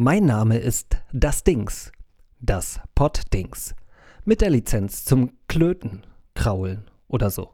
Mein 0.00 0.26
Name 0.26 0.58
ist 0.58 0.96
Das 1.12 1.42
Dings. 1.42 1.90
Das 2.38 2.78
Poddings. 2.94 3.74
Mit 4.24 4.42
der 4.42 4.50
Lizenz 4.50 5.04
zum 5.04 5.32
Klöten, 5.48 6.06
Kraulen 6.36 6.84
oder 7.08 7.30
so. 7.30 7.52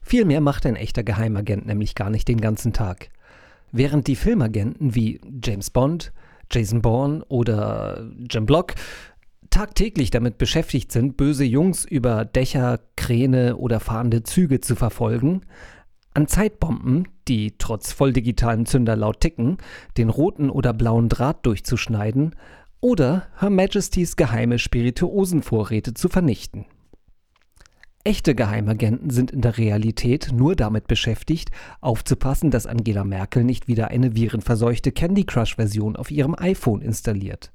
Viel 0.00 0.26
mehr 0.26 0.40
macht 0.40 0.64
ein 0.64 0.76
echter 0.76 1.02
Geheimagent 1.02 1.66
nämlich 1.66 1.96
gar 1.96 2.08
nicht 2.08 2.28
den 2.28 2.40
ganzen 2.40 2.72
Tag. 2.72 3.08
Während 3.72 4.06
die 4.06 4.14
Filmagenten 4.14 4.94
wie 4.94 5.20
James 5.42 5.70
Bond, 5.70 6.12
Jason 6.52 6.82
Bourne 6.82 7.24
oder 7.24 8.12
Jim 8.30 8.46
Block 8.46 8.74
tagtäglich 9.50 10.10
damit 10.10 10.38
beschäftigt 10.38 10.92
sind, 10.92 11.16
böse 11.16 11.44
Jungs 11.44 11.84
über 11.84 12.24
Dächer, 12.24 12.78
Kräne 12.94 13.56
oder 13.56 13.80
fahrende 13.80 14.22
Züge 14.22 14.60
zu 14.60 14.76
verfolgen, 14.76 15.40
an 16.16 16.28
Zeitbomben, 16.28 17.08
die 17.28 17.58
trotz 17.58 17.92
volldigitalen 17.92 18.64
Zünder 18.64 18.96
laut 18.96 19.20
ticken, 19.20 19.58
den 19.98 20.08
roten 20.08 20.48
oder 20.48 20.72
blauen 20.72 21.10
Draht 21.10 21.44
durchzuschneiden 21.44 22.34
oder 22.80 23.26
Her 23.38 23.50
Majesty's 23.50 24.16
geheime 24.16 24.58
Spirituosenvorräte 24.58 25.92
zu 25.92 26.08
vernichten. 26.08 26.64
Echte 28.02 28.34
Geheimagenten 28.34 29.10
sind 29.10 29.30
in 29.30 29.42
der 29.42 29.58
Realität 29.58 30.30
nur 30.32 30.56
damit 30.56 30.86
beschäftigt, 30.86 31.50
aufzupassen, 31.82 32.50
dass 32.50 32.66
Angela 32.66 33.04
Merkel 33.04 33.44
nicht 33.44 33.68
wieder 33.68 33.88
eine 33.88 34.16
virenverseuchte 34.16 34.92
Candy 34.92 35.24
Crush-Version 35.24 35.96
auf 35.96 36.10
ihrem 36.10 36.34
iPhone 36.38 36.80
installiert. 36.80 37.52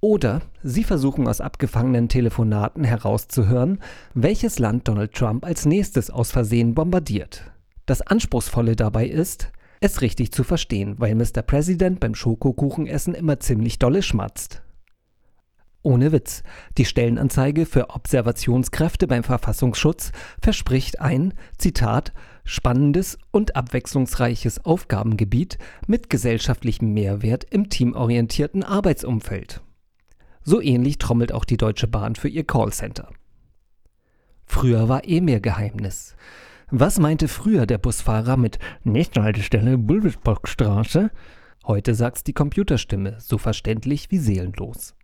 Oder 0.00 0.40
sie 0.62 0.84
versuchen 0.84 1.28
aus 1.28 1.42
abgefangenen 1.42 2.08
Telefonaten 2.08 2.84
herauszuhören, 2.84 3.80
welches 4.14 4.58
Land 4.58 4.88
Donald 4.88 5.12
Trump 5.12 5.44
als 5.44 5.66
nächstes 5.66 6.10
aus 6.10 6.30
Versehen 6.30 6.74
bombardiert. 6.74 7.52
Das 7.86 8.02
Anspruchsvolle 8.02 8.76
dabei 8.76 9.06
ist, 9.06 9.52
es 9.80 10.00
richtig 10.00 10.32
zu 10.32 10.42
verstehen, 10.42 10.96
weil 10.98 11.14
Mr. 11.14 11.42
President 11.42 12.00
beim 12.00 12.14
Schokokuchenessen 12.14 13.14
immer 13.14 13.40
ziemlich 13.40 13.78
dolle 13.78 14.02
schmatzt. 14.02 14.62
Ohne 15.82 16.10
Witz, 16.10 16.42
die 16.78 16.84
Stellenanzeige 16.84 17.64
für 17.64 17.90
Observationskräfte 17.90 19.06
beim 19.06 19.22
Verfassungsschutz 19.22 20.10
verspricht 20.42 21.00
ein, 21.00 21.32
Zitat, 21.58 22.12
spannendes 22.44 23.18
und 23.30 23.54
abwechslungsreiches 23.54 24.64
Aufgabengebiet 24.64 25.58
mit 25.86 26.10
gesellschaftlichem 26.10 26.92
Mehrwert 26.92 27.44
im 27.44 27.68
teamorientierten 27.68 28.64
Arbeitsumfeld. 28.64 29.62
So 30.42 30.60
ähnlich 30.60 30.98
trommelt 30.98 31.30
auch 31.30 31.44
die 31.44 31.56
Deutsche 31.56 31.86
Bahn 31.86 32.16
für 32.16 32.28
ihr 32.28 32.44
Callcenter. 32.44 33.10
Früher 34.44 34.88
war 34.88 35.06
eh 35.06 35.20
mehr 35.20 35.40
Geheimnis. 35.40 36.16
Was 36.70 36.98
meinte 36.98 37.28
früher 37.28 37.64
der 37.64 37.78
Busfahrer 37.78 38.36
mit 38.36 38.58
nächste 38.82 39.22
Haltestelle 39.22 39.78
Bulwisbockstraße? 39.78 41.12
Heute 41.64 41.94
sagt's 41.94 42.24
die 42.24 42.32
Computerstimme, 42.32 43.20
so 43.20 43.38
verständlich 43.38 44.10
wie 44.10 44.18
seelenlos. 44.18 44.96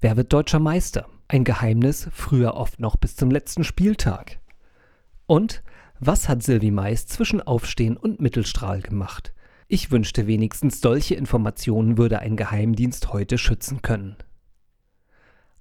Wer 0.00 0.18
wird 0.18 0.34
deutscher 0.34 0.58
Meister? 0.58 1.08
Ein 1.26 1.44
Geheimnis, 1.44 2.10
früher 2.12 2.54
oft 2.54 2.78
noch 2.78 2.96
bis 2.96 3.16
zum 3.16 3.30
letzten 3.30 3.64
Spieltag. 3.64 4.38
Und 5.24 5.62
was 5.98 6.28
hat 6.28 6.42
Silvi 6.42 6.70
Mais 6.70 7.06
zwischen 7.06 7.40
Aufstehen 7.40 7.96
und 7.96 8.20
Mittelstrahl 8.20 8.82
gemacht? 8.82 9.32
Ich 9.66 9.90
wünschte 9.90 10.26
wenigstens, 10.26 10.82
solche 10.82 11.14
Informationen 11.14 11.96
würde 11.96 12.18
ein 12.18 12.36
Geheimdienst 12.36 13.14
heute 13.14 13.38
schützen 13.38 13.80
können. 13.80 14.16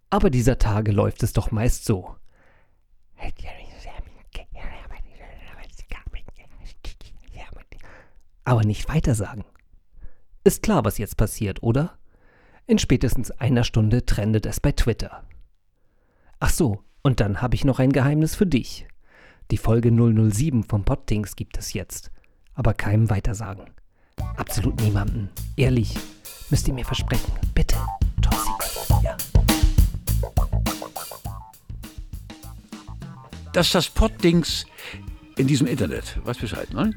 Aber 0.10 0.30
dieser 0.30 0.58
Tage 0.58 0.92
läuft 0.92 1.24
es 1.24 1.32
doch 1.32 1.52
meist 1.52 1.86
so. 1.86 2.18
Aber 8.48 8.64
nicht 8.64 8.88
weitersagen. 8.88 9.44
Ist 10.46 10.64
klar, 10.64 10.86
was 10.86 10.98
jetzt 10.98 11.18
passiert, 11.18 11.62
oder? 11.64 11.98
In 12.66 12.80
spätestens 12.80 13.30
einer 13.32 13.66
Stunde 13.66 14.06
trendet 14.06 14.46
es 14.46 14.62
bei 14.62 14.72
Twitter. 14.72 15.26
Ach 16.40 16.50
so, 16.50 16.82
und 17.02 17.20
dann 17.20 17.42
habe 17.42 17.56
ich 17.56 17.66
noch 17.66 17.80
ein 17.80 17.92
Geheimnis 17.92 18.36
für 18.36 18.46
dich. 18.46 18.88
Die 19.52 19.58
Folge 19.58 19.92
007 19.92 20.64
vom 20.64 20.86
Poddings 20.86 21.36
gibt 21.36 21.58
es 21.58 21.74
jetzt, 21.74 22.10
aber 22.54 22.74
keinem 22.74 23.10
weitersagen. 23.10 23.66
Absolut 24.38 24.80
niemanden. 24.80 25.30
Ehrlich, 25.58 25.96
müsst 26.50 26.70
ihr 26.70 26.74
mir 26.74 26.86
versprechen. 26.86 27.34
Bitte. 27.54 27.76
Top. 28.22 29.04
Ja. 29.04 29.18
Das 33.52 33.68
ist 33.68 33.76
das 33.76 33.90
Poddings 33.90 34.66
in 35.36 35.48
diesem 35.48 35.68
Internet. 35.68 36.18
Weiß 36.24 36.38
Bescheid, 36.38 36.74
ne? 36.74 36.94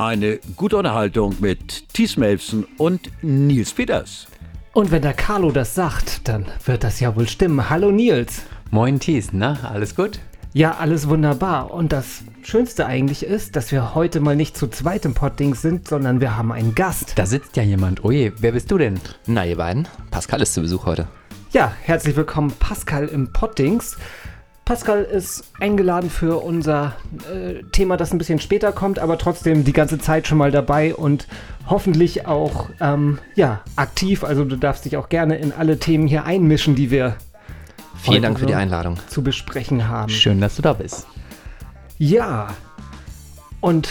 Eine 0.00 0.38
gute 0.54 0.76
Unterhaltung 0.76 1.34
mit 1.40 1.92
Thies 1.92 2.16
Melfsen 2.16 2.64
und 2.76 3.10
Nils 3.20 3.72
Peters. 3.72 4.28
Und 4.72 4.92
wenn 4.92 5.02
der 5.02 5.12
Carlo 5.12 5.50
das 5.50 5.74
sagt, 5.74 6.28
dann 6.28 6.46
wird 6.64 6.84
das 6.84 7.00
ja 7.00 7.16
wohl 7.16 7.26
stimmen. 7.26 7.68
Hallo 7.68 7.90
Nils. 7.90 8.42
Moin 8.70 9.00
Thies, 9.00 9.30
na, 9.32 9.58
alles 9.64 9.96
gut? 9.96 10.20
Ja, 10.52 10.76
alles 10.78 11.08
wunderbar. 11.08 11.72
Und 11.72 11.90
das 11.90 12.22
Schönste 12.42 12.86
eigentlich 12.86 13.24
ist, 13.24 13.56
dass 13.56 13.72
wir 13.72 13.96
heute 13.96 14.20
mal 14.20 14.36
nicht 14.36 14.56
zu 14.56 14.68
zweit 14.68 15.04
im 15.04 15.14
Podding 15.14 15.56
sind, 15.56 15.88
sondern 15.88 16.20
wir 16.20 16.36
haben 16.36 16.52
einen 16.52 16.76
Gast. 16.76 17.18
Da 17.18 17.26
sitzt 17.26 17.56
ja 17.56 17.64
jemand. 17.64 18.04
Oje, 18.04 18.34
wer 18.38 18.52
bist 18.52 18.70
du 18.70 18.78
denn? 18.78 19.00
Na, 19.26 19.44
ihr 19.44 19.56
beiden. 19.56 19.88
Pascal 20.12 20.40
ist 20.42 20.54
zu 20.54 20.60
Besuch 20.60 20.86
heute. 20.86 21.08
Ja, 21.50 21.72
herzlich 21.82 22.14
willkommen, 22.14 22.52
Pascal 22.60 23.08
im 23.08 23.32
Poddings. 23.32 23.96
Pascal 24.68 25.02
ist 25.02 25.44
eingeladen 25.60 26.10
für 26.10 26.44
unser 26.44 26.92
äh, 27.32 27.62
Thema, 27.72 27.96
das 27.96 28.12
ein 28.12 28.18
bisschen 28.18 28.38
später 28.38 28.70
kommt, 28.70 28.98
aber 28.98 29.16
trotzdem 29.16 29.64
die 29.64 29.72
ganze 29.72 29.98
Zeit 29.98 30.26
schon 30.28 30.36
mal 30.36 30.50
dabei 30.50 30.94
und 30.94 31.26
hoffentlich 31.68 32.26
auch 32.26 32.68
ähm, 32.78 33.18
ja, 33.34 33.62
aktiv. 33.76 34.24
Also 34.24 34.44
du 34.44 34.56
darfst 34.56 34.84
dich 34.84 34.98
auch 34.98 35.08
gerne 35.08 35.38
in 35.38 35.52
alle 35.52 35.78
Themen 35.78 36.06
hier 36.06 36.26
einmischen, 36.26 36.74
die 36.74 36.90
wir 36.90 37.16
Vielen 37.96 38.20
Dank 38.20 38.38
für 38.40 38.44
die 38.44 38.54
Einladung. 38.54 38.98
zu 39.08 39.22
besprechen 39.22 39.88
haben. 39.88 40.10
Schön, 40.10 40.38
dass 40.38 40.56
du 40.56 40.60
da 40.60 40.74
bist. 40.74 41.06
Ja, 41.96 42.48
und 43.62 43.88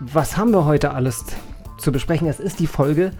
was 0.00 0.36
haben 0.36 0.50
wir 0.50 0.64
heute 0.64 0.94
alles 0.94 1.26
zu 1.78 1.92
besprechen? 1.92 2.26
Es 2.26 2.40
ist 2.40 2.58
die 2.58 2.66
Folge 2.66 3.12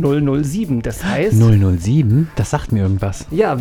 007. 0.00 0.82
Das 0.82 1.04
heißt. 1.04 1.36
007? 1.36 2.28
Das 2.36 2.50
sagt 2.50 2.72
mir 2.72 2.82
irgendwas. 2.82 3.26
Ja, 3.30 3.56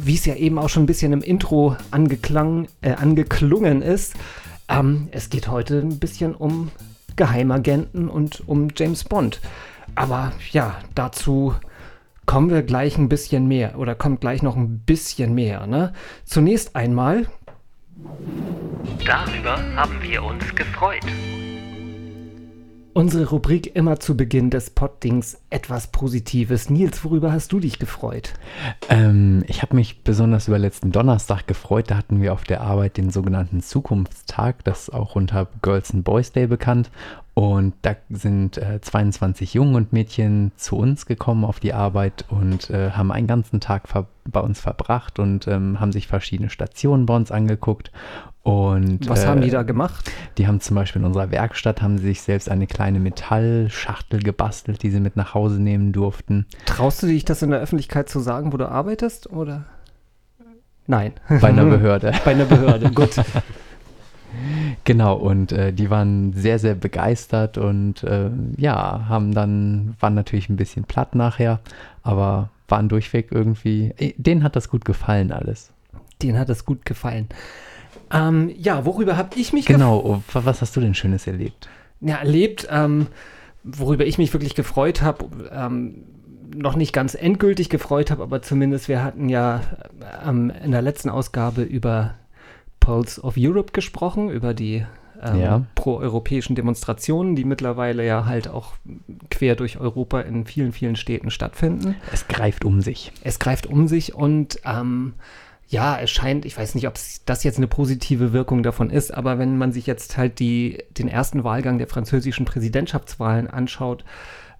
wie 0.00 0.14
es 0.14 0.24
ja 0.24 0.34
eben 0.34 0.58
auch 0.58 0.68
schon 0.68 0.84
ein 0.84 0.86
bisschen 0.86 1.12
im 1.12 1.22
Intro 1.22 1.76
angeklang, 1.90 2.68
äh, 2.80 2.92
angeklungen 2.92 3.82
ist. 3.82 4.14
Ähm, 4.68 5.08
es 5.10 5.30
geht 5.30 5.48
heute 5.48 5.80
ein 5.80 5.98
bisschen 5.98 6.34
um 6.34 6.70
Geheimagenten 7.16 8.08
und 8.08 8.42
um 8.46 8.68
James 8.76 9.04
Bond. 9.04 9.40
Aber 9.94 10.32
ja, 10.52 10.76
dazu 10.94 11.54
kommen 12.26 12.50
wir 12.50 12.62
gleich 12.62 12.96
ein 12.96 13.08
bisschen 13.08 13.46
mehr 13.46 13.78
oder 13.78 13.94
kommt 13.94 14.20
gleich 14.20 14.42
noch 14.42 14.56
ein 14.56 14.78
bisschen 14.80 15.34
mehr. 15.34 15.66
Ne? 15.66 15.92
Zunächst 16.24 16.74
einmal. 16.74 17.26
Darüber 19.04 19.58
haben 19.76 20.02
wir 20.02 20.22
uns 20.22 20.54
gefreut. 20.54 21.04
Unsere 22.94 23.30
Rubrik 23.30 23.74
immer 23.74 24.00
zu 24.00 24.18
Beginn 24.18 24.50
des 24.50 24.68
Poddings 24.68 25.38
etwas 25.48 25.86
Positives. 25.86 26.68
Nils, 26.68 27.02
worüber 27.04 27.32
hast 27.32 27.50
du 27.50 27.58
dich 27.58 27.78
gefreut? 27.78 28.34
Ähm, 28.90 29.44
ich 29.46 29.62
habe 29.62 29.76
mich 29.76 30.02
besonders 30.02 30.46
über 30.46 30.58
letzten 30.58 30.92
Donnerstag 30.92 31.46
gefreut. 31.46 31.90
Da 31.90 31.96
hatten 31.96 32.20
wir 32.20 32.34
auf 32.34 32.44
der 32.44 32.60
Arbeit 32.60 32.98
den 32.98 33.08
sogenannten 33.08 33.62
Zukunftstag, 33.62 34.62
das 34.64 34.88
ist 34.88 34.94
auch 34.94 35.16
unter 35.16 35.48
Girls 35.62 35.94
and 35.94 36.04
Boys 36.04 36.32
Day 36.32 36.46
bekannt. 36.46 36.90
Und 37.34 37.72
da 37.80 37.96
sind 38.10 38.58
äh, 38.58 38.78
22 38.82 39.54
Jungen 39.54 39.74
und 39.74 39.94
Mädchen 39.94 40.52
zu 40.56 40.76
uns 40.76 41.06
gekommen 41.06 41.46
auf 41.46 41.60
die 41.60 41.72
Arbeit 41.72 42.26
und 42.28 42.68
äh, 42.68 42.90
haben 42.90 43.10
einen 43.10 43.26
ganzen 43.26 43.58
Tag 43.58 43.84
bei 44.24 44.40
uns 44.40 44.60
verbracht 44.60 45.18
und 45.18 45.48
ähm, 45.48 45.80
haben 45.80 45.92
sich 45.92 46.08
verschiedene 46.08 46.50
Stationen 46.50 47.06
bei 47.06 47.16
uns 47.16 47.32
angeguckt. 47.32 47.90
Und, 48.42 49.08
Was 49.08 49.22
äh, 49.22 49.28
haben 49.28 49.40
die 49.40 49.50
da 49.50 49.62
gemacht? 49.62 50.10
Die 50.36 50.48
haben 50.48 50.60
zum 50.60 50.74
Beispiel 50.74 51.00
in 51.00 51.06
unserer 51.06 51.30
Werkstatt 51.30 51.80
haben 51.80 51.98
sie 51.98 52.06
sich 52.06 52.22
selbst 52.22 52.48
eine 52.48 52.66
kleine 52.66 52.98
Metallschachtel 52.98 54.20
gebastelt, 54.20 54.82
die 54.82 54.90
sie 54.90 54.98
mit 54.98 55.16
nach 55.16 55.34
Hause 55.34 55.62
nehmen 55.62 55.92
durften. 55.92 56.46
Traust 56.66 57.02
du 57.02 57.06
dich 57.06 57.24
das 57.24 57.42
in 57.42 57.50
der 57.50 57.60
Öffentlichkeit 57.60 58.08
zu 58.08 58.18
sagen, 58.18 58.52
wo 58.52 58.56
du 58.56 58.68
arbeitest? 58.68 59.30
Oder? 59.30 59.66
Nein. 60.88 61.12
Bei 61.28 61.48
einer 61.48 61.64
Behörde. 61.66 62.12
Bei 62.24 62.32
einer 62.32 62.44
Behörde, 62.44 62.90
gut. 62.94 63.14
Genau, 64.84 65.16
und 65.16 65.52
äh, 65.52 65.72
die 65.72 65.90
waren 65.90 66.32
sehr, 66.32 66.58
sehr 66.58 66.74
begeistert 66.74 67.58
und 67.58 68.02
äh, 68.02 68.30
ja, 68.56 69.06
haben 69.08 69.34
dann, 69.34 69.94
waren 70.00 70.14
natürlich 70.14 70.48
ein 70.48 70.56
bisschen 70.56 70.84
platt 70.84 71.14
nachher, 71.14 71.60
aber 72.02 72.50
waren 72.66 72.88
durchweg 72.88 73.28
irgendwie, 73.30 73.92
äh, 73.98 74.14
denen 74.16 74.42
hat 74.42 74.56
das 74.56 74.68
gut 74.68 74.84
gefallen 74.84 75.30
alles. 75.30 75.72
Denen 76.22 76.38
hat 76.38 76.48
das 76.48 76.64
gut 76.64 76.84
gefallen. 76.84 77.28
Ähm, 78.12 78.50
ja, 78.56 78.84
worüber 78.84 79.16
habe 79.16 79.30
ich 79.36 79.52
mich 79.52 79.66
Genau, 79.66 79.98
oh, 80.04 80.22
was 80.32 80.60
hast 80.60 80.76
du 80.76 80.80
denn 80.80 80.94
Schönes 80.94 81.26
erlebt? 81.26 81.68
Ja, 82.00 82.16
erlebt, 82.16 82.68
ähm, 82.70 83.06
worüber 83.64 84.04
ich 84.04 84.18
mich 84.18 84.32
wirklich 84.32 84.54
gefreut 84.54 85.02
habe, 85.02 85.26
ähm, 85.52 86.04
noch 86.54 86.76
nicht 86.76 86.92
ganz 86.92 87.14
endgültig 87.14 87.68
gefreut 87.70 88.10
habe, 88.10 88.22
aber 88.22 88.42
zumindest 88.42 88.88
wir 88.88 89.02
hatten 89.02 89.28
ja 89.28 89.62
ähm, 90.26 90.52
in 90.62 90.72
der 90.72 90.82
letzten 90.82 91.08
Ausgabe 91.08 91.62
über 91.62 92.14
Pulse 92.80 93.22
of 93.22 93.34
Europe 93.38 93.72
gesprochen, 93.72 94.28
über 94.28 94.52
die 94.52 94.84
ähm, 95.22 95.40
Ja. 95.40 95.62
proeuropäischen 95.76 96.56
Demonstrationen, 96.56 97.36
die 97.36 97.44
mittlerweile 97.44 98.04
ja 98.04 98.26
halt 98.26 98.48
auch 98.48 98.74
quer 99.30 99.54
durch 99.54 99.78
Europa 99.78 100.20
in 100.20 100.44
vielen, 100.44 100.72
vielen 100.72 100.96
Städten 100.96 101.30
stattfinden. 101.30 101.94
Es 102.12 102.26
greift 102.28 102.64
um 102.64 102.80
sich. 102.82 103.12
Es 103.22 103.38
greift 103.38 103.66
um 103.66 103.86
sich 103.86 104.14
und 104.14 104.58
ähm, 104.64 105.14
ja, 105.72 105.98
es 105.98 106.10
scheint, 106.10 106.44
ich 106.44 106.56
weiß 106.56 106.74
nicht, 106.74 106.86
ob 106.86 106.98
das 107.24 107.44
jetzt 107.44 107.56
eine 107.56 107.66
positive 107.66 108.34
Wirkung 108.34 108.62
davon 108.62 108.90
ist, 108.90 109.10
aber 109.10 109.38
wenn 109.38 109.56
man 109.56 109.72
sich 109.72 109.86
jetzt 109.86 110.18
halt 110.18 110.38
die, 110.38 110.84
den 110.90 111.08
ersten 111.08 111.44
Wahlgang 111.44 111.78
der 111.78 111.88
französischen 111.88 112.44
Präsidentschaftswahlen 112.44 113.48
anschaut, 113.48 114.04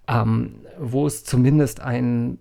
ähm, 0.07 0.55
wo 0.79 1.05
es 1.05 1.23
zumindest 1.23 1.81
einen 1.81 2.39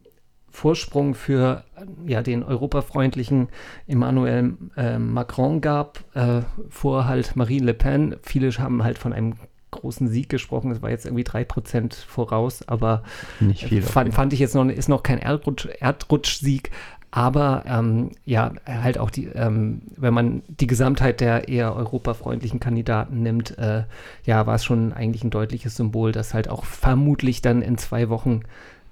Vorsprung 0.49 1.15
für 1.15 1.65
ja, 2.07 2.23
den 2.23 2.43
europafreundlichen 2.43 3.49
Emmanuel 3.87 4.57
äh, 4.79 4.99
Macron 4.99 5.61
gab, 5.61 6.03
äh, 6.15 6.41
vor 6.71 7.07
halt 7.07 7.37
Marine 7.37 7.67
Le 7.67 7.75
Pen. 7.75 8.17
Viele 8.23 8.51
haben 8.53 8.83
halt 8.83 8.97
von 8.97 9.13
einem 9.13 9.35
großen 9.71 10.09
Sieg 10.09 10.31
gesprochen. 10.31 10.71
Es 10.71 10.81
war 10.81 10.89
jetzt 10.89 11.05
irgendwie 11.05 11.25
drei 11.25 11.45
Prozent 11.45 11.95
voraus, 11.95 12.67
aber 12.67 13.03
Nicht 13.39 13.65
viel. 13.65 13.83
fand, 13.83 14.15
fand 14.15 14.33
ich 14.33 14.39
jetzt 14.39 14.55
noch, 14.55 14.67
ist 14.67 14.89
noch 14.89 15.03
kein 15.03 15.19
Erdrutsch, 15.19 15.67
Erdrutschsieg. 15.79 16.71
Aber 17.15 17.65
ähm, 17.67 18.13
ja, 18.25 18.53
halt 18.67 18.97
auch 18.97 19.11
die, 19.11 19.27
ähm, 19.27 19.83
wenn 19.97 20.15
man 20.15 20.43
die 20.49 20.67
Gesamtheit 20.67 21.21
der 21.21 21.47
eher 21.47 21.77
europafreundlichen 21.77 22.59
Kandidaten 22.59 23.23
nimmt, 23.23 23.57
äh, 23.59 23.85
ja, 24.25 24.47
war 24.47 24.55
es 24.55 24.65
schon 24.65 24.95
eigentlich 24.95 25.23
ein 25.23 25.31
deutliches 25.31 25.77
Symbol, 25.77 26.13
dass 26.13 26.33
halt 26.33 26.49
auch 26.49 26.65
vermutlich 26.65 27.43
dann 27.43 27.61
in 27.61 27.77
zwei 27.77 28.09
Wochen 28.09 28.41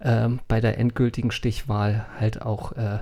ähm, 0.03 0.41
bei 0.49 0.61
der 0.61 0.79
endgültigen 0.79 1.31
Stichwahl 1.31 2.05
halt 2.19 2.43
auch 2.43 2.73
äh, 2.73 2.99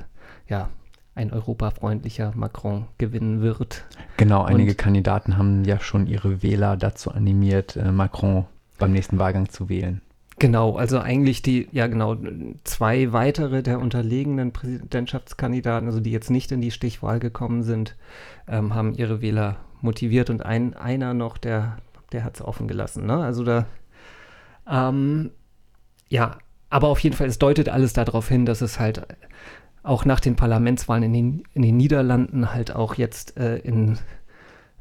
ja, 0.49 0.69
ein 1.17 1.33
europafreundlicher 1.33 2.33
Macron 2.37 2.87
gewinnen 2.99 3.41
wird. 3.41 3.85
Genau, 4.19 4.45
einige 4.45 4.71
Und- 4.71 4.79
Kandidaten 4.79 5.37
haben 5.37 5.65
ja 5.65 5.81
schon 5.81 6.07
ihre 6.07 6.45
Wähler 6.45 6.77
dazu 6.77 7.11
animiert, 7.11 7.75
äh, 7.75 7.91
Macron 7.91 8.47
beim 8.79 8.93
nächsten 8.93 9.19
Wahlgang 9.19 9.49
zu 9.49 9.69
wählen. 9.69 10.01
Genau, 10.39 10.77
also 10.77 11.01
eigentlich 11.01 11.43
die, 11.43 11.69
ja 11.73 11.89
genau, 11.89 12.17
zwei 12.63 13.13
weitere 13.13 13.63
der 13.63 13.81
unterlegenen 13.81 14.53
Präsidentschaftskandidaten, 14.53 15.89
also 15.89 15.99
die 15.99 16.13
jetzt 16.13 16.31
nicht 16.31 16.53
in 16.53 16.61
die 16.61 16.71
Stichwahl 16.71 17.19
gekommen 17.19 17.65
sind, 17.65 17.97
ähm, 18.47 18.75
haben 18.75 18.95
ihre 18.95 19.21
Wähler 19.21 19.57
motiviert 19.81 20.31
und 20.31 20.45
ein, 20.45 20.75
einer 20.75 21.13
noch, 21.13 21.39
der, 21.39 21.79
der 22.13 22.23
hat 22.23 22.37
es 22.37 22.43
offen 22.43 22.69
gelassen. 22.69 23.07
Ne? 23.07 23.17
Also 23.17 23.43
da, 23.43 23.67
ähm, 24.71 25.31
ja, 26.09 26.39
aber 26.71 26.89
auf 26.89 27.01
jeden 27.01 27.17
Fall, 27.17 27.27
es 27.27 27.39
deutet 27.39 27.69
alles 27.69 27.93
darauf 27.93 28.29
hin, 28.29 28.47
dass 28.47 28.61
es 28.61 28.79
halt 28.79 29.07
auch 29.83 30.05
nach 30.05 30.21
den 30.21 30.37
Parlamentswahlen 30.37 31.05
in 31.05 31.13
den, 31.13 31.43
in 31.55 31.63
den 31.63 31.77
Niederlanden 31.77 32.53
halt 32.53 32.75
auch 32.75 32.95
jetzt 32.95 33.37
äh, 33.39 33.57
in 33.59 33.99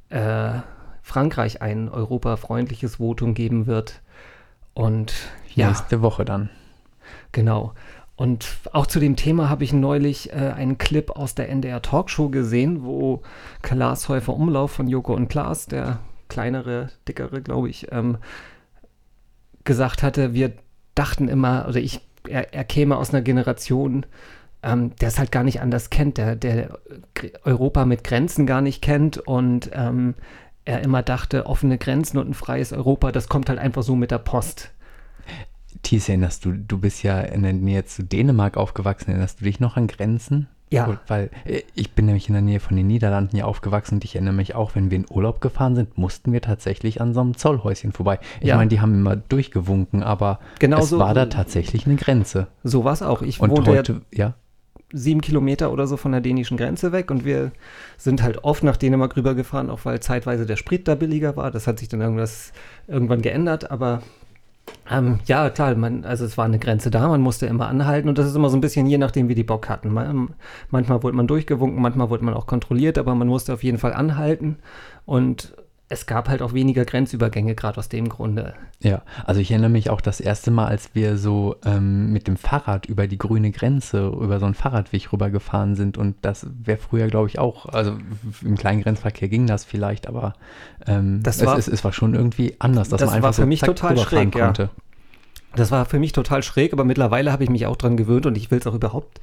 äh, 0.10 0.60
Frankreich 1.02 1.62
ein 1.62 1.90
europafreundliches 1.90 2.98
Votum 2.98 3.34
geben 3.34 3.66
wird. 3.66 4.02
Und 4.78 5.12
ja, 5.56 5.70
Nächste 5.70 6.04
Woche 6.04 6.24
dann. 6.24 6.52
genau. 7.32 7.74
Und 8.16 8.48
auch 8.74 8.86
zu 8.86 9.00
dem 9.00 9.16
Thema 9.16 9.50
habe 9.50 9.64
ich 9.64 9.74
neulich 9.74 10.32
äh, 10.34 10.54
einen 10.56 10.78
Clip 10.78 11.10
aus 11.10 11.34
der 11.34 11.50
NDR 11.50 11.82
Talkshow 11.82 12.30
gesehen, 12.30 12.84
wo 12.84 13.24
Klaas 13.64 14.08
Häufer 14.08 14.36
Umlauf 14.36 14.70
von 14.72 14.88
Joko 14.88 15.16
und 15.16 15.30
Klaas, 15.30 15.66
der 15.66 15.98
kleinere, 16.30 16.90
dickere, 17.08 17.42
glaube 17.42 17.70
ich, 17.70 17.92
ähm, 17.92 18.20
gesagt 19.64 20.04
hatte, 20.04 20.36
wir 20.36 20.54
dachten 20.94 21.28
immer, 21.28 21.66
oder 21.68 21.80
ich, 21.80 22.02
er, 22.28 22.54
er 22.54 22.64
käme 22.64 22.98
aus 22.98 23.12
einer 23.12 23.24
Generation, 23.24 24.06
ähm, 24.62 24.96
der 24.98 25.08
es 25.08 25.18
halt 25.18 25.32
gar 25.32 25.44
nicht 25.44 25.60
anders 25.60 25.90
kennt, 25.90 26.20
der, 26.20 26.36
der 26.36 26.78
Europa 27.44 27.86
mit 27.86 28.04
Grenzen 28.04 28.46
gar 28.46 28.62
nicht 28.62 28.84
kennt 28.84 29.18
und 29.18 29.72
ähm, 29.74 30.14
er 30.68 30.82
immer 30.84 31.02
dachte, 31.04 31.46
offene 31.46 31.78
Grenzen 31.78 32.18
und 32.18 32.30
ein 32.30 32.34
freies 32.34 32.74
Europa, 32.74 33.12
das 33.12 33.28
kommt 33.30 33.50
halt 33.50 33.60
einfach 33.60 33.84
so 33.84 33.96
mit 33.96 34.12
der 34.12 34.20
Post. 34.20 34.72
Thies, 35.84 36.10
erinnerst 36.10 36.44
du, 36.46 36.54
du 36.54 36.78
bist 36.80 37.04
ja 37.04 37.20
in 37.22 37.44
der 37.44 37.54
Nähe 37.54 37.86
zu 37.86 38.04
Dänemark 38.04 38.58
aufgewachsen. 38.58 39.12
Erinnerst 39.12 39.40
du 39.42 39.46
dich 39.46 39.60
noch 39.60 39.78
an 39.78 39.88
Grenzen? 39.88 40.48
Ja. 40.70 41.00
Weil 41.08 41.30
äh, 41.46 41.62
ich 41.76 41.92
bin 41.94 42.08
nämlich 42.08 42.28
in 42.28 42.34
der 42.34 42.42
Nähe 42.42 42.60
von 42.60 42.76
den 42.76 42.88
Niederlanden 42.88 43.36
hier 43.36 43.48
aufgewachsen 43.48 43.96
und 43.96 44.04
ich 44.04 44.16
erinnere 44.16 44.34
mich 44.34 44.54
auch, 44.56 44.76
wenn 44.76 44.90
wir 44.92 44.98
in 44.98 45.06
Urlaub 45.10 45.40
gefahren 45.40 45.76
sind, 45.76 45.98
mussten 45.98 46.34
wir 46.34 46.42
tatsächlich 46.42 47.00
an 47.00 47.14
so 47.14 47.22
einem 47.22 47.38
Zollhäuschen 47.38 47.94
vorbei. 47.94 48.20
Ich 48.42 48.48
Ja. 48.48 48.58
meine, 48.58 48.68
die 48.70 48.82
haben 48.82 48.94
immer 48.94 49.16
durchgewunken, 49.16 50.04
aber 50.04 50.40
Genau 50.60 50.80
es 50.80 50.90
so- 50.90 51.00
war 51.00 51.14
da 51.14 51.28
tatsächlich 51.28 51.86
eine 51.86 51.96
Grenze. 51.96 52.48
So 52.64 52.84
war 52.84 52.92
es 52.94 53.02
auch. 53.02 53.22
Ich 53.22 53.40
Und 53.40 53.52
wohnte 53.52 53.72
ja 53.72 53.78
heute, 53.78 54.02
ja, 54.12 54.34
sieben 54.92 55.22
Kilometer 55.22 55.72
oder 55.72 55.86
so 55.86 55.98
von 55.98 56.14
der 56.14 56.22
dänischen 56.22 56.58
Grenze 56.58 56.92
weg 56.92 57.12
und 57.12 57.26
wir 57.26 57.52
sind 57.98 58.24
halt 58.24 58.44
oft 58.44 58.64
nach 58.64 58.78
Dänemark 58.78 59.18
rübergefahren, 59.18 59.70
auch 59.70 59.84
weil 59.84 60.00
zeitweise 60.00 60.46
der 60.46 60.56
Sprit 60.56 60.88
da 60.88 60.96
billiger 60.96 61.36
war. 61.36 61.52
Das 61.52 61.68
hat 61.68 61.80
sich 61.80 61.90
dann 61.90 62.02
irgendwas 62.02 62.54
irgendwann 62.88 63.22
geändert, 63.22 63.70
aber 63.70 64.02
ähm, 64.90 65.20
ja, 65.26 65.50
klar, 65.50 65.76
man, 65.76 66.06
also 66.06 66.26
es 66.26 66.38
war 66.38 66.46
eine 66.46 66.60
Grenze 66.60 66.90
da, 66.90 67.08
man 67.08 67.22
musste 67.22 67.46
immer 67.46 67.68
anhalten 67.68 68.08
und 68.08 68.18
das 68.18 68.28
ist 68.28 68.36
immer 68.36 68.50
so 68.50 68.58
ein 68.58 68.62
bisschen 68.62 68.86
je 68.86 68.98
nachdem, 68.98 69.28
wie 69.28 69.36
die 69.36 69.44
Bock 69.44 69.68
hatten. 69.70 69.94
Man, 69.94 70.30
manchmal 70.70 71.04
wurde 71.04 71.18
man 71.18 71.28
durchgewunken, 71.28 71.82
manchmal 71.82 72.10
wurde 72.10 72.24
man 72.24 72.34
auch 72.34 72.48
kontrolliert, 72.48 72.98
aber 72.98 73.14
man 73.16 73.28
musste 73.28 73.54
auf 73.54 73.64
jeden 73.64 73.78
Fall 73.78 73.94
anhalten 73.94 74.58
und 75.06 75.54
es 75.90 76.06
gab 76.06 76.28
halt 76.28 76.42
auch 76.42 76.54
weniger 76.54 76.84
Grenzübergänge, 76.84 77.56
gerade 77.56 77.78
aus 77.78 77.88
dem 77.88 78.10
Grunde. 78.10 78.54
Ja, 78.82 79.04
also 79.26 79.40
ich 79.40 79.52
erinnere 79.52 79.70
mich 79.70 79.90
auch 79.90 80.02
das 80.02 80.20
erste 80.20 80.52
Mal, 80.52 80.66
als 80.68 80.90
wir 80.94 81.18
so 81.18 81.56
ähm, 81.66 82.12
mit 82.12 82.28
dem 82.28 82.36
Fahrrad 82.36 82.86
über 82.88 83.08
die 83.08 83.18
grüne 83.18 83.52
Grenze, 83.52 84.08
über 84.08 84.40
so 84.40 84.46
einen 84.46 84.54
Fahrradweg 84.54 85.12
rübergefahren 85.14 85.76
sind 85.76 85.98
und 85.98 86.16
das 86.22 86.46
wäre 86.64 86.78
früher, 86.78 87.08
glaube 87.08 87.30
ich, 87.30 87.40
auch, 87.40 87.68
also 87.68 87.96
im 88.44 88.58
kleinen 88.58 88.82
Grenzverkehr 88.82 89.30
ging 89.30 89.48
das 89.48 89.64
vielleicht, 89.64 90.08
aber 90.08 90.34
ähm, 90.86 91.24
Das 91.24 91.38
es, 91.40 91.46
war- 91.46 91.58
es, 91.58 91.68
es 91.70 91.84
war 91.86 91.94
schon 91.94 92.14
irgendwie 92.16 92.56
anders, 92.60 92.90
dass 92.90 93.00
Das 93.00 93.08
man 93.08 93.16
einfach 93.16 93.28
war 93.30 93.34
für 93.34 93.42
so 93.44 93.48
mich 93.48 93.62
total 93.62 93.98
schräg, 93.98 94.36
ja. 94.36 94.46
konnte. 94.46 94.70
Das 95.56 95.72
war 95.72 95.86
für 95.86 95.98
mich 95.98 96.12
total 96.12 96.44
schräg, 96.44 96.74
aber 96.74 96.84
mittlerweile 96.84 97.32
habe 97.32 97.44
ich 97.44 97.50
mich 97.50 97.66
auch 97.66 97.78
dran 97.78 97.98
gewöhnt 97.98 98.26
und 98.26 98.38
ich 98.38 98.52
will 98.52 98.60
es 98.60 98.68
auch 98.68 98.76
überhaupt 98.76 99.22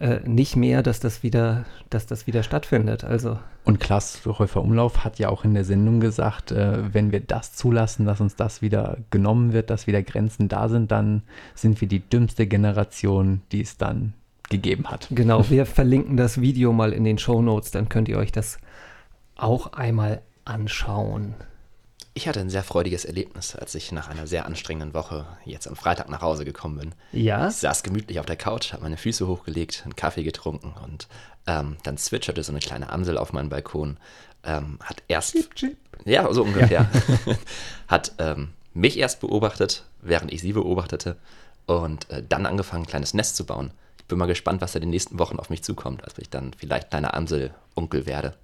äh, 0.00 0.20
nicht 0.24 0.54
mehr, 0.54 0.82
dass 0.82 1.00
das 1.00 1.22
wieder, 1.22 1.64
dass 1.90 2.06
das 2.06 2.26
wieder 2.26 2.42
stattfindet. 2.42 3.04
Also 3.04 3.38
Und 3.64 3.80
Klaas 3.80 4.20
Häufer 4.24 4.62
Umlauf 4.62 5.04
hat 5.04 5.18
ja 5.18 5.28
auch 5.28 5.44
in 5.44 5.54
der 5.54 5.64
Sendung 5.64 5.98
gesagt, 5.98 6.52
äh, 6.52 6.94
wenn 6.94 7.10
wir 7.10 7.20
das 7.20 7.54
zulassen, 7.54 8.06
dass 8.06 8.20
uns 8.20 8.36
das 8.36 8.62
wieder 8.62 8.98
genommen 9.10 9.52
wird, 9.52 9.70
dass 9.70 9.86
wieder 9.86 10.02
Grenzen 10.02 10.48
da 10.48 10.68
sind, 10.68 10.92
dann 10.92 11.22
sind 11.54 11.80
wir 11.80 11.88
die 11.88 12.00
dümmste 12.00 12.46
Generation, 12.46 13.42
die 13.50 13.60
es 13.60 13.76
dann 13.76 14.14
gegeben 14.48 14.86
hat. 14.88 15.08
genau, 15.10 15.44
wir 15.50 15.66
verlinken 15.66 16.16
das 16.16 16.40
Video 16.40 16.72
mal 16.72 16.92
in 16.92 17.04
den 17.04 17.18
Show 17.18 17.42
Notes, 17.42 17.70
dann 17.70 17.88
könnt 17.88 18.08
ihr 18.08 18.18
euch 18.18 18.32
das 18.32 18.58
auch 19.36 19.72
einmal 19.72 20.22
anschauen. 20.44 21.34
Ich 22.18 22.26
hatte 22.26 22.40
ein 22.40 22.50
sehr 22.50 22.64
freudiges 22.64 23.04
Erlebnis, 23.04 23.54
als 23.54 23.76
ich 23.76 23.92
nach 23.92 24.08
einer 24.08 24.26
sehr 24.26 24.44
anstrengenden 24.44 24.92
Woche 24.92 25.24
jetzt 25.44 25.68
am 25.68 25.76
Freitag 25.76 26.08
nach 26.08 26.20
Hause 26.20 26.44
gekommen 26.44 26.76
bin. 26.76 26.94
Ja, 27.12 27.46
Ich 27.46 27.54
saß 27.54 27.84
gemütlich 27.84 28.18
auf 28.18 28.26
der 28.26 28.34
Couch, 28.34 28.72
habe 28.72 28.82
meine 28.82 28.96
Füße 28.96 29.28
hochgelegt, 29.28 29.82
einen 29.84 29.94
Kaffee 29.94 30.24
getrunken 30.24 30.74
und 30.82 31.06
ähm, 31.46 31.76
dann 31.84 31.96
zwitscherte 31.96 32.42
so 32.42 32.50
eine 32.50 32.58
kleine 32.58 32.90
Amsel 32.90 33.18
auf 33.18 33.32
meinem 33.32 33.50
Balkon. 33.50 33.98
Ähm, 34.42 34.80
hat 34.82 35.04
erst, 35.06 35.36
ja, 36.04 36.32
so 36.32 36.42
ungefähr, 36.42 36.90
hat 37.86 38.14
ähm, 38.18 38.48
mich 38.74 38.98
erst 38.98 39.20
beobachtet, 39.20 39.84
während 40.02 40.32
ich 40.32 40.40
sie 40.40 40.54
beobachtete 40.54 41.18
und 41.66 42.10
äh, 42.10 42.24
dann 42.28 42.46
angefangen, 42.46 42.82
ein 42.82 42.88
kleines 42.88 43.14
Nest 43.14 43.36
zu 43.36 43.46
bauen. 43.46 43.70
Ich 44.00 44.06
bin 44.06 44.18
mal 44.18 44.26
gespannt, 44.26 44.60
was 44.60 44.72
da 44.72 44.78
in 44.78 44.86
den 44.86 44.90
nächsten 44.90 45.20
Wochen 45.20 45.38
auf 45.38 45.50
mich 45.50 45.62
zukommt, 45.62 46.02
als 46.02 46.18
ich 46.18 46.30
dann 46.30 46.52
vielleicht 46.52 46.90
kleiner 46.90 47.14
Amsel-Onkel 47.14 48.06
werde. 48.06 48.34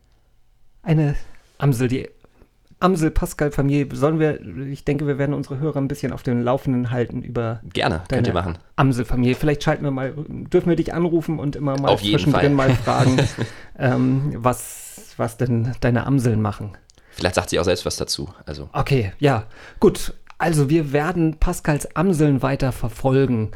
eine 0.85 1.17
Amsel, 1.59 1.89
die 1.89 2.09
Amsel-Pascal-Familie. 2.85 3.89
Sollen 3.97 4.19
wir, 4.19 4.41
ich 4.67 4.85
denke, 4.85 5.07
wir 5.07 5.17
werden 5.17 5.35
unsere 5.35 5.59
Hörer 5.59 5.79
ein 5.79 5.89
bisschen 5.89 6.13
auf 6.13 6.23
dem 6.23 6.43
Laufenden 6.43 6.91
halten 6.91 7.23
über 7.23 7.61
Gerne, 7.73 8.03
könnt 8.09 8.27
ihr 8.27 8.35
machen. 8.35 8.59
Amsel-Familie. 8.77 9.35
Vielleicht 9.35 9.63
schalten 9.63 9.85
wir 9.85 9.91
mal, 9.91 10.13
dürfen 10.29 10.69
wir 10.69 10.77
dich 10.77 10.93
anrufen 10.93 11.39
und 11.39 11.57
immer 11.57 11.79
mal 11.81 11.89
Auf 11.89 12.03
jeden 12.03 12.19
zwischendrin 12.19 12.57
Fall. 12.57 12.69
mal 12.69 12.75
fragen, 12.77 13.17
ähm, 13.79 14.35
was, 14.37 15.15
was 15.17 15.39
denn 15.39 15.73
deine 15.81 16.07
Amseln 16.07 16.43
machen. 16.43 16.77
Vielleicht 17.11 17.37
sagt 17.37 17.49
sie 17.49 17.59
auch 17.59 17.65
selbst 17.65 17.87
was 17.87 17.97
dazu. 17.97 18.29
Also 18.45 18.69
Okay, 18.73 19.13
ja, 19.19 19.45
gut. 19.81 20.13
Also 20.37 20.69
wir 20.69 20.93
werden 20.93 21.39
Pascals 21.39 21.97
Amseln 21.97 22.43
weiter 22.43 22.73
verfolgen. 22.73 23.53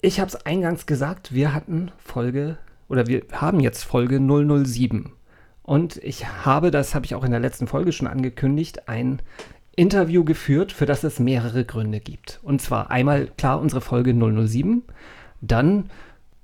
Ich 0.00 0.20
habe 0.20 0.28
es 0.28 0.46
eingangs 0.46 0.86
gesagt, 0.86 1.34
wir 1.34 1.52
hatten 1.52 1.92
Folge, 1.98 2.56
oder 2.88 3.06
wir 3.08 3.24
haben 3.32 3.60
jetzt 3.60 3.84
Folge 3.84 4.20
007. 4.20 5.12
Und 5.62 5.96
ich 5.98 6.26
habe, 6.26 6.70
das 6.70 6.94
habe 6.94 7.06
ich 7.06 7.14
auch 7.14 7.24
in 7.24 7.30
der 7.30 7.40
letzten 7.40 7.66
Folge 7.66 7.92
schon 7.92 8.08
angekündigt, 8.08 8.88
ein 8.88 9.22
Interview 9.76 10.24
geführt, 10.24 10.72
für 10.72 10.86
das 10.86 11.04
es 11.04 11.18
mehrere 11.18 11.64
Gründe 11.64 12.00
gibt. 12.00 12.40
Und 12.42 12.60
zwar 12.60 12.90
einmal, 12.90 13.28
klar, 13.38 13.60
unsere 13.60 13.80
Folge 13.80 14.12
007. 14.14 14.82
Dann, 15.40 15.90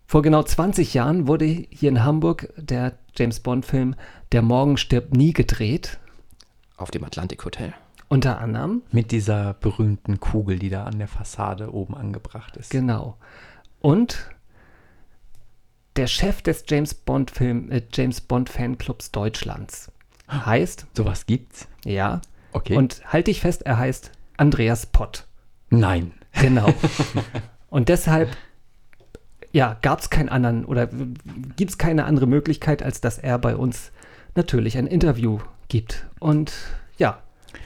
vor 0.07 0.23
genau 0.23 0.43
20 0.43 0.95
Jahren 0.95 1.27
wurde 1.27 1.45
hier 1.45 1.91
in 1.91 2.05
Hamburg 2.05 2.53
der 2.57 2.95
James 3.17 3.41
Bond-Film 3.41 3.95
Der 4.33 4.43
Morgen 4.43 4.77
stirbt 4.77 5.15
nie 5.15 5.33
gedreht. 5.33 5.99
auf 6.77 6.91
dem 6.91 7.05
Atlantik 7.05 7.45
Hotel. 7.45 7.75
Unter 8.09 8.39
anderem. 8.39 8.83
Mit 8.91 9.11
dieser 9.11 9.55
berühmten 9.55 10.19
Kugel, 10.21 10.59
die 10.59 10.71
da 10.71 10.85
an 10.85 10.99
der 10.99 11.09
Fassade 11.09 11.75
oben 11.75 11.95
angebracht 11.95 12.57
ist. 12.57 12.71
Genau. 12.71 13.19
Und 13.81 14.31
der 15.99 16.07
Chef 16.07 16.43
des 16.43 16.65
James 16.69 16.95
Bond 16.95 17.31
Film, 17.31 17.71
äh, 17.71 17.83
James 17.93 18.21
Bond 18.21 18.49
Fanclubs 18.49 19.11
Deutschlands 19.11 19.91
heißt, 20.31 20.87
Sowas 20.95 21.27
gibt's? 21.27 21.67
ja, 21.85 22.21
Okay. 22.53 22.77
und 22.77 23.03
halt 23.13 23.27
dich 23.27 23.41
fest, 23.41 23.63
er 23.67 23.79
heißt 23.79 24.11
Andreas 24.37 24.87
Pott. 24.87 25.27
Nein. 25.71 26.13
Genau. 26.33 26.73
und 27.71 27.89
deshalb, 27.89 28.31
ja, 29.53 29.77
gab 29.83 30.01
es 30.01 30.09
keinen 30.09 30.29
anderen 30.29 30.65
oder 30.65 30.87
gibt 31.57 31.71
es 31.73 31.79
keine 31.79 32.05
andere 32.05 32.27
Möglichkeit, 32.27 32.83
als 32.83 33.01
dass 33.01 33.19
er 33.19 33.39
bei 33.39 33.57
uns 33.57 33.91
natürlich 34.35 34.79
ein 34.79 34.87
Interview 34.87 35.41
gibt. 35.69 36.07
Und 36.21 36.53
ja, 36.97 37.19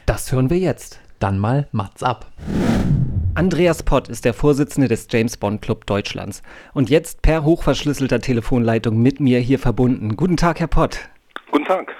das 0.06 0.32
hören 0.32 0.50
wir 0.50 0.58
jetzt. 0.58 1.00
Dann 1.20 1.38
mal 1.38 1.68
Mats 1.70 2.02
ab. 2.02 2.32
Andreas 3.34 3.82
Pott 3.82 4.10
ist 4.10 4.26
der 4.26 4.34
Vorsitzende 4.34 4.88
des 4.88 5.08
James 5.10 5.38
Bond 5.38 5.62
Club 5.62 5.86
Deutschlands 5.86 6.42
und 6.74 6.90
jetzt 6.90 7.22
per 7.22 7.44
hochverschlüsselter 7.44 8.20
Telefonleitung 8.20 9.00
mit 9.00 9.20
mir 9.20 9.38
hier 9.38 9.58
verbunden. 9.58 10.16
Guten 10.16 10.36
Tag, 10.36 10.60
Herr 10.60 10.66
Pott. 10.66 11.08
Guten 11.50 11.64
Tag. 11.64 11.94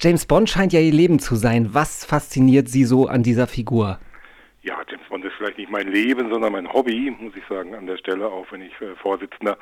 James 0.00 0.24
Bond 0.24 0.48
scheint 0.48 0.72
ja 0.72 0.78
Ihr 0.78 0.92
Leben 0.92 1.18
zu 1.18 1.34
sein. 1.34 1.70
Was 1.72 2.04
fasziniert 2.04 2.68
Sie 2.68 2.84
so 2.84 3.08
an 3.08 3.24
dieser 3.24 3.48
Figur? 3.48 3.98
Ja, 4.62 4.78
James 4.88 5.08
Bond 5.08 5.24
ist 5.24 5.32
vielleicht 5.36 5.58
nicht 5.58 5.70
mein 5.70 5.88
Leben, 5.88 6.30
sondern 6.30 6.52
mein 6.52 6.72
Hobby, 6.72 7.12
muss 7.18 7.34
ich 7.34 7.44
sagen, 7.48 7.74
an 7.74 7.86
der 7.86 7.96
Stelle, 7.96 8.28
auch 8.28 8.46
wenn 8.52 8.62
ich 8.62 8.72
äh, 8.80 8.94
Vorsitzender 9.02 9.58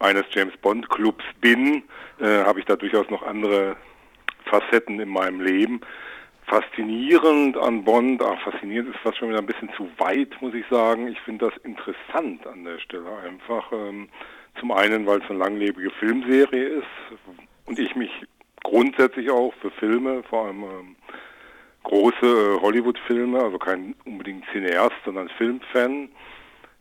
eines 0.00 0.24
James 0.32 0.56
Bond 0.56 0.90
Clubs 0.90 1.24
bin, 1.40 1.84
äh, 2.20 2.42
habe 2.42 2.58
ich 2.58 2.66
da 2.66 2.74
durchaus 2.74 3.08
noch 3.10 3.22
andere 3.22 3.76
Facetten 4.46 4.98
in 4.98 5.08
meinem 5.08 5.40
Leben. 5.40 5.80
Faszinierend 6.46 7.56
an 7.56 7.82
Bond, 7.84 8.22
ach, 8.22 8.40
faszinierend 8.42 8.94
ist 8.94 9.00
fast 9.00 9.18
schon 9.18 9.30
wieder 9.30 9.40
ein 9.40 9.46
bisschen 9.46 9.70
zu 9.76 9.88
weit, 9.98 10.40
muss 10.40 10.54
ich 10.54 10.64
sagen. 10.70 11.08
Ich 11.08 11.20
finde 11.20 11.50
das 11.50 11.56
interessant 11.64 12.46
an 12.46 12.64
der 12.64 12.78
Stelle 12.78 13.10
einfach. 13.24 13.72
Ähm, 13.72 14.08
zum 14.60 14.72
einen, 14.72 15.06
weil 15.06 15.20
es 15.20 15.28
eine 15.28 15.38
langlebige 15.38 15.90
Filmserie 15.90 16.66
ist 16.66 16.86
und 17.66 17.78
ich 17.78 17.94
mich 17.96 18.10
grundsätzlich 18.62 19.30
auch 19.30 19.52
für 19.60 19.70
Filme, 19.72 20.22
vor 20.22 20.46
allem 20.46 20.62
ähm, 20.62 20.96
große 21.82 22.26
äh, 22.26 22.60
Hollywood-Filme, 22.60 23.40
also 23.40 23.58
kein 23.58 23.94
unbedingt 24.04 24.44
Cineast, 24.52 24.96
sondern 25.04 25.28
Filmfan, 25.30 26.08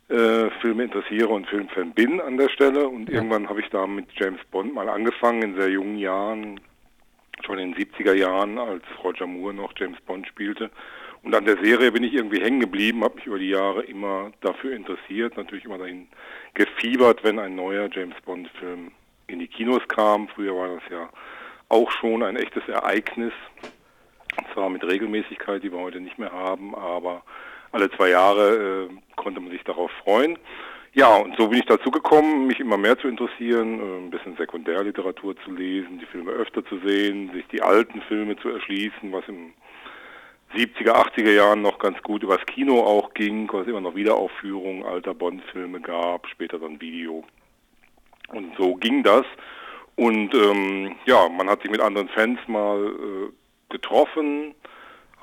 äh, 0.10 0.50
Filme 0.62 0.84
interessiere 0.84 1.30
und 1.30 1.48
Filmfan 1.48 1.92
bin 1.92 2.20
an 2.22 2.38
der 2.38 2.50
Stelle. 2.50 2.88
Und 2.88 3.10
irgendwann 3.10 3.50
habe 3.50 3.62
ich 3.62 3.70
da 3.70 3.86
mit 3.86 4.08
James 4.14 4.42
Bond 4.52 4.74
mal 4.74 4.90
angefangen, 4.90 5.42
in 5.42 5.56
sehr 5.56 5.70
jungen 5.70 5.98
Jahren, 5.98 6.60
schon 7.44 7.60
in 7.60 7.74
den 7.74 7.86
70er 7.88 8.14
Jahren, 8.14 8.58
als 8.58 8.84
Roger 9.04 9.28
Moore 9.28 9.54
noch 9.54 9.74
James 9.78 10.00
Bond 10.02 10.28
spielte. 10.28 10.70
Und 11.24 11.34
an 11.34 11.46
der 11.46 11.58
Serie 11.58 11.92
bin 11.92 12.04
ich 12.04 12.14
irgendwie 12.14 12.42
hängen 12.42 12.60
geblieben, 12.60 13.04
habe 13.04 13.16
mich 13.16 13.26
über 13.26 13.40
die 13.40 13.50
Jahre 13.50 13.84
immer 13.84 14.32
dafür 14.42 14.76
interessiert, 14.76 15.38
natürlich 15.38 15.66
immer 15.66 15.80
dahin 15.80 16.08
gefiebert, 16.54 17.24
wenn 17.24 17.40
ein 17.40 17.56
neuer 17.56 17.90
James 17.92 18.16
Bond-Film 18.26 18.92
in 19.28 19.40
die 19.40 19.48
Kinos 19.48 19.82
kam. 19.88 20.28
Früher 20.28 20.56
war 20.56 20.68
das 20.76 20.84
ja 20.92 21.10
auch 21.70 21.90
schon 21.92 22.22
ein 22.22 22.36
echtes 22.36 22.68
Ereignis. 22.68 23.34
Zwar 24.54 24.70
mit 24.70 24.84
Regelmäßigkeit, 24.84 25.64
die 25.64 25.72
wir 25.72 25.80
heute 25.80 26.00
nicht 26.00 26.20
mehr 26.20 26.32
haben, 26.32 26.76
aber 26.76 27.24
alle 27.72 27.90
zwei 27.92 28.10
Jahre 28.10 28.90
äh, 28.90 29.16
konnte 29.16 29.40
man 29.40 29.52
sich 29.52 29.64
darauf 29.64 29.92
freuen. 30.04 30.38
Ja, 30.96 31.14
und 31.18 31.36
so 31.36 31.50
bin 31.50 31.60
ich 31.60 31.66
dazu 31.66 31.92
gekommen, 31.92 32.48
mich 32.48 32.62
immer 32.62 32.78
mehr 32.78 32.98
zu 32.98 33.10
interessieren, 33.10 33.82
äh, 33.82 33.98
ein 33.98 34.10
bisschen 34.12 34.38
Sekundärliteratur 34.38 35.36
zu 35.44 35.52
lesen, 35.52 36.00
die 36.00 36.06
Filme 36.06 36.32
öfter 36.32 36.66
zu 36.66 36.80
sehen, 36.86 37.32
sich 37.34 37.46
die 37.50 37.62
alten 37.62 38.02
Filme 38.04 38.38
zu 38.38 38.48
erschließen, 38.48 39.12
was 39.12 39.28
im 39.28 39.52
70er, 40.56 40.94
80er 40.94 41.34
Jahren 41.34 41.62
noch 41.62 41.80
ganz 41.80 42.02
gut 42.02 42.24
übers 42.24 42.46
Kino 42.46 42.80
auch 42.80 43.14
ging, 43.14 43.52
weil 43.52 43.64
es 43.64 43.68
immer 43.68 43.82
noch 43.82 43.94
Wiederaufführungen 43.94 44.86
alter 44.86 45.14
Bond-Filme 45.14 45.82
gab, 45.82 46.30
später 46.30 46.60
dann 46.60 46.80
Video. 46.80 47.26
Und 48.30 48.56
so 48.58 48.76
ging 48.76 49.04
das. 49.04 49.26
Und 49.98 50.34
ähm, 50.34 50.96
ja, 51.06 51.28
man 51.28 51.50
hat 51.50 51.62
sich 51.62 51.72
mit 51.72 51.82
anderen 51.82 52.08
Fans 52.08 52.40
mal 52.48 52.86
äh, 52.86 53.32
getroffen, 53.68 54.56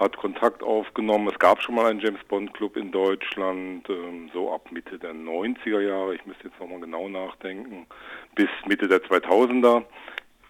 hat 0.03 0.17
Kontakt 0.17 0.63
aufgenommen. 0.63 1.29
Es 1.29 1.39
gab 1.39 1.63
schon 1.63 1.75
mal 1.75 1.87
einen 1.87 2.01
James 2.01 2.23
Bond 2.29 2.53
Club 2.55 2.77
in 2.77 2.91
Deutschland, 2.93 3.89
ähm, 3.89 4.31
so 4.33 4.53
ab 4.53 4.71
Mitte 4.71 4.99
der 4.99 5.15
90er 5.15 5.81
Jahre, 5.81 6.15
ich 6.15 6.27
müsste 6.27 6.49
jetzt 6.49 6.61
nochmal 6.61 6.81
genau 6.81 7.09
nachdenken, 7.09 7.87
bis 8.35 8.49
Mitte 8.67 8.89
der 8.89 9.03
2000er. 9.03 9.85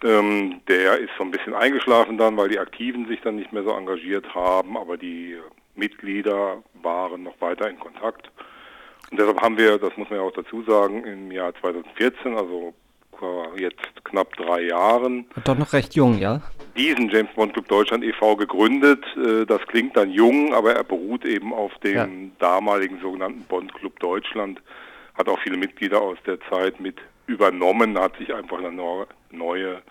Ähm, 0.05 0.61
der 0.67 0.99
ist 0.99 1.11
so 1.17 1.25
ein 1.25 1.31
bisschen 1.31 1.55
eingeschlafen 1.55 2.19
dann, 2.19 2.37
weil 2.37 2.49
die 2.49 2.59
Aktiven 2.59 3.07
sich 3.07 3.21
dann 3.21 3.37
nicht 3.37 3.53
mehr 3.53 3.63
so 3.63 3.71
engagiert 3.71 4.35
haben, 4.35 4.77
aber 4.77 4.97
die 4.97 5.37
Mitglieder 5.77 6.63
waren 6.83 7.23
noch 7.23 7.41
weiter 7.41 7.69
in 7.69 7.79
Kontakt. 7.79 8.31
Und 9.11 9.21
deshalb 9.21 9.41
haben 9.41 9.59
wir, 9.59 9.79
das 9.79 9.97
muss 9.97 10.09
man 10.11 10.19
ja 10.19 10.25
auch 10.25 10.33
dazu 10.33 10.63
sagen, 10.63 11.05
im 11.05 11.31
Jahr 11.31 11.55
2014, 11.55 12.37
also 12.37 12.75
vor 13.23 13.57
jetzt 13.57 13.79
knapp 14.05 14.35
drei 14.37 14.63
Jahren, 14.63 15.27
Doch 15.45 15.57
noch 15.57 15.73
recht 15.73 15.95
jung, 15.95 16.19
ja? 16.19 16.41
diesen 16.77 17.09
James 17.09 17.31
Bond 17.37 17.53
Club 17.53 17.69
Deutschland 17.69 18.03
e.V. 18.03 18.35
gegründet. 18.35 19.05
Äh, 19.17 19.47
Das 19.47 19.61
klingt 19.69 19.97
dann 19.97 20.11
jung, 20.11 20.53
aber 20.55 20.75
er 20.75 20.83
beruht 20.83 21.25
eben 21.25 21.53
auf 21.55 21.73
dem 21.85 21.95
Ja. 21.95 22.09
damaligen 22.41 22.99
sogenannten 23.01 23.43
Bond 23.45 23.73
Club 23.75 24.01
Deutschland. 24.01 24.61
Hat 25.15 25.29
auch 25.29 25.39
viele 25.41 25.57
Mitglieder 25.57 26.01
aus 26.01 26.19
der 26.27 26.39
Zeit 26.51 26.81
mit 26.81 26.97
übernommen, 27.29 27.97
hat 27.99 28.17
sich 28.17 28.35
einfach 28.35 28.59
eine 28.59 28.73
neu- 28.73 29.05
neue 29.31 29.83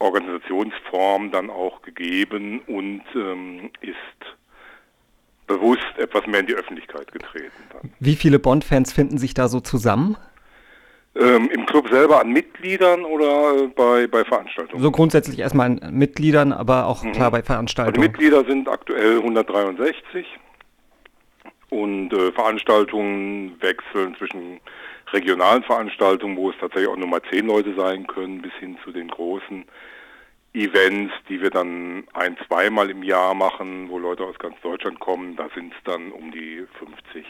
Organisationsform 0.00 1.30
dann 1.30 1.48
auch 1.48 1.80
gegeben 1.82 2.60
und 2.66 3.02
ähm, 3.14 3.70
ist 3.80 3.96
bewusst 5.46 5.82
etwas 5.96 6.26
mehr 6.26 6.40
in 6.40 6.46
die 6.46 6.54
Öffentlichkeit 6.54 7.10
getreten. 7.12 7.52
Dann. 7.72 7.92
Wie 8.00 8.16
viele 8.16 8.38
Bond-Fans 8.38 8.92
finden 8.92 9.18
sich 9.18 9.34
da 9.34 9.48
so 9.48 9.60
zusammen? 9.60 10.16
Ähm, 11.20 11.50
Im 11.50 11.66
Club 11.66 11.88
selber 11.90 12.20
an 12.20 12.32
Mitgliedern 12.32 13.04
oder 13.04 13.64
äh, 13.64 13.66
bei, 13.66 14.06
bei 14.06 14.24
Veranstaltungen? 14.24 14.82
So 14.82 14.90
grundsätzlich 14.90 15.38
erstmal 15.38 15.66
an 15.66 15.80
Mitgliedern, 15.92 16.52
aber 16.52 16.86
auch 16.86 17.02
klar 17.12 17.30
bei 17.30 17.38
Also 17.38 17.42
die 17.42 17.46
Veranstaltungen. 17.46 18.06
Mitglieder 18.06 18.44
sind 18.44 18.68
aktuell 18.68 19.18
163 19.18 20.26
und 21.68 22.10
äh, 22.14 22.32
Veranstaltungen 22.32 23.60
wechseln 23.60 24.14
zwischen 24.16 24.60
regionalen 25.12 25.62
Veranstaltungen, 25.62 26.38
wo 26.38 26.50
es 26.50 26.56
tatsächlich 26.58 26.88
auch 26.88 26.96
nur 26.96 27.08
mal 27.08 27.20
zehn 27.30 27.46
Leute 27.46 27.74
sein 27.74 28.06
können, 28.06 28.40
bis 28.40 28.52
hin 28.54 28.78
zu 28.82 28.90
den 28.90 29.08
großen 29.08 29.66
Events, 30.54 31.12
die 31.28 31.42
wir 31.42 31.50
dann 31.50 32.04
ein-, 32.14 32.36
zweimal 32.46 32.88
im 32.88 33.02
Jahr 33.02 33.34
machen, 33.34 33.90
wo 33.90 33.98
Leute 33.98 34.24
aus 34.24 34.38
ganz 34.38 34.56
Deutschland 34.62 34.98
kommen. 35.00 35.36
Da 35.36 35.48
sind 35.54 35.72
es 35.74 35.78
dann 35.84 36.12
um 36.12 36.32
die 36.32 36.66
50. 36.78 37.26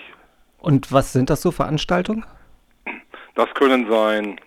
Und 0.59 0.93
was 0.93 1.13
sind 1.13 1.29
das 1.29 1.43
so 1.43 1.51
Veranstaltungen? 1.51 2.25
Das 3.41 3.55
können 3.55 3.91
sein 3.91 4.39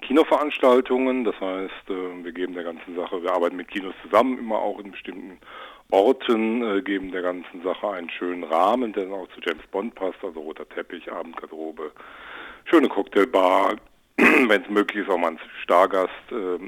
Kinoveranstaltungen, 0.00 1.22
das 1.22 1.36
heißt, 1.40 1.88
äh, 1.88 2.24
wir 2.24 2.32
geben 2.32 2.52
der 2.52 2.64
ganzen 2.64 2.96
Sache, 2.96 3.22
wir 3.22 3.32
arbeiten 3.32 3.54
mit 3.54 3.68
Kinos 3.68 3.94
zusammen, 4.02 4.40
immer 4.40 4.58
auch 4.58 4.80
in 4.80 4.90
bestimmten 4.90 5.38
Orten, 5.92 6.64
äh, 6.64 6.82
geben 6.82 7.12
der 7.12 7.22
ganzen 7.22 7.62
Sache 7.62 7.90
einen 7.90 8.10
schönen 8.10 8.42
Rahmen, 8.42 8.92
der 8.92 9.04
dann 9.04 9.12
auch 9.12 9.28
zu 9.28 9.40
James 9.40 9.64
Bond 9.70 9.94
passt, 9.94 10.18
also 10.24 10.40
roter 10.40 10.68
Teppich, 10.70 11.12
Abendgarderobe, 11.12 11.92
schöne 12.64 12.88
Cocktailbar, 12.88 13.76
wenn 14.16 14.62
es 14.62 14.68
möglich 14.68 15.04
ist, 15.04 15.08
auch 15.08 15.18
mal 15.18 15.30
ein 15.30 15.40
Stargast 15.62 16.10
äh, 16.32 16.58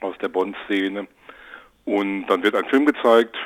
aus 0.00 0.14
der 0.22 0.28
Bond-Szene. 0.28 1.08
Und 1.86 2.26
dann 2.26 2.44
wird 2.44 2.54
ein 2.54 2.66
Film 2.66 2.86
gezeigt 2.86 3.36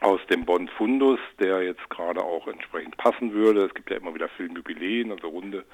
aus 0.00 0.20
dem 0.28 0.44
Bond 0.44 0.70
Fundus, 0.70 1.18
der 1.38 1.62
jetzt 1.62 1.88
gerade 1.90 2.22
auch 2.22 2.46
entsprechend 2.48 2.96
passen 2.96 3.32
würde. 3.32 3.64
Es 3.64 3.74
gibt 3.74 3.90
ja 3.90 3.96
immer 3.96 4.14
wieder 4.14 4.28
Filmjubiläen, 4.28 5.12
also 5.12 5.28
runde 5.28 5.64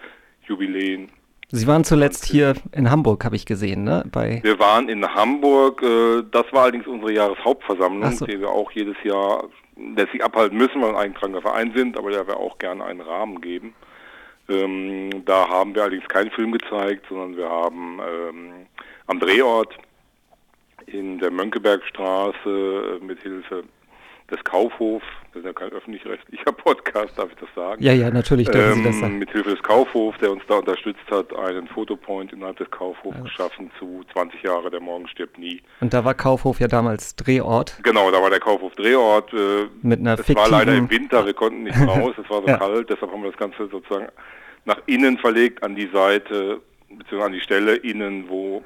Jubiläen. 0.47 1.11
Sie 1.53 1.67
waren 1.67 1.83
zuletzt 1.83 2.27
hier 2.27 2.55
in 2.73 2.91
Hamburg, 2.91 3.25
habe 3.25 3.35
ich 3.35 3.45
gesehen, 3.45 3.83
ne? 3.83 4.05
Bei 4.13 4.41
Wir 4.45 4.59
waren 4.61 4.89
in 4.89 5.05
Hamburg, 5.05 5.83
äh, 5.83 6.23
das 6.31 6.45
war 6.53 6.63
allerdings 6.63 6.87
unsere 6.87 7.13
Jahreshauptversammlung, 7.13 8.13
so. 8.13 8.27
die 8.27 8.39
wir 8.39 8.51
auch 8.51 8.71
jedes 8.71 8.97
Jahr 9.03 9.49
letztlich 9.97 10.23
abhalten 10.23 10.57
müssen, 10.57 10.81
weil 10.81 10.93
wir 10.93 10.99
ein 10.99 11.07
eingetragener 11.07 11.43
Verein 11.43 11.73
sind, 11.75 11.99
aber 11.99 12.11
der 12.11 12.27
wir 12.27 12.37
auch 12.37 12.59
gerne 12.59 12.85
einen 12.85 13.01
Rahmen 13.01 13.41
geben. 13.41 13.75
Ähm, 14.49 15.25
da 15.25 15.49
haben 15.49 15.75
wir 15.75 15.83
allerdings 15.83 16.07
keinen 16.09 16.31
Film 16.31 16.53
gezeigt, 16.53 17.07
sondern 17.09 17.37
wir 17.37 17.49
haben 17.49 17.99
ähm, 18.01 18.53
am 19.07 19.19
Drehort 19.19 19.77
in 20.87 21.19
der 21.19 21.31
Mönckebergstraße 21.31 23.01
äh, 23.01 23.05
mit 23.05 23.23
Hilfe 23.23 23.65
des 24.31 24.43
Kaufhofs, 24.45 25.05
das 25.33 25.41
ist 25.41 25.47
ja 25.47 25.53
kein 25.53 25.71
öffentlich-rechtlicher 25.71 26.53
Podcast, 26.65 27.17
darf 27.19 27.29
ich 27.31 27.37
das 27.37 27.49
sagen? 27.55 27.83
Ja, 27.83 27.93
ja, 27.93 28.11
natürlich 28.11 28.49
dürfen 28.49 28.75
Sie 28.79 28.83
das 28.85 28.95
ähm, 28.97 29.01
sagen. 29.01 29.19
mit 29.19 29.31
Hilfe 29.31 29.51
des 29.51 29.63
Kaufhofs, 29.63 30.19
der 30.19 30.33
uns 30.33 30.43
da 30.49 30.57
unterstützt 30.57 31.03
hat, 31.11 31.33
einen 31.37 31.67
Fotopoint 31.69 32.33
innerhalb 32.33 32.57
des 32.59 32.71
Kaufhofs 32.71 33.23
geschaffen 33.23 33.71
zu 33.79 34.03
20 34.13 34.43
Jahre 34.43 34.71
Der 34.71 34.81
Morgen 34.81 35.07
stirbt 35.09 35.39
nie. 35.39 35.61
Und 35.81 35.93
da 35.95 36.05
war 36.05 36.15
Kaufhof 36.15 36.61
ja 36.61 36.69
damals 36.69 37.15
Drehort. 37.17 37.79
Genau, 37.83 38.11
da 38.11 38.21
war 38.23 38.31
der 38.31 38.41
Kaufhof 38.41 38.75
Drehort. 38.75 39.33
Äh, 39.33 39.67
Mit 39.83 40.01
einer 40.01 40.19
es 40.19 40.35
war 40.35 40.49
leider 40.49 40.75
im 40.75 40.91
Winter, 40.91 41.25
wir 41.27 41.35
konnten 41.35 41.65
nicht 41.65 41.79
raus, 41.87 42.15
es 42.23 42.29
war 42.31 42.41
so 42.43 42.49
Ja. 42.49 42.57
kalt, 42.57 42.89
deshalb 42.91 43.13
haben 43.13 43.23
wir 43.23 43.31
das 43.31 43.39
Ganze 43.39 43.69
sozusagen 43.69 44.09
nach 44.65 44.79
innen 44.87 45.17
verlegt, 45.19 45.63
an 45.63 45.75
die 45.75 45.89
Seite, 45.93 46.61
beziehungsweise 46.89 47.25
an 47.25 47.33
die 47.33 47.41
Stelle 47.41 47.77
innen, 47.77 48.29
wo 48.29 48.63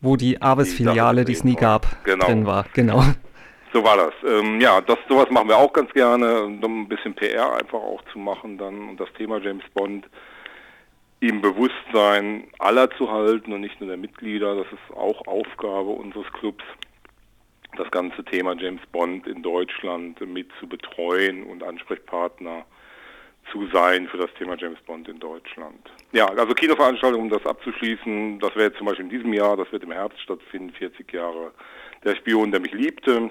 Wo 0.00 0.16
die 0.16 0.40
Avis-Filiale, 0.40 1.24
die 1.24 1.32
es 1.32 1.44
nie 1.44 1.54
gab, 1.56 1.86
Genau. 2.04 2.26
drin 2.26 2.46
war. 2.46 2.66
Genau. 2.74 3.02
So 3.74 3.82
war 3.82 3.96
das. 3.96 4.14
Ähm, 4.24 4.60
ja, 4.60 4.80
das 4.80 4.98
sowas 5.08 5.28
machen 5.30 5.48
wir 5.48 5.58
auch 5.58 5.72
ganz 5.72 5.92
gerne, 5.92 6.44
um 6.44 6.82
ein 6.82 6.88
bisschen 6.88 7.12
PR 7.12 7.56
einfach 7.56 7.80
auch 7.80 8.00
zu 8.12 8.20
machen 8.20 8.56
dann. 8.56 8.88
Und 8.88 9.00
das 9.00 9.12
Thema 9.18 9.38
James 9.38 9.64
Bond 9.74 10.06
im 11.18 11.40
Bewusstsein 11.40 12.44
aller 12.60 12.88
zu 12.92 13.10
halten 13.10 13.52
und 13.52 13.62
nicht 13.62 13.80
nur 13.80 13.88
der 13.88 13.96
Mitglieder. 13.96 14.54
Das 14.54 14.66
ist 14.66 14.96
auch 14.96 15.26
Aufgabe 15.26 15.90
unseres 15.90 16.32
Clubs, 16.34 16.62
das 17.76 17.90
ganze 17.90 18.24
Thema 18.24 18.54
James 18.54 18.82
Bond 18.92 19.26
in 19.26 19.42
Deutschland 19.42 20.20
mit 20.20 20.50
zu 20.60 20.68
betreuen 20.68 21.42
und 21.42 21.64
Ansprechpartner 21.64 22.64
zu 23.50 23.66
sein 23.72 24.06
für 24.06 24.18
das 24.18 24.32
Thema 24.38 24.56
James 24.56 24.78
Bond 24.86 25.08
in 25.08 25.18
Deutschland. 25.18 25.90
Ja, 26.12 26.26
also 26.26 26.54
Kinoveranstaltungen, 26.54 27.26
um 27.26 27.36
das 27.36 27.44
abzuschließen, 27.44 28.38
das 28.38 28.54
wäre 28.54 28.66
jetzt 28.66 28.78
zum 28.78 28.86
Beispiel 28.86 29.06
in 29.06 29.10
diesem 29.10 29.32
Jahr, 29.32 29.56
das 29.56 29.70
wird 29.72 29.82
im 29.82 29.90
Herbst 29.90 30.20
stattfinden, 30.20 30.70
40 30.70 31.12
Jahre 31.12 31.50
Der 32.04 32.14
Spion, 32.16 32.52
der 32.52 32.60
mich 32.60 32.72
liebte. 32.72 33.30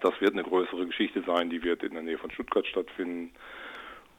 Das 0.00 0.18
wird 0.20 0.32
eine 0.32 0.44
größere 0.44 0.86
Geschichte 0.86 1.22
sein, 1.26 1.50
die 1.50 1.62
wird 1.62 1.82
in 1.82 1.94
der 1.94 2.02
Nähe 2.02 2.18
von 2.18 2.30
Stuttgart 2.30 2.66
stattfinden. 2.66 3.32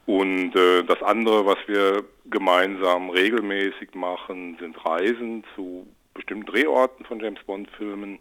Und 0.06 0.56
äh, 0.56 0.82
das 0.82 1.02
andere, 1.02 1.46
was 1.46 1.58
wir 1.66 2.04
gemeinsam 2.26 3.10
regelmäßig 3.10 3.94
machen, 3.94 4.56
sind 4.58 4.84
Reisen 4.84 5.44
zu 5.54 5.86
bestimmten 6.14 6.46
Drehorten 6.46 7.04
von 7.06 7.20
James 7.20 7.42
Bond-Filmen, 7.44 8.18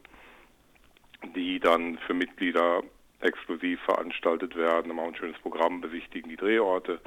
die 1.35 1.59
dann 1.59 1.97
für 2.05 2.13
Mitglieder 2.13 2.83
exklusiv 3.21 3.79
veranstaltet 3.81 4.55
werden, 4.55 4.97
auch 4.97 5.07
ein 5.07 5.15
schönes 5.15 5.39
Programm, 5.39 5.81
besichtigen 5.81 6.29
die 6.29 6.37
Drehorte. 6.37 6.99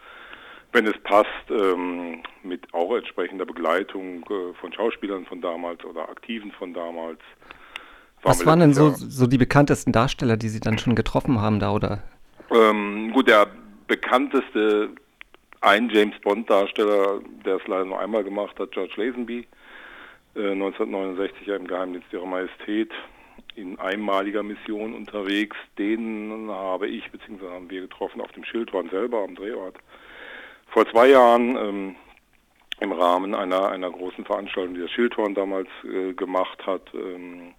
Wenn 0.72 0.86
es 0.86 0.98
passt, 1.04 1.50
ähm, 1.50 2.22
mit 2.42 2.72
auch 2.74 2.96
entsprechender 2.96 3.46
Begleitung 3.46 4.24
äh, 4.28 4.54
von 4.54 4.72
Schauspielern 4.72 5.24
von 5.24 5.40
damals 5.40 5.84
oder 5.84 6.08
Aktiven 6.08 6.50
von 6.52 6.74
damals. 6.74 7.20
Was 8.24 8.46
waren 8.46 8.60
denn 8.60 8.74
so, 8.74 8.90
so 8.90 9.26
die 9.26 9.38
bekanntesten 9.38 9.92
Darsteller, 9.92 10.36
die 10.36 10.48
Sie 10.48 10.60
dann 10.60 10.78
schon 10.78 10.94
getroffen 10.94 11.40
haben 11.40 11.60
da, 11.60 11.72
oder? 11.72 12.02
Ähm, 12.50 13.12
gut, 13.12 13.28
der 13.28 13.46
bekannteste 13.86 14.90
ein 15.60 15.88
James 15.88 16.18
Bond 16.20 16.48
Darsteller, 16.48 17.20
der 17.44 17.56
es 17.56 17.66
leider 17.66 17.84
nur 17.84 17.98
einmal 17.98 18.24
gemacht 18.24 18.58
hat, 18.58 18.72
George 18.72 18.94
Lazenby, 18.96 19.46
äh, 20.36 20.50
1969 20.50 21.46
ja 21.46 21.56
im 21.56 21.66
Geheimdienst 21.66 22.12
ihrer 22.12 22.26
Majestät 22.26 22.90
in 23.56 23.78
einmaliger 23.78 24.42
Mission 24.42 24.94
unterwegs. 24.94 25.56
Den 25.78 26.48
habe 26.50 26.88
ich 26.88 27.10
bzw. 27.10 27.48
haben 27.48 27.70
wir 27.70 27.82
getroffen 27.82 28.20
auf 28.20 28.32
dem 28.32 28.44
Schildhorn 28.44 28.90
selber 28.90 29.22
am 29.22 29.34
Drehort. 29.34 29.76
Vor 30.68 30.88
zwei 30.90 31.08
Jahren 31.08 31.56
ähm, 31.56 31.96
im 32.80 32.92
Rahmen 32.92 33.34
einer, 33.34 33.68
einer 33.68 33.90
großen 33.90 34.24
Veranstaltung, 34.24 34.74
die 34.74 34.80
das 34.80 34.90
Schildhorn 34.90 35.34
damals 35.34 35.68
äh, 35.84 36.12
gemacht 36.12 36.66
hat, 36.66 36.82
ähm, 36.94 37.54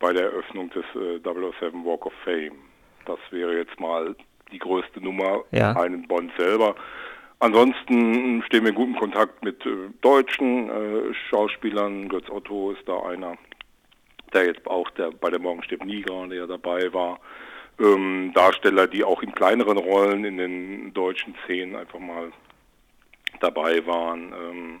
bei 0.00 0.12
der 0.12 0.24
Eröffnung 0.24 0.70
des 0.70 0.84
äh, 0.96 1.20
007 1.20 1.84
Walk 1.84 2.06
of 2.06 2.12
Fame. 2.24 2.58
Das 3.06 3.18
wäre 3.30 3.56
jetzt 3.56 3.78
mal 3.78 4.16
die 4.50 4.58
größte 4.58 5.00
Nummer, 5.00 5.44
ja. 5.52 5.72
einen 5.76 6.08
Bond 6.08 6.32
selber. 6.36 6.74
Ansonsten 7.38 8.42
stehen 8.42 8.64
wir 8.64 8.70
in 8.70 8.74
gutem 8.74 8.96
Kontakt 8.96 9.44
mit 9.44 9.64
äh, 9.64 9.70
deutschen 10.00 10.68
äh, 10.68 11.14
Schauspielern. 11.28 12.08
Götz 12.08 12.28
Otto 12.28 12.72
ist 12.72 12.86
da 12.88 13.00
einer 13.04 13.38
der 14.32 14.46
jetzt 14.46 14.66
auch 14.66 14.88
der, 14.90 15.10
bei 15.10 15.30
der 15.30 15.40
Morgen 15.40 15.62
stirbt 15.62 15.84
nie 15.84 16.02
der 16.02 16.32
ja 16.32 16.46
dabei 16.46 16.92
war. 16.92 17.18
Ähm, 17.78 18.32
Darsteller, 18.34 18.86
die 18.86 19.04
auch 19.04 19.22
in 19.22 19.32
kleineren 19.32 19.78
Rollen 19.78 20.24
in 20.24 20.36
den 20.36 20.92
deutschen 20.92 21.34
Szenen 21.44 21.76
einfach 21.76 21.98
mal 21.98 22.30
dabei 23.40 23.84
waren, 23.86 24.32
ähm, 24.32 24.80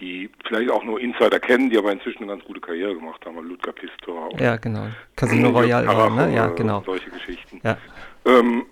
die 0.00 0.30
vielleicht 0.46 0.70
auch 0.70 0.84
nur 0.84 1.00
Insider 1.00 1.40
kennen, 1.40 1.70
die 1.70 1.78
aber 1.78 1.92
inzwischen 1.92 2.22
eine 2.22 2.32
ganz 2.32 2.44
gute 2.44 2.60
Karriere 2.60 2.94
gemacht 2.94 3.24
haben. 3.24 3.36
Ludger 3.46 3.72
Pistor. 3.72 4.30
Ja, 4.38 4.56
genau. 4.56 4.86
Casino 5.16 5.50
Royale, 5.50 5.86
war, 5.86 6.10
ne? 6.10 6.34
Ja, 6.34 6.48
genau. 6.48 6.82
Solche 6.84 7.10
Geschichten. 7.10 7.60
Ja. 7.64 7.76
Ähm, 8.24 8.66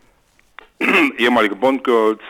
ehemalige 1.18 1.56
Bond-Girls. 1.56 2.20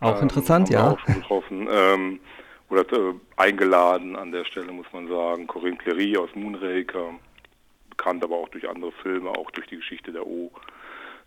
Auch 0.00 0.20
interessant, 0.20 0.68
ja. 0.70 0.92
Auch 0.92 0.98
schon 1.00 1.14
getroffen. 1.14 1.68
Ähm, 1.70 2.20
oder 2.68 2.90
äh, 2.92 3.14
eingeladen 3.36 4.16
an 4.16 4.32
der 4.32 4.44
Stelle, 4.44 4.72
muss 4.72 4.86
man 4.92 5.08
sagen. 5.08 5.46
Corinne 5.46 5.76
Clery 5.76 6.16
aus 6.16 6.30
Moonraker, 6.34 7.10
bekannt 7.90 8.24
aber 8.24 8.36
auch 8.36 8.48
durch 8.48 8.68
andere 8.68 8.92
Filme, 9.02 9.30
auch 9.30 9.50
durch 9.50 9.66
die 9.68 9.76
Geschichte 9.76 10.10
der 10.10 10.26
O. 10.26 10.50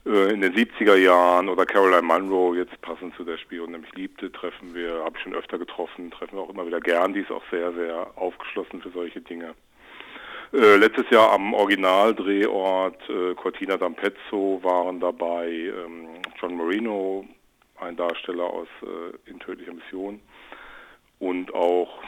Äh, 0.05 0.31
in 0.31 0.41
den 0.41 0.53
70er 0.53 0.95
Jahren 0.95 1.50
oder 1.50 1.65
Caroline 1.65 2.03
Munro, 2.03 2.53
jetzt 2.53 2.79
passend 2.81 3.15
zu 3.15 3.24
der 3.24 3.38
Spion, 3.38 3.71
nämlich 3.71 3.93
liebte, 3.95 4.31
treffen 4.31 4.75
wir, 4.75 5.03
habe 5.03 5.17
ich 5.17 5.24
schon 5.24 5.33
öfter 5.33 5.57
getroffen, 5.57 6.12
treffen 6.12 6.38
wir 6.38 6.43
auch 6.43 6.50
immer 6.50 6.67
wieder 6.67 6.79
gern. 6.79 7.13
Die 7.13 7.21
ist 7.21 7.31
auch 7.31 7.43
sehr, 7.50 7.74
sehr 7.74 8.07
aufgeschlossen 8.15 8.81
für 8.81 8.91
solche 8.91 9.22
Dinge. 9.22 9.55
Äh, 10.53 10.77
letztes 10.77 11.09
Jahr 11.09 11.31
am 11.31 11.53
Originaldrehort 11.53 13.01
äh, 13.09 13.33
Cortina 13.33 13.75
d'Ampezzo 13.75 14.63
waren 14.63 15.00
dabei 15.00 15.50
ähm, 15.50 16.07
John 16.39 16.55
Marino, 16.55 17.25
ein 17.81 17.96
Darsteller 17.96 18.46
aus 18.46 18.68
äh, 18.83 19.29
In 19.29 19.39
tödlicher 19.39 19.74
Mission, 19.74 20.22
und 21.18 21.53
auch 21.53 22.03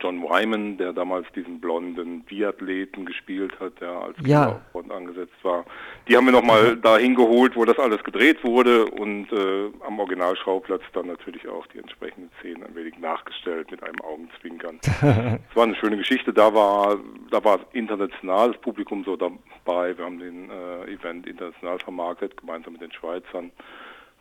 John 0.00 0.22
Wyman, 0.22 0.76
der 0.78 0.92
damals 0.92 1.26
diesen 1.34 1.60
blonden 1.60 2.22
Biathleten 2.22 3.06
gespielt 3.06 3.58
hat, 3.60 3.80
der 3.80 3.90
als 3.90 4.16
ja. 4.24 4.60
angesetzt 4.88 5.34
war. 5.42 5.64
Die 6.08 6.16
haben 6.16 6.26
wir 6.26 6.32
nochmal 6.32 6.76
mhm. 6.76 6.82
dahin 6.82 7.14
geholt, 7.14 7.56
wo 7.56 7.64
das 7.64 7.78
alles 7.78 8.02
gedreht 8.04 8.42
wurde 8.44 8.86
und 8.86 9.30
äh, 9.32 9.70
am 9.86 9.98
Originalschauplatz 10.00 10.82
dann 10.92 11.06
natürlich 11.06 11.46
auch 11.48 11.66
die 11.68 11.78
entsprechenden 11.78 12.30
Szenen 12.38 12.64
ein 12.64 12.74
wenig 12.74 12.98
nachgestellt 12.98 13.70
mit 13.70 13.82
einem 13.82 14.00
Augenzwinkern. 14.02 14.80
Es 15.50 15.56
war 15.56 15.64
eine 15.64 15.74
schöne 15.76 15.96
Geschichte, 15.96 16.32
da 16.32 16.52
war, 16.52 16.98
da 17.30 17.42
war 17.42 17.60
internationales 17.72 18.56
Publikum 18.58 19.04
so 19.04 19.16
dabei, 19.16 19.96
wir 19.96 20.04
haben 20.04 20.18
den 20.18 20.50
äh, 20.50 20.92
Event 20.92 21.26
international 21.26 21.78
vermarktet, 21.78 22.36
gemeinsam 22.36 22.74
mit 22.74 22.82
den 22.82 22.92
Schweizern, 22.92 23.50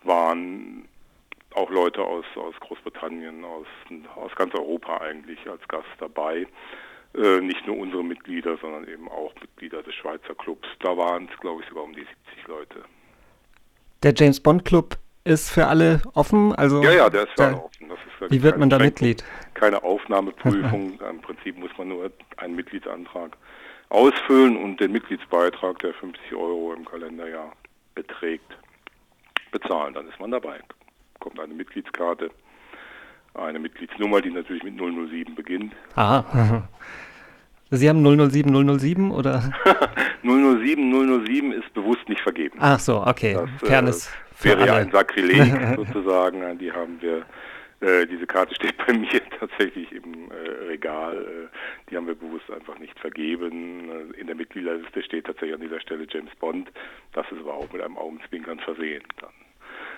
waren 0.04 0.88
auch 1.56 1.70
Leute 1.70 2.02
aus, 2.02 2.26
aus 2.36 2.56
Großbritannien, 2.60 3.44
aus, 3.44 3.68
aus 4.16 4.36
ganz 4.36 4.54
Europa 4.54 4.98
eigentlich 4.98 5.40
als 5.50 5.66
Gast 5.68 5.88
dabei. 6.00 6.48
Äh, 7.16 7.42
nicht 7.42 7.66
nur 7.66 7.78
unsere 7.78 8.04
Mitglieder, 8.04 8.58
sondern 8.62 8.88
eben 8.88 9.10
auch 9.10 9.34
Mitglieder 9.42 9.82
des 9.82 9.96
Schweizer 9.96 10.36
Clubs. 10.36 10.68
Da 10.82 10.96
waren 10.96 11.30
es, 11.32 11.40
glaube 11.40 11.62
ich, 11.62 11.70
sogar 11.70 11.84
um 11.84 11.94
die 11.94 12.06
70 12.32 12.48
Leute. 12.48 12.84
Der 14.04 14.14
James 14.16 14.40
Bond 14.40 14.66
Club 14.66 14.98
ist 15.24 15.50
für 15.50 15.68
alle 15.68 16.02
offen? 16.14 16.54
Also 16.54 16.84
ja, 16.84 16.92
ja, 16.92 17.10
der 17.10 17.24
ist 17.24 17.32
für 17.36 17.46
alle 17.46 17.64
offen. 17.64 17.92
wie 18.30 18.44
wird 18.44 18.58
man 18.58 18.70
da 18.70 18.78
Mitglied? 18.78 19.24
Keine 19.56 19.84
Aufnahmeprüfung. 19.84 21.00
Im 21.10 21.22
Prinzip 21.22 21.58
muss 21.58 21.72
man 21.78 21.90
nur 21.90 22.12
einen 22.38 22.56
Mitgliedsantrag 22.56 23.36
ausfüllen 23.90 24.58
und 24.58 24.80
den 24.80 24.92
Mitgliedsbeitrag, 24.92 25.80
der 25.80 25.94
50 25.94 26.34
Euro 26.34 26.74
im 26.74 26.86
Kalenderjahr 26.86 27.54
beträgt, 27.96 28.58
bezahlen. 29.52 29.94
Dann 29.94 30.08
ist 30.08 30.20
man 30.20 30.32
dabei 30.32 30.60
kommt 31.28 31.40
eine 31.42 31.54
Mitgliedskarte, 31.54 32.30
eine 33.34 33.60
Mitgliedsnummer, 33.60 34.22
die 34.22 34.30
natürlich 34.30 34.64
mit 34.64 34.78
007 34.78 35.36
beginnt. 35.36 35.74
Aha. 35.96 36.68
Sie 37.70 37.90
haben 37.90 38.02
007 38.02 38.80
007 38.80 39.12
oder? 39.12 39.52
007 40.24 41.26
007 41.26 41.52
ist 41.52 41.74
bewusst 41.74 42.08
nicht 42.08 42.22
vergeben. 42.22 42.58
Ach 42.62 42.80
so, 42.80 43.06
okay. 43.06 43.34
Das 43.34 43.70
Fairness 43.70 44.08
äh, 44.40 44.46
wäre 44.46 44.66
ja 44.66 44.76
ein 44.76 44.92
Sakrileg 44.92 45.76
sozusagen. 45.76 46.58
Die 46.60 46.72
haben 46.72 47.02
wir 47.02 47.26
äh, 47.82 48.08
diese 48.08 48.26
Karte 48.26 48.56
steht 48.56 48.78
bei 48.78 48.94
mir 48.98 49.22
tatsächlich 49.38 49.92
im 49.92 50.32
äh, 50.32 50.66
Regal. 50.68 51.18
Äh, 51.18 51.90
die 51.90 51.98
haben 51.98 52.08
wir 52.08 52.16
bewusst 52.16 52.50
einfach 52.50 52.80
nicht 52.80 52.98
vergeben. 53.00 53.90
Äh, 54.16 54.22
in 54.22 54.28
der 54.28 54.36
Mitgliederliste 54.38 55.04
steht 55.04 55.26
tatsächlich 55.26 55.56
an 55.56 55.62
dieser 55.62 55.82
Stelle 55.82 56.08
James 56.10 56.34
Bond. 56.40 56.72
Das 57.12 57.26
ist 57.34 57.40
aber 57.40 57.54
auch 57.54 57.72
mit 57.74 57.82
einem 57.82 57.98
Augenzwinkern 57.98 58.60
versehen. 58.60 59.04
Dann 59.20 59.30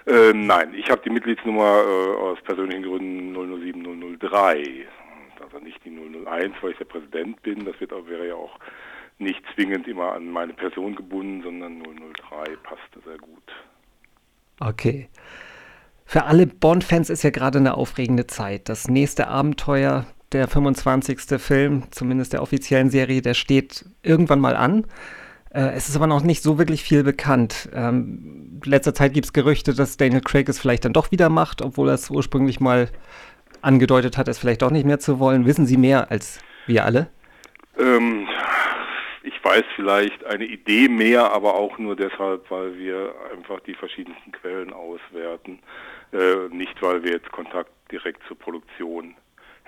äh, 0.06 0.34
nein, 0.34 0.74
ich 0.74 0.90
habe 0.90 1.02
die 1.04 1.10
Mitgliedsnummer 1.10 1.84
äh, 1.84 2.16
aus 2.18 2.42
persönlichen 2.44 2.84
Gründen 2.84 3.34
007 3.34 4.20
003. 4.20 4.88
Also 5.42 5.60
nicht 5.64 5.84
die 5.86 5.90
001, 5.90 6.56
weil 6.62 6.72
ich 6.72 6.78
der 6.78 6.86
Präsident 6.86 7.42
bin. 7.42 7.66
Das 7.66 7.80
wird, 7.80 7.92
wäre 7.92 8.28
ja 8.28 8.36
auch 8.36 8.60
nicht 9.18 9.42
zwingend 9.54 9.88
immer 9.88 10.14
an 10.14 10.30
meine 10.30 10.54
Person 10.54 10.96
gebunden, 10.96 11.44
sondern 11.44 11.84
003 11.84 12.56
passte 12.64 13.00
sehr 13.06 13.18
gut. 13.18 13.44
Okay. 14.60 15.10
Für 16.06 16.24
alle 16.26 16.48
Bond-Fans 16.48 17.10
ist 17.10 17.24
ja 17.24 17.30
gerade 17.30 17.60
eine 17.60 17.76
aufregende 17.76 18.26
Zeit. 18.26 18.68
Das 18.68 18.88
nächste 18.88 19.28
Abenteuer, 19.28 20.06
der 20.32 20.48
25. 20.48 21.40
Film, 21.40 21.84
zumindest 21.92 22.34
der 22.34 22.42
offiziellen 22.42 22.90
Serie, 22.90 23.22
der 23.22 23.36
steht 23.36 23.86
irgendwann 24.02 24.40
mal 24.40 24.56
an. 24.56 24.86
Äh, 25.52 25.72
es 25.76 25.90
ist 25.90 25.96
aber 25.96 26.08
noch 26.08 26.24
nicht 26.24 26.44
so 26.44 26.58
wirklich 26.58 26.84
viel 26.84 27.04
bekannt. 27.04 27.70
Ähm, 27.74 28.62
letzter 28.64 28.94
Zeit 28.94 29.14
gibt 29.14 29.26
es 29.26 29.34
Gerüchte, 29.34 29.74
dass 29.74 29.98
Daniel 29.98 30.22
Craig 30.22 30.48
es 30.50 30.60
vielleicht 30.60 30.86
dann 30.86 30.94
doch 30.94 31.12
wieder 31.12 31.30
macht, 31.30 31.62
obwohl 31.62 31.90
er 31.90 31.96
es 31.96 32.10
ursprünglich 32.10 32.60
mal 32.60 32.90
angedeutet 33.62 34.18
hat, 34.18 34.28
es 34.28 34.40
vielleicht 34.40 34.62
doch 34.62 34.72
nicht 34.72 34.86
mehr 34.86 35.00
zu 35.00 35.20
wollen. 35.20 35.46
Wissen 35.46 35.66
Sie 35.66 35.78
mehr 35.78 36.12
als 36.12 36.40
wir 36.68 36.86
alle? 36.86 37.10
Ähm, 37.78 38.28
ich 39.24 39.44
weiß 39.44 39.64
vielleicht 39.76 40.24
eine 40.26 40.46
Idee 40.46 40.88
mehr, 40.88 41.32
aber 41.32 41.56
auch 41.56 41.78
nur 41.78 41.96
deshalb, 41.96 42.50
weil 42.52 42.78
wir 42.78 43.14
einfach 43.34 43.60
die 43.62 43.74
verschiedensten 43.74 44.32
Quellen 44.32 44.72
auswerten. 44.72 45.60
Äh, 46.12 46.54
nicht, 46.54 46.82
weil 46.82 47.04
wir 47.04 47.12
jetzt 47.12 47.32
Kontakt 47.32 47.72
direkt 47.92 48.22
zur 48.28 48.38
Produktion 48.38 49.16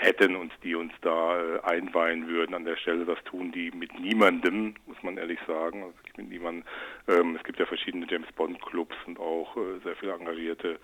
hätten 0.02 0.36
und 0.36 0.52
die 0.64 0.76
uns 0.76 0.92
da 1.02 1.40
äh, 1.40 1.60
einweihen 1.62 2.28
würden 2.28 2.56
an 2.56 2.66
der 2.66 2.76
Stelle. 2.76 3.06
Das 3.06 3.24
tun 3.24 3.52
die 3.52 3.72
mit 3.72 3.98
niemandem, 4.00 4.74
muss 4.88 5.02
man 5.04 5.18
ehrlich 5.18 5.40
sagen. 5.48 5.84
Also 5.84 5.94
mit 6.18 6.30
niemandem. 6.30 6.64
Ähm, 7.08 7.36
es 7.36 7.44
gibt 7.44 7.60
ja 7.60 7.66
verschiedene 7.66 8.08
James 8.10 8.32
Bond 8.36 8.62
Clubs 8.62 8.96
und 9.06 9.20
auch 9.20 9.56
äh, 9.56 9.80
sehr 9.84 9.96
viele 9.96 10.14
engagierte 10.14 10.80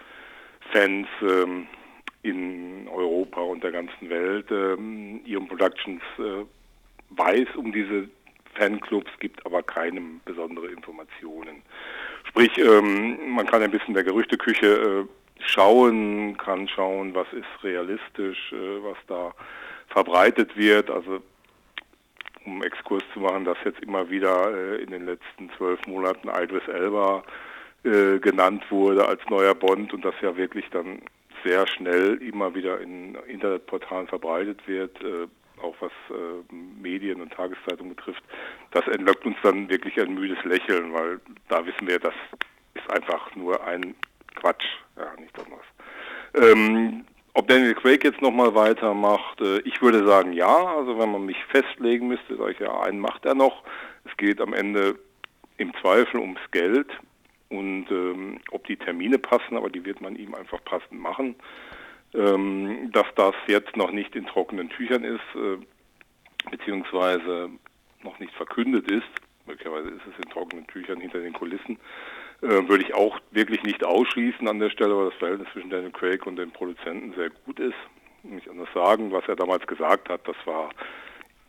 Fans 0.72 1.08
ähm, 1.22 1.68
in 2.22 2.88
Europa 2.90 3.42
und 3.42 3.64
der 3.64 3.72
ganzen 3.72 4.10
Welt. 4.10 4.52
Ähm, 4.52 5.22
Ion 5.26 5.48
Productions 5.48 6.02
äh, 6.20 6.46
weiß 7.10 7.56
um 7.56 7.72
diese 7.72 8.10
Fanclubs, 8.54 9.12
gibt 9.20 9.46
aber 9.46 9.64
keine 9.64 10.02
besondere 10.26 10.68
Informationen. 10.68 11.62
Sprich, 12.26 12.58
ähm, 12.58 13.32
man 13.34 13.48
kann 13.48 13.64
ein 13.64 13.72
bisschen 13.72 13.94
der 13.94 14.04
Gerüchteküche 14.04 15.08
schauen, 15.40 16.38
kann 16.38 16.68
schauen, 16.68 17.14
was 17.14 17.28
ist 17.34 17.64
realistisch, 17.64 18.52
äh, 18.52 18.84
was 18.84 18.98
da 19.08 19.34
verbreitet 19.88 20.56
wird. 20.56 20.90
Also 20.90 21.22
um 22.46 22.64
Exkurs 22.64 23.04
zu 23.14 23.20
machen, 23.20 23.46
dass 23.46 23.58
jetzt 23.66 23.82
immer 23.82 24.10
wieder 24.10 24.52
äh, 24.54 24.82
in 24.82 24.92
den 24.92 25.06
letzten 25.06 25.50
zwölf 25.58 25.86
Monaten 25.88 26.30
Idris 26.30 26.68
Elba 26.68 27.24
äh, 27.84 28.20
genannt 28.20 28.64
wurde 28.70 29.08
als 29.08 29.22
neuer 29.30 29.54
Bond 29.54 29.94
und 29.94 30.04
das 30.04 30.16
ja 30.22 30.36
wirklich 30.36 30.66
dann 30.72 31.02
sehr 31.44 31.68
schnell 31.68 32.16
immer 32.16 32.56
wieder 32.56 32.80
in 32.82 33.16
Internetportalen 33.28 34.08
verbreitet 34.08 34.60
wird, 34.68 34.98
auch 35.62 35.76
was 35.80 35.92
Medien 36.82 37.22
und 37.22 37.32
Tageszeitungen 37.32 37.96
betrifft, 37.96 38.24
das 38.72 38.88
entlockt 38.88 39.24
uns 39.24 39.38
dann 39.44 39.70
wirklich 39.70 40.02
ein 40.02 40.16
müdes 40.16 40.44
Lächeln, 40.46 40.92
weil 40.94 41.20
da 41.48 41.64
wissen 41.64 41.88
wir, 41.88 42.00
das 42.00 42.16
ist 42.74 42.92
einfach 42.92 43.36
nur 43.36 43.64
ein 43.66 43.96
Quatsch, 44.40 44.66
ja, 44.98 45.14
nicht 45.20 45.38
anderes. 45.38 45.66
Ähm, 46.34 47.06
ob 47.34 47.48
Daniel 47.48 47.76
Craig 47.76 48.04
jetzt 48.04 48.22
nochmal 48.22 48.56
weitermacht, 48.56 49.42
äh, 49.42 49.60
ich 49.60 49.82
würde 49.82 50.06
sagen 50.08 50.34
ja, 50.34 50.56
also 50.56 50.98
wenn 50.98 51.12
man 51.12 51.26
mich 51.26 51.38
festlegen 51.46 52.08
müsste, 52.08 52.36
sage 52.36 52.52
ich 52.54 52.60
ja, 52.60 52.82
einen 52.82 53.00
macht 53.00 53.26
er 53.26 53.36
noch. 53.36 53.64
Es 54.06 54.16
geht 54.18 54.42
am 54.42 54.54
Ende 54.54 54.98
im 55.58 55.74
Zweifel 55.82 56.20
ums 56.20 56.40
Geld 56.52 56.88
und 57.50 57.88
ähm, 57.92 58.40
ob 58.52 58.66
die 58.68 58.78
Termine 58.78 59.20
passen, 59.20 59.58
aber 59.58 59.70
die 59.70 59.86
wird 59.86 60.02
man 60.02 60.16
ihm 60.16 60.36
einfach 60.36 60.64
passend 60.66 61.00
machen. 61.00 61.36
Ähm, 62.14 62.90
dass 62.92 63.06
das 63.16 63.36
jetzt 63.48 63.76
noch 63.76 63.92
nicht 63.92 64.16
in 64.16 64.26
trockenen 64.26 64.70
Tüchern 64.70 65.04
ist, 65.04 65.36
äh, 65.36 65.58
beziehungsweise 66.50 67.50
noch 68.02 68.18
nicht 68.20 68.34
verkündet 68.34 68.90
ist, 68.90 69.08
möglicherweise 69.46 69.90
ist 69.90 70.08
es 70.08 70.24
in 70.24 70.32
trockenen 70.32 70.68
Tüchern 70.68 71.02
hinter 71.02 71.20
den 71.20 71.34
Kulissen, 71.34 71.78
würde 72.42 72.84
ich 72.84 72.94
auch 72.94 73.18
wirklich 73.32 73.64
nicht 73.64 73.84
ausschließen 73.84 74.48
an 74.48 74.60
der 74.60 74.70
Stelle, 74.70 74.96
weil 74.96 75.10
das 75.10 75.20
Verhältnis 75.20 75.48
zwischen 75.54 75.70
Daniel 75.70 75.92
Craig 75.92 76.26
und 76.26 76.36
dem 76.36 76.52
Produzenten 76.52 77.14
sehr 77.16 77.30
gut 77.46 77.60
ist. 77.60 77.76
Nicht 78.24 78.50
anders 78.50 78.70
sagen, 78.74 79.12
was 79.12 79.24
er 79.28 79.36
damals 79.36 79.66
gesagt 79.66 80.10
hat, 80.10 80.22
das 80.28 80.36
war 80.46 80.70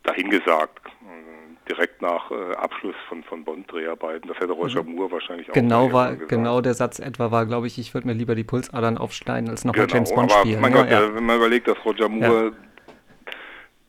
dahingesagt. 0.05 0.87
Äh, 0.87 1.49
direkt 1.69 2.01
nach 2.03 2.31
äh, 2.31 2.55
Abschluss 2.57 2.95
von, 3.09 3.23
von 3.25 3.45
Bond-Dreharbeiten. 3.45 4.29
Das 4.29 4.39
hätte 4.39 4.53
Roger 4.53 4.83
mhm. 4.83 4.95
Moore 4.95 5.13
wahrscheinlich 5.13 5.49
auch 5.51 5.55
genau 5.55 5.93
war 5.93 6.17
Genau 6.17 6.61
der 6.61 6.75
Satz 6.75 6.99
etwa 6.99 7.31
war, 7.31 7.47
glaube 7.47 7.67
ich, 7.67 7.79
ich 7.79 7.95
würde 7.95 8.07
mir 8.07 8.15
lieber 8.15 8.35
die 8.35 8.45
Pulsadern 8.45 8.99
aufschneiden, 8.99 9.51
als 9.51 9.65
nochmal 9.65 9.87
genau, 9.87 9.97
James 9.97 10.15
Bond 10.15 10.33
aber 10.33 10.41
spielen. 10.41 10.61
Mein 10.61 10.73
Gott, 10.73 10.91
ja. 10.91 11.15
wenn 11.15 11.25
man 11.25 11.37
überlegt, 11.37 11.69
dass 11.69 11.77
Roger 11.85 12.09
Moore 12.09 12.45
ja. 12.47 12.68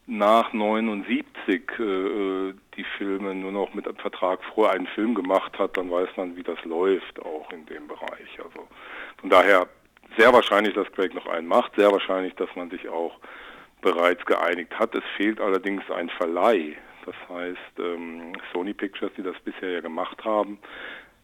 Nach 0.09 0.53
79 0.53 1.61
äh, 1.79 2.53
die 2.75 2.83
Filme 2.97 3.35
nur 3.35 3.51
noch 3.51 3.73
mit 3.73 3.87
einem 3.87 3.97
Vertrag 3.97 4.43
vor 4.55 4.71
einen 4.71 4.87
Film 4.87 5.13
gemacht 5.13 5.57
hat, 5.59 5.77
dann 5.77 5.91
weiß 5.91 6.09
man, 6.17 6.35
wie 6.35 6.43
das 6.43 6.63
läuft 6.65 7.23
auch 7.23 7.51
in 7.51 7.65
dem 7.67 7.87
Bereich. 7.87 8.39
Also 8.43 8.67
von 9.17 9.29
daher 9.29 9.67
sehr 10.17 10.33
wahrscheinlich, 10.33 10.73
dass 10.73 10.91
Craig 10.93 11.13
noch 11.13 11.27
einen 11.27 11.47
macht, 11.47 11.75
sehr 11.75 11.91
wahrscheinlich, 11.91 12.33
dass 12.35 12.49
man 12.55 12.71
sich 12.71 12.89
auch 12.89 13.19
bereits 13.81 14.25
geeinigt 14.25 14.77
hat. 14.77 14.95
Es 14.95 15.03
fehlt 15.15 15.39
allerdings 15.39 15.83
ein 15.91 16.09
Verleih. 16.09 16.75
Das 17.05 17.15
heißt, 17.29 17.79
ähm, 17.79 18.33
Sony 18.51 18.73
Pictures, 18.73 19.11
die 19.15 19.23
das 19.23 19.39
bisher 19.41 19.69
ja 19.69 19.81
gemacht 19.81 20.23
haben, 20.25 20.59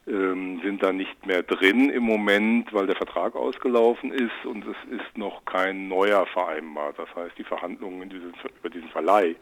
ähm, 0.08 0.62
sind 0.64 0.84
da 0.84 0.92
nicht 0.92 1.26
mehr 1.26 1.44
drin 1.44 1.90
im 1.90 2.04
Moment, 2.04 2.72
weil 2.74 2.88
der 2.88 2.96
Vertrag 2.96 3.36
ausgelaufen 3.36 4.12
ist 4.12 4.46
und 4.46 4.66
es 4.66 5.00
ist 5.00 5.18
noch 5.18 5.44
kein 5.46 5.88
neuer 5.88 6.26
vereinbart. 6.28 7.00
Das 7.00 7.10
heißt, 7.16 7.38
die 7.38 7.44
Verhandlungen 7.44 8.10
diesen, 8.10 8.34
über 8.60 8.70
diesen 8.70 8.90
Verleih 8.90 9.36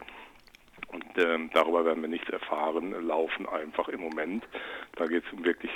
und 0.88 1.04
ähm, 1.16 1.50
darüber 1.52 1.84
werden 1.84 2.02
wir 2.02 2.08
nichts 2.08 2.30
erfahren, 2.30 2.92
laufen 3.06 3.46
einfach 3.48 3.88
im 3.88 4.00
Moment. 4.00 4.44
Da 4.96 5.06
geht 5.06 5.24
es 5.26 5.32
um 5.32 5.44
wirklich 5.44 5.72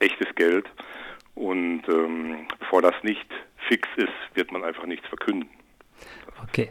echtes 0.00 0.34
Geld 0.34 0.66
und 1.34 1.82
ähm, 1.88 2.46
bevor 2.58 2.82
das 2.82 2.94
nicht 3.02 3.26
fix 3.68 3.88
ist, 3.96 4.08
wird 4.34 4.50
man 4.50 4.64
einfach 4.64 4.86
nichts 4.86 5.06
verkünden. 5.08 5.48
Okay. 6.42 6.70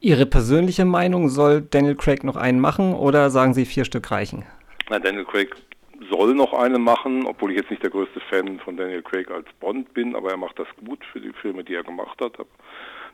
Ihre 0.00 0.26
persönliche 0.26 0.84
Meinung, 0.84 1.28
soll 1.28 1.62
Daniel 1.62 1.96
Craig 1.96 2.22
noch 2.22 2.36
einen 2.36 2.60
machen 2.60 2.94
oder 2.94 3.30
sagen 3.30 3.54
Sie, 3.54 3.64
vier 3.64 3.84
Stück 3.84 4.10
reichen? 4.10 4.44
Na, 4.88 4.98
Daniel 4.98 5.24
Craig 5.24 5.56
soll 6.10 6.34
noch 6.34 6.52
eine 6.52 6.78
machen, 6.78 7.26
obwohl 7.26 7.50
ich 7.50 7.58
jetzt 7.58 7.70
nicht 7.70 7.82
der 7.82 7.90
größte 7.90 8.20
Fan 8.20 8.58
von 8.60 8.76
Daniel 8.76 9.02
Craig 9.02 9.30
als 9.30 9.46
Bond 9.60 9.92
bin, 9.94 10.16
aber 10.16 10.30
er 10.30 10.36
macht 10.36 10.58
das 10.58 10.68
gut 10.84 11.04
für 11.12 11.20
die 11.20 11.32
Filme, 11.32 11.64
die 11.64 11.74
er 11.74 11.84
gemacht 11.84 12.20
hat. 12.20 12.34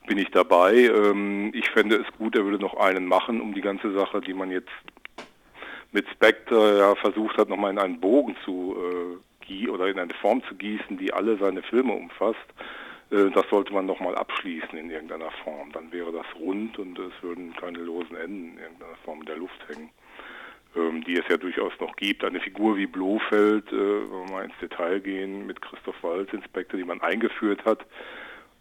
Bin 0.07 0.19
ich 0.19 0.31
dabei. 0.31 0.75
Ähm, 0.75 1.53
ich 1.55 1.69
fände 1.71 1.97
es 1.97 2.19
gut, 2.19 2.37
er 2.37 2.45
würde 2.45 2.59
noch 2.59 2.75
einen 2.75 3.07
machen, 3.07 3.41
um 3.41 3.55
die 3.55 3.61
ganze 3.61 3.93
Sache, 3.93 4.21
die 4.21 4.35
man 4.35 4.51
jetzt 4.51 4.71
mit 5.93 6.09
Spectre 6.09 6.79
ja 6.79 6.95
versucht 6.97 7.37
hat, 7.37 7.49
nochmal 7.49 7.71
in 7.71 7.79
einen 7.79 8.01
Bogen 8.01 8.37
zu 8.45 8.77
äh, 8.79 9.17
oder 9.69 9.89
in 9.89 9.99
eine 9.99 10.15
Form 10.15 10.43
zu 10.49 10.55
gießen, 10.55 10.97
die 10.97 11.13
alle 11.13 11.37
seine 11.37 11.63
Filme 11.63 11.93
umfasst. 11.93 12.39
Äh, 13.11 13.31
das 13.31 13.45
sollte 13.51 13.73
man 13.73 13.87
nochmal 13.87 14.17
abschließen 14.17 14.77
in 14.79 14.91
irgendeiner 14.91 15.31
Form. 15.45 15.71
Dann 15.73 15.93
wäre 15.93 16.13
das 16.13 16.27
rund 16.41 16.79
und 16.79 16.99
es 16.99 17.13
würden 17.21 17.55
keine 17.57 17.79
losen 17.79 18.17
Enden 18.17 18.53
in 18.57 18.63
irgendeiner 18.63 18.97
Form 19.05 19.21
in 19.21 19.27
der 19.27 19.37
Luft 19.37 19.69
hängen, 19.69 19.91
die 20.75 21.19
es 21.19 21.29
ja 21.29 21.37
durchaus 21.37 21.73
noch 21.81 21.97
gibt. 21.97 22.25
Eine 22.25 22.41
Figur 22.41 22.77
wie 22.77 22.87
Blofeld, 22.87 23.71
äh, 23.73 23.77
wenn 23.77 24.11
wir 24.11 24.33
mal 24.33 24.45
ins 24.45 24.59
Detail 24.61 25.01
gehen, 25.01 25.47
mit 25.47 25.61
Christoph 25.61 26.03
Walz, 26.03 26.33
Inspektor, 26.33 26.79
die 26.79 26.87
man 26.87 27.01
eingeführt 27.01 27.65
hat, 27.65 27.85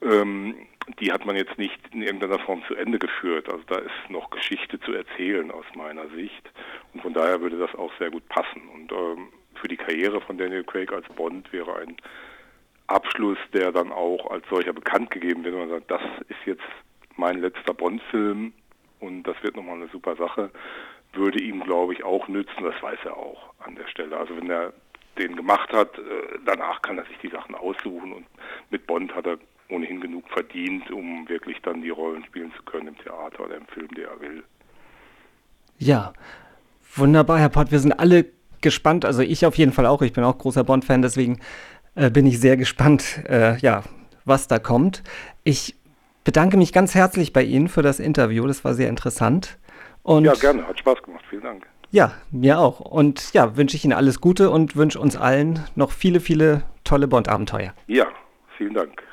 ähm, 0.02 0.56
die 1.00 1.12
hat 1.12 1.26
man 1.26 1.36
jetzt 1.36 1.58
nicht 1.58 1.80
in 1.94 2.02
irgendeiner 2.02 2.40
Form 2.40 2.64
zu 2.68 2.76
Ende 2.76 3.00
geführt. 3.00 3.50
Also 3.50 3.64
da 3.68 3.78
ist 3.78 4.10
noch 4.10 4.30
Geschichte 4.30 4.80
zu 4.80 4.94
erzählen 4.94 5.52
aus 5.52 5.66
meiner 5.76 6.10
Sicht. 6.10 6.52
Und 6.94 7.02
von 7.02 7.14
daher 7.14 7.42
würde 7.42 7.58
das 7.58 7.74
auch 7.76 7.92
sehr 8.00 8.10
gut 8.10 8.28
passen. 8.30 8.62
Und 8.74 8.92
ähm, 8.92 9.28
für 9.56 9.68
die 9.68 9.78
Karriere 9.78 10.22
von 10.22 10.38
Daniel 10.38 10.64
Craig 10.64 10.92
als 10.92 11.08
Bond 11.10 11.52
wäre 11.54 11.76
ein 11.78 11.98
Abschluss, 12.88 13.38
der 13.54 13.72
dann 13.72 13.92
auch 13.92 14.32
als 14.32 14.44
solcher 14.50 14.74
bekannt 14.74 15.12
gegeben 15.12 15.44
wird. 15.44 15.54
Und 15.54 15.62
man 15.62 15.70
sagt, 15.70 15.92
das 15.92 16.02
ist 16.28 16.46
jetzt 16.46 16.64
mein 17.16 17.40
letzter 17.40 17.74
Bond-Film 17.74 18.54
und 19.00 19.24
das 19.24 19.36
wird 19.44 19.56
nochmal 19.56 19.76
eine 19.76 19.88
super 19.90 20.16
Sache, 20.16 20.52
würde 21.14 21.40
ihm, 21.40 21.64
glaube 21.64 21.94
ich, 21.94 22.04
auch 22.04 22.28
nützen. 22.28 22.64
Das 22.64 22.82
weiß 22.82 23.00
er 23.06 23.18
auch 23.18 23.54
an 23.60 23.76
der 23.76 23.88
Stelle. 23.88 24.18
Also 24.18 24.36
wenn 24.38 24.50
er 24.50 24.74
den 25.18 25.36
gemacht 25.36 25.72
hat, 25.74 25.98
äh, 25.98 26.02
danach 26.46 26.82
kann 26.82 26.98
er 26.98 27.06
sich 27.06 27.18
die 27.22 27.30
Sachen 27.30 27.56
aussuchen 27.56 28.14
und 28.14 28.26
mit 28.70 28.88
Bond 28.88 29.14
hat 29.14 29.26
er 29.26 29.38
ohnehin 29.70 30.02
genug 30.02 30.28
verdient, 30.30 30.90
um 30.92 31.28
wirklich 31.30 31.62
dann 31.62 31.82
die 31.82 31.90
Rollen 31.90 32.24
spielen 32.26 32.52
zu 32.56 32.64
können 32.64 32.88
im 32.88 32.98
Theater 32.98 33.46
oder 33.46 33.56
im 33.56 33.66
Film, 33.68 33.88
der 33.96 34.10
er 34.10 34.20
will. 34.22 34.44
Ja, 35.78 36.14
wunderbar, 36.96 37.40
Herr 37.40 37.50
Pott. 37.50 37.72
Wir 37.72 37.80
sind 37.80 37.94
alle 37.94 38.26
gespannt, 38.62 39.06
also 39.06 39.22
ich 39.22 39.46
auf 39.46 39.56
jeden 39.56 39.72
Fall 39.72 39.86
auch. 39.86 40.02
Ich 40.02 40.14
bin 40.14 40.24
auch 40.24 40.38
großer 40.38 40.64
Bond-Fan, 40.64 41.02
deswegen 41.02 41.40
äh, 41.96 42.10
bin 42.10 42.26
ich 42.26 42.40
sehr 42.40 42.58
gespannt, 42.58 43.24
äh, 43.28 43.58
ja, 43.58 43.84
was 44.26 44.48
da 44.48 44.60
kommt. 44.60 45.04
Ich 45.44 45.76
bedanke 46.24 46.58
mich 46.58 46.72
ganz 46.72 46.94
herzlich 46.94 47.34
bei 47.34 47.44
Ihnen 47.44 47.68
für 47.68 47.82
das 47.82 48.00
Interview. 48.00 48.46
Das 48.46 48.64
war 48.64 48.74
sehr 48.74 48.90
interessant. 48.90 49.58
Und 50.04 50.26
ja, 50.26 50.34
gerne. 50.34 50.68
Hat 50.68 50.80
Spaß 50.80 51.02
gemacht. 51.04 51.24
Vielen 51.30 51.44
Dank. 51.44 51.68
Ja, 51.92 52.14
mir 52.32 52.60
auch. 52.60 52.80
Und 52.80 53.34
ja, 53.34 53.58
wünsche 53.58 53.76
ich 53.76 53.84
Ihnen 53.84 53.94
alles 53.94 54.22
Gute 54.22 54.50
und 54.50 54.76
wünsche 54.76 55.00
uns 55.00 55.18
allen 55.18 55.60
noch 55.76 55.92
viele, 55.92 56.20
viele 56.20 56.64
tolle 56.84 57.08
Bond-Abenteuer. 57.08 57.74
Ja, 57.88 58.08
vielen 58.58 58.74
Dank. 58.74 59.04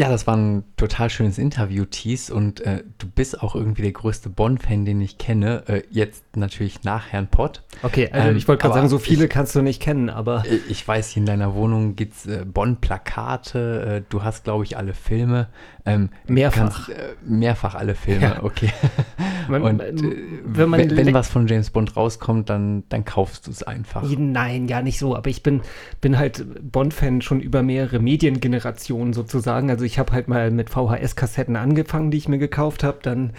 Ja, 0.00 0.08
das 0.08 0.26
war 0.26 0.34
ein 0.34 0.64
total 0.78 1.10
schönes 1.10 1.36
Interview, 1.36 1.84
Thies. 1.84 2.30
Und 2.30 2.62
äh, 2.62 2.84
du 2.96 3.06
bist 3.06 3.42
auch 3.42 3.54
irgendwie 3.54 3.82
der 3.82 3.92
größte 3.92 4.30
Bond-Fan, 4.30 4.86
den 4.86 4.98
ich 5.02 5.18
kenne. 5.18 5.62
Äh, 5.66 5.82
jetzt 5.90 6.38
natürlich 6.38 6.84
nach 6.84 7.08
Herrn 7.08 7.26
Pott. 7.26 7.64
Okay, 7.82 8.08
also 8.10 8.30
ähm, 8.30 8.36
ich 8.38 8.48
wollte 8.48 8.62
gerade 8.62 8.76
sagen, 8.76 8.88
so 8.88 8.98
viele 8.98 9.24
ich, 9.24 9.30
kannst 9.30 9.54
du 9.54 9.60
nicht 9.60 9.82
kennen, 9.82 10.08
aber. 10.08 10.44
Ich 10.70 10.88
weiß, 10.88 11.14
in 11.16 11.26
deiner 11.26 11.54
Wohnung 11.54 11.96
gibt 11.96 12.14
es 12.14 12.24
äh, 12.24 12.46
Bond-Plakate. 12.46 13.96
Äh, 13.98 14.02
du 14.08 14.22
hast, 14.24 14.44
glaube 14.44 14.64
ich, 14.64 14.78
alle 14.78 14.94
Filme. 14.94 15.48
Ähm, 15.84 16.08
mehrfach. 16.26 16.86
Kannst, 16.86 16.88
äh, 16.88 17.14
mehrfach 17.22 17.74
alle 17.74 17.94
Filme, 17.94 18.22
ja. 18.22 18.42
okay. 18.42 18.72
Man, 19.50 19.62
und 19.62 19.80
äh, 19.80 20.16
wenn, 20.44 20.68
man 20.68 20.96
wenn, 20.96 21.14
was 21.14 21.28
von 21.28 21.46
James 21.46 21.70
Bond 21.70 21.96
rauskommt, 21.96 22.48
dann, 22.48 22.84
dann 22.88 23.04
kaufst 23.04 23.46
du 23.46 23.50
es 23.50 23.62
einfach. 23.62 24.02
Nein, 24.16 24.66
gar 24.66 24.82
nicht 24.82 24.98
so. 24.98 25.16
Aber 25.16 25.28
ich 25.28 25.42
bin, 25.42 25.62
bin 26.00 26.18
halt 26.18 26.44
Bond-Fan 26.70 27.22
schon 27.22 27.40
über 27.40 27.62
mehrere 27.62 27.98
Mediengenerationen 27.98 29.12
sozusagen. 29.12 29.70
Also 29.70 29.84
ich 29.84 29.98
habe 29.98 30.12
halt 30.12 30.28
mal 30.28 30.50
mit 30.50 30.70
VHS-Kassetten 30.70 31.56
angefangen, 31.56 32.10
die 32.10 32.18
ich 32.18 32.28
mir 32.28 32.38
gekauft 32.38 32.84
habe. 32.84 32.98
Dann 33.02 33.32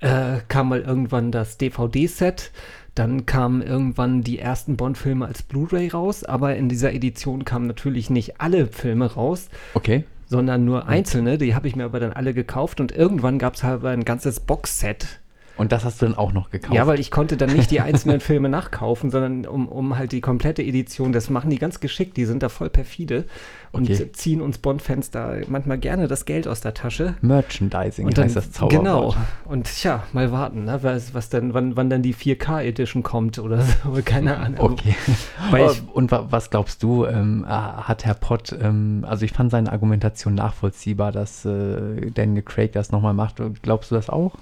äh, 0.00 0.38
kam 0.48 0.68
mal 0.68 0.80
irgendwann 0.80 1.32
das 1.32 1.58
DVD-Set. 1.58 2.50
Dann 2.94 3.26
kamen 3.26 3.60
irgendwann 3.60 4.22
die 4.22 4.38
ersten 4.38 4.76
Bond-Filme 4.76 5.26
als 5.26 5.42
Blu-ray 5.42 5.88
raus, 5.88 6.22
aber 6.22 6.54
in 6.54 6.68
dieser 6.68 6.92
Edition 6.92 7.44
kamen 7.44 7.66
natürlich 7.66 8.08
nicht 8.08 8.40
alle 8.40 8.68
Filme 8.68 9.12
raus. 9.12 9.48
Okay 9.74 10.04
sondern 10.26 10.64
nur 10.64 10.88
einzelne. 10.88 11.38
Die 11.38 11.54
habe 11.54 11.68
ich 11.68 11.76
mir 11.76 11.84
aber 11.84 12.00
dann 12.00 12.12
alle 12.12 12.34
gekauft 12.34 12.80
und 12.80 12.92
irgendwann 12.92 13.38
gab 13.38 13.54
es 13.54 13.62
halt 13.62 13.84
ein 13.84 14.04
ganzes 14.04 14.40
Boxset 14.40 15.20
Und 15.56 15.70
das 15.70 15.84
hast 15.84 16.02
du 16.02 16.06
dann 16.06 16.16
auch 16.16 16.32
noch 16.32 16.50
gekauft? 16.50 16.74
Ja, 16.74 16.86
weil 16.88 16.98
ich 16.98 17.12
konnte 17.12 17.36
dann 17.36 17.52
nicht 17.52 17.70
die 17.70 17.80
einzelnen 17.80 18.18
Filme 18.20 18.48
nachkaufen, 18.48 19.10
sondern 19.12 19.46
um, 19.46 19.68
um 19.68 19.96
halt 19.96 20.10
die 20.10 20.20
komplette 20.20 20.62
Edition, 20.62 21.12
das 21.12 21.30
machen 21.30 21.48
die 21.50 21.58
ganz 21.58 21.78
geschickt, 21.78 22.16
die 22.16 22.24
sind 22.24 22.42
da 22.42 22.48
voll 22.48 22.70
perfide 22.70 23.24
und 23.70 23.88
Okay. 23.88 24.10
ziehen 24.12 24.40
uns 24.40 24.58
Bond-Fans 24.58 25.10
da 25.12 25.34
manchmal 25.46 25.78
gerne 25.78 26.08
das 26.08 26.24
Geld 26.24 26.48
aus 26.48 26.60
der 26.60 26.74
Tasche. 26.74 27.14
Merchandising 27.20 28.04
Und 28.06 28.18
dann, 28.18 28.24
heißt 28.24 28.34
das 28.34 28.50
Zauberwort. 28.50 28.82
genau. 28.84 29.14
Und 29.44 29.66
tja, 29.66 30.02
mal 30.12 30.32
warten, 30.32 30.64
ne, 30.64 30.80
was, 30.82 31.14
was 31.14 31.28
dann, 31.28 31.54
wann, 31.54 31.76
wann 31.76 31.88
dann 31.88 32.02
die 32.02 32.14
4K-Edition 32.14 33.04
kommt 33.04 33.38
oder 33.38 33.60
so, 33.62 34.00
keine 34.04 34.38
Ahnung. 34.38 34.58
Okay. 34.60 34.96
Ich, 35.06 35.82
Und 35.92 36.10
wa- 36.10 36.26
was 36.30 36.50
glaubst 36.50 36.82
du, 36.82 37.04
ähm, 37.06 37.44
hat 37.48 38.04
Herr 38.04 38.14
Pott, 38.14 38.52
ähm, 38.60 39.04
also 39.08 39.24
ich 39.24 39.32
fand 39.32 39.52
seine 39.52 39.70
Argumentation 39.70 40.34
nachvollziehbar, 40.34 41.12
dass 41.12 41.44
äh, 41.44 42.10
Daniel 42.12 42.42
Craig 42.42 42.72
das 42.72 42.90
nochmal 42.90 43.14
macht. 43.14 43.36
Glaubst 43.62 43.92
du 43.92 43.94
das 43.94 44.10
auch? 44.10 44.34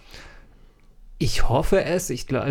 Ich 1.23 1.49
hoffe 1.49 1.85
es. 1.85 2.11
Ich 2.11 2.27
glaub, 2.27 2.45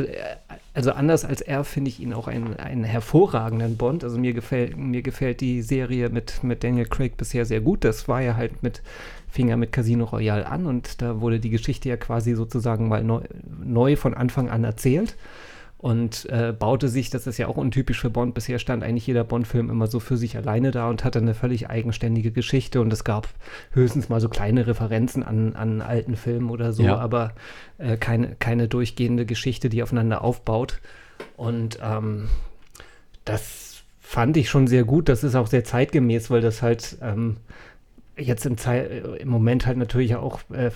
also 0.73 0.93
anders 0.93 1.25
als 1.25 1.41
er 1.41 1.65
finde 1.65 1.89
ich 1.89 1.99
ihn 1.99 2.13
auch 2.13 2.29
einen, 2.29 2.55
einen 2.55 2.85
hervorragenden 2.85 3.75
Bond. 3.75 4.05
Also 4.05 4.17
mir 4.17 4.31
gefällt, 4.31 4.77
mir 4.77 5.01
gefällt 5.01 5.41
die 5.41 5.61
Serie 5.61 6.07
mit, 6.07 6.41
mit 6.41 6.63
Daniel 6.63 6.85
Craig 6.85 7.17
bisher 7.17 7.43
sehr 7.43 7.59
gut. 7.59 7.83
Das 7.83 8.07
war 8.07 8.21
ja 8.21 8.37
halt 8.37 8.63
mit 8.63 8.81
Finger 9.27 9.57
mit 9.57 9.73
Casino 9.73 10.05
Royale 10.05 10.47
an 10.47 10.67
und 10.67 11.01
da 11.01 11.19
wurde 11.19 11.41
die 11.41 11.49
Geschichte 11.49 11.89
ja 11.89 11.97
quasi 11.97 12.33
sozusagen 12.33 12.87
mal 12.87 13.03
neu, 13.03 13.23
neu 13.61 13.97
von 13.97 14.13
Anfang 14.13 14.49
an 14.49 14.63
erzählt 14.63 15.17
und 15.81 16.29
äh, 16.29 16.53
baute 16.57 16.89
sich, 16.89 17.09
das 17.09 17.25
ist 17.25 17.39
ja 17.39 17.47
auch 17.47 17.57
untypisch 17.57 17.99
für 17.99 18.11
Bond, 18.11 18.35
bisher 18.35 18.59
stand 18.59 18.83
eigentlich 18.83 19.07
jeder 19.07 19.23
Bond-Film 19.23 19.69
immer 19.71 19.87
so 19.87 19.99
für 19.99 20.15
sich 20.15 20.37
alleine 20.37 20.69
da 20.69 20.87
und 20.87 21.03
hatte 21.03 21.17
eine 21.19 21.33
völlig 21.33 21.69
eigenständige 21.69 22.31
Geschichte 22.31 22.81
und 22.81 22.93
es 22.93 23.03
gab 23.03 23.27
höchstens 23.71 24.07
mal 24.07 24.21
so 24.21 24.29
kleine 24.29 24.67
Referenzen 24.67 25.23
an, 25.23 25.55
an 25.55 25.81
alten 25.81 26.15
Filmen 26.15 26.51
oder 26.51 26.71
so, 26.71 26.83
Ja. 26.83 26.97
aber 26.99 27.33
äh, 27.79 27.97
keine, 27.97 28.35
keine 28.37 28.67
durchgehende 28.67 29.25
Geschichte, 29.25 29.69
die 29.69 29.81
aufeinander 29.81 30.23
aufbaut. 30.23 30.79
Und 31.35 31.79
ähm, 31.83 32.27
das 33.25 33.83
fand 33.99 34.37
ich 34.37 34.49
schon 34.49 34.67
sehr 34.67 34.83
gut. 34.83 35.09
Das 35.09 35.23
ist 35.23 35.35
auch 35.35 35.47
sehr 35.47 35.63
zeitgemäß, 35.63 36.29
weil 36.29 36.41
das 36.41 36.61
halt 36.61 36.97
ähm, 37.01 37.37
jetzt 38.21 38.45
im, 38.45 38.57
Zei 38.57 38.79
äh, 38.79 39.17
im 39.17 39.29
Moment 39.29 39.65
halt 39.65 39.77
natürlich 39.77 40.15
auch 40.15 40.39
äh, 40.51 40.71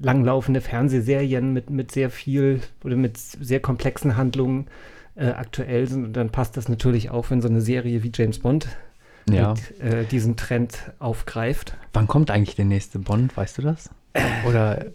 langlaufende 0.00 0.60
Fernsehserien 0.60 1.52
mit, 1.52 1.70
mit 1.70 1.92
sehr 1.92 2.10
viel 2.10 2.60
oder 2.84 2.96
mit 2.96 3.16
sehr 3.18 3.60
komplexen 3.60 4.16
Handlungen 4.16 4.66
äh, 5.14 5.26
aktuell 5.28 5.86
sind. 5.88 6.04
Und 6.04 6.12
dann 6.14 6.30
passt 6.30 6.56
das 6.56 6.68
natürlich 6.68 7.10
auch, 7.10 7.30
wenn 7.30 7.40
so 7.40 7.48
eine 7.48 7.60
Serie 7.60 8.02
wie 8.02 8.12
James 8.14 8.38
Bond 8.38 8.68
Ja. 9.28 9.54
mit, 9.54 9.80
äh, 9.80 10.04
diesen 10.04 10.36
Trend 10.36 10.92
aufgreift. 10.98 11.76
Wann 11.92 12.06
kommt 12.06 12.30
eigentlich 12.30 12.56
der 12.56 12.64
nächste 12.64 12.98
Bond? 12.98 13.36
Weißt 13.36 13.58
du 13.58 13.62
das? 13.62 13.90
Oder 14.46 14.86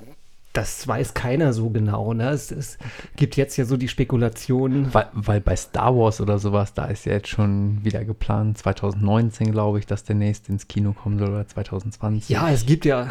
Das 0.54 0.88
weiß 0.88 1.16
keiner 1.16 1.52
so 1.52 1.72
genau. 1.72 2.14
Ne? 2.14 2.30
Es, 2.30 2.52
es 2.52 2.78
gibt 3.16 3.36
jetzt 3.38 3.58
ja 3.58 3.66
so 3.66 3.76
die 3.76 3.88
Spekulation. 3.88 4.94
weil, 4.94 5.08
weil 5.14 5.42
bei 5.42 5.56
Star 5.56 5.96
Wars 5.96 6.22
oder 6.22 6.38
sowas, 6.38 6.74
da 6.74 6.86
ist 6.86 7.06
ja 7.06 7.14
jetzt 7.14 7.30
schon 7.30 7.84
wieder 7.84 8.06
geplant, 8.06 8.60
2019 8.60 9.52
glaube 9.52 9.80
ich, 9.80 9.88
dass 9.88 10.04
der 10.04 10.16
nächste 10.16 10.52
ins 10.52 10.68
Kino 10.68 10.94
kommen 10.94 11.18
soll 11.18 11.30
oder 11.30 11.48
2020. 11.48 12.30
Ja, 12.30 12.50
es 12.52 12.66
gibt 12.66 12.86
ja. 12.86 13.08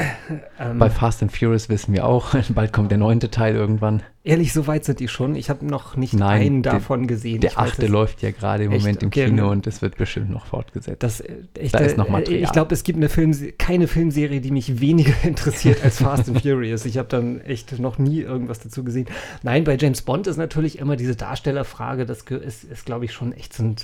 Äh, 0.00 0.70
ähm, 0.70 0.78
Bei 0.78 0.90
Fast 0.90 1.22
and 1.22 1.30
Furious 1.36 1.68
wissen 1.68 1.92
wir 1.92 2.06
auch, 2.06 2.34
bald 2.54 2.72
kommt 2.72 2.90
der 2.90 2.98
neunte 2.98 3.30
Teil 3.30 3.54
irgendwann. 3.54 4.02
ehrlich, 4.24 4.52
so 4.52 4.66
weit 4.66 4.84
sind 4.84 5.00
die 5.00 5.08
schon. 5.08 5.34
Ich 5.36 5.50
habe 5.50 5.64
noch 5.66 5.96
nicht 5.96 6.14
Nein, 6.14 6.40
einen 6.42 6.62
der- 6.62 6.72
davon 6.74 7.06
gesehen. 7.06 7.40
Der 7.40 7.50
Ich 7.50 7.56
weiß 7.56 7.70
achte 7.72 7.84
es- 7.86 7.90
läuft 7.90 8.22
ja 8.22 8.30
gerade 8.30 8.64
im 8.64 8.72
Echt? 8.72 8.80
Moment 8.82 9.02
im 9.02 9.06
Okay. 9.08 9.26
Kino 9.26 9.50
und 9.50 9.66
es 9.66 9.82
wird 9.82 9.96
bestimmt 9.96 10.30
noch 10.30 10.46
fortgesetzt. 10.46 11.02
Das, 11.02 11.20
äh, 11.20 11.34
ich, 11.58 11.72
Da 11.72 11.78
ist 11.80 11.96
noch 11.96 12.08
äh, 12.08 12.12
Material. 12.12 12.42
Ich 12.44 12.52
glaube, 12.52 12.74
es 12.74 12.82
gibt 12.84 12.96
eine 12.98 13.08
Film, 13.08 13.34
keine 13.58 13.88
Filmserie, 13.88 14.40
die 14.40 14.50
mich 14.50 14.80
weniger 14.80 15.12
interessiert 15.22 15.82
als 15.84 15.98
Fast 16.02 16.28
and 16.28 16.42
Furious. 16.42 16.84
Ich 16.86 16.98
habe 16.98 17.08
dann 17.08 17.40
echt 17.42 17.78
noch 17.78 17.98
nie 17.98 18.20
irgendwas 18.20 18.60
dazu 18.60 18.84
gesehen. 18.84 19.06
Nein, 19.42 19.64
bei 19.64 19.76
James 19.76 20.02
Bond 20.02 20.26
ist 20.26 20.36
natürlich 20.36 20.78
immer 20.78 20.96
diese 20.96 21.16
Darstellerfrage, 21.16 22.06
das 22.06 22.22
ist, 22.22 22.64
ist 22.64 22.84
glaube 22.86 23.04
ich, 23.06 23.12
schon 23.12 23.32
echt 23.32 23.54
so 23.54 23.62
ein, 23.64 23.76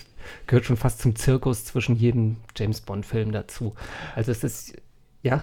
gehört 0.47 0.65
schon 0.67 0.77
fast 0.77 1.01
zum 1.01 1.15
Zirkus 1.17 1.65
zwischen 1.65 1.97
jedem 1.97 2.37
James 2.57 2.81
Bond-Film 2.81 3.33
dazu. 3.33 3.75
Also 4.15 4.33
es 4.33 4.45
ist, 4.45 4.75
ja, 5.23 5.43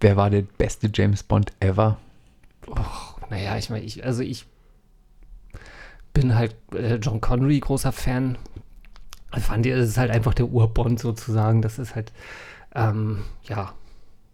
Wer 0.00 0.16
war 0.16 0.30
der 0.30 0.42
beste 0.42 0.90
James 0.92 1.22
Bond 1.22 1.52
ever? 1.60 1.98
naja, 3.30 3.56
ich 3.56 3.70
meine, 3.70 3.84
ich, 3.84 4.04
also 4.04 4.22
ich 4.22 4.46
bin 6.12 6.34
halt 6.34 6.54
äh, 6.74 6.96
John 6.96 7.20
Connery 7.20 7.60
großer 7.60 7.92
Fan. 7.92 8.38
Ich 9.36 9.42
fand, 9.42 9.66
das 9.66 9.88
ist 9.88 9.98
halt 9.98 10.10
einfach 10.10 10.34
der 10.34 10.46
Urbond 10.46 11.00
sozusagen. 11.00 11.60
Das 11.60 11.78
ist 11.78 11.94
halt, 11.96 12.12
ähm, 12.74 13.24
ja, 13.44 13.74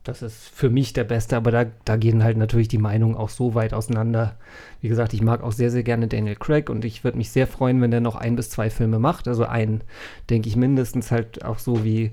das 0.05 0.23
ist 0.23 0.49
für 0.49 0.70
mich 0.70 0.92
der 0.92 1.05
Beste, 1.05 1.37
aber 1.37 1.51
da, 1.51 1.66
da 1.85 1.96
gehen 1.96 2.23
halt 2.23 2.37
natürlich 2.37 2.68
die 2.68 2.79
Meinungen 2.79 3.14
auch 3.14 3.29
so 3.29 3.55
weit 3.55 3.75
auseinander. 3.75 4.37
Wie 4.81 4.88
gesagt, 4.88 5.14
ich 5.14 5.23
mag 5.23 5.42
auch 5.42 5.53
sehr, 5.53 5.70
sehr 5.70 5.83
gerne 5.83 6.09
Daniel 6.09 6.37
Craig 6.37 6.70
und 6.70 6.85
ich 6.85 7.05
würde 7.05 7.18
mich 7.18 7.31
sehr 7.31 7.46
freuen, 7.46 7.81
wenn 7.81 7.90
der 7.90 8.01
noch 8.01 8.16
ein 8.16 8.37
bis 8.37 8.51
zwei 8.51 8.70
Filme 8.70 8.99
macht. 8.99 9.29
Also 9.29 9.44
einen, 9.44 9.83
denke 10.29 10.49
ich, 10.49 10.57
mindestens 10.57 11.11
halt 11.11 11.44
auch 11.44 11.59
so 11.59 11.85
wie 11.85 12.12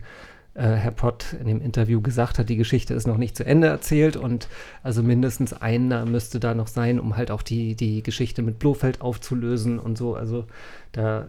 äh, 0.58 0.74
Herr 0.76 0.92
Pott 0.92 1.34
in 1.40 1.48
dem 1.48 1.62
Interview 1.62 2.02
gesagt 2.02 2.40
hat, 2.40 2.50
die 2.50 2.58
Geschichte 2.58 2.94
ist 2.94 3.08
noch 3.08 3.18
nicht 3.18 3.38
zu 3.38 3.46
Ende 3.46 3.68
erzählt 3.68 4.18
und 4.18 4.48
also 4.84 5.04
mindestens 5.04 5.54
einer 5.54 6.06
müsste 6.06 6.40
da 6.40 6.54
noch 6.56 6.68
sein, 6.68 7.00
um 7.00 7.16
halt 7.16 7.32
auch 7.32 7.42
die, 7.44 7.76
die 7.76 8.02
Geschichte 8.04 8.42
mit 8.42 8.60
Blofeld 8.60 9.02
aufzulösen 9.02 9.80
und 9.80 9.98
so. 9.98 10.16
Also 10.16 10.46
da 10.92 11.28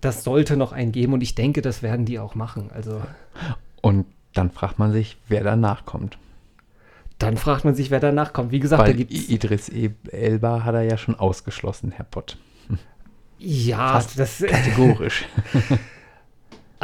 das, 0.00 0.24
sollte 0.24 0.56
noch 0.56 0.72
einen 0.72 0.92
geben 0.92 1.12
und 1.12 1.20
ich 1.20 1.34
denke, 1.34 1.60
das 1.62 1.82
werden 1.82 2.04
die 2.06 2.18
auch 2.18 2.34
machen. 2.34 2.70
Also 2.74 3.02
Und 3.82 4.06
dann 4.34 4.50
fragt 4.50 4.78
man 4.78 4.92
sich, 4.92 5.16
wer 5.28 5.42
danach 5.44 5.84
kommt. 5.84 6.16
dann 7.18 7.36
fragt 7.36 7.64
man 7.64 7.74
sich, 7.74 7.90
wer 7.90 8.00
danach 8.00 8.32
kommt. 8.32 8.50
Wie 8.52 8.60
gesagt, 8.60 8.82
da 8.82 8.86
Weil 8.86 8.94
gibt 8.94 9.12
I- 9.12 9.34
Idris 9.34 9.70
Elba 10.10 10.64
hat 10.64 10.74
er 10.74 10.82
ja 10.82 10.96
schon 10.98 11.14
ausgeschlossen, 11.18 11.90
Herr 11.92 12.04
Pott. 12.04 12.36
ja, 13.38 13.92
fast 13.92 14.18
das, 14.18 14.38
Kategorisch. 14.46 15.24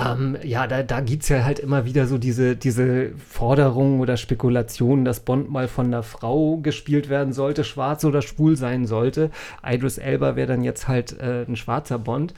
Ähm, 0.05 0.37
ja, 0.43 0.67
da, 0.67 0.83
da 0.83 1.01
gibt 1.01 1.23
es 1.23 1.29
ja 1.29 1.45
halt 1.45 1.59
immer 1.59 1.85
wieder 1.85 2.07
so 2.07 2.19
diese, 2.19 2.57
diese 2.57 3.11
Forderungen 3.17 4.01
oder 4.01 4.17
Spekulationen, 4.17 5.05
dass 5.05 5.21
Bond 5.21 5.51
mal 5.51 5.69
von 5.69 5.87
einer 5.87 6.03
Frau 6.03 6.57
gespielt 6.59 7.09
werden 7.09 7.33
sollte, 7.33 7.65
schwarz 7.65 8.05
oder 8.05 8.23
schwul 8.23 8.57
sein 8.57 8.87
sollte. 8.87 9.31
Idris 9.65 9.99
Elba 9.99 10.37
wäre 10.37 10.49
dann 10.49 10.63
jetzt 10.63 10.89
halt 10.89 11.19
äh, 11.21 11.45
ein 11.47 11.57
schwarzer 11.57 11.99
Bond. 11.99 12.35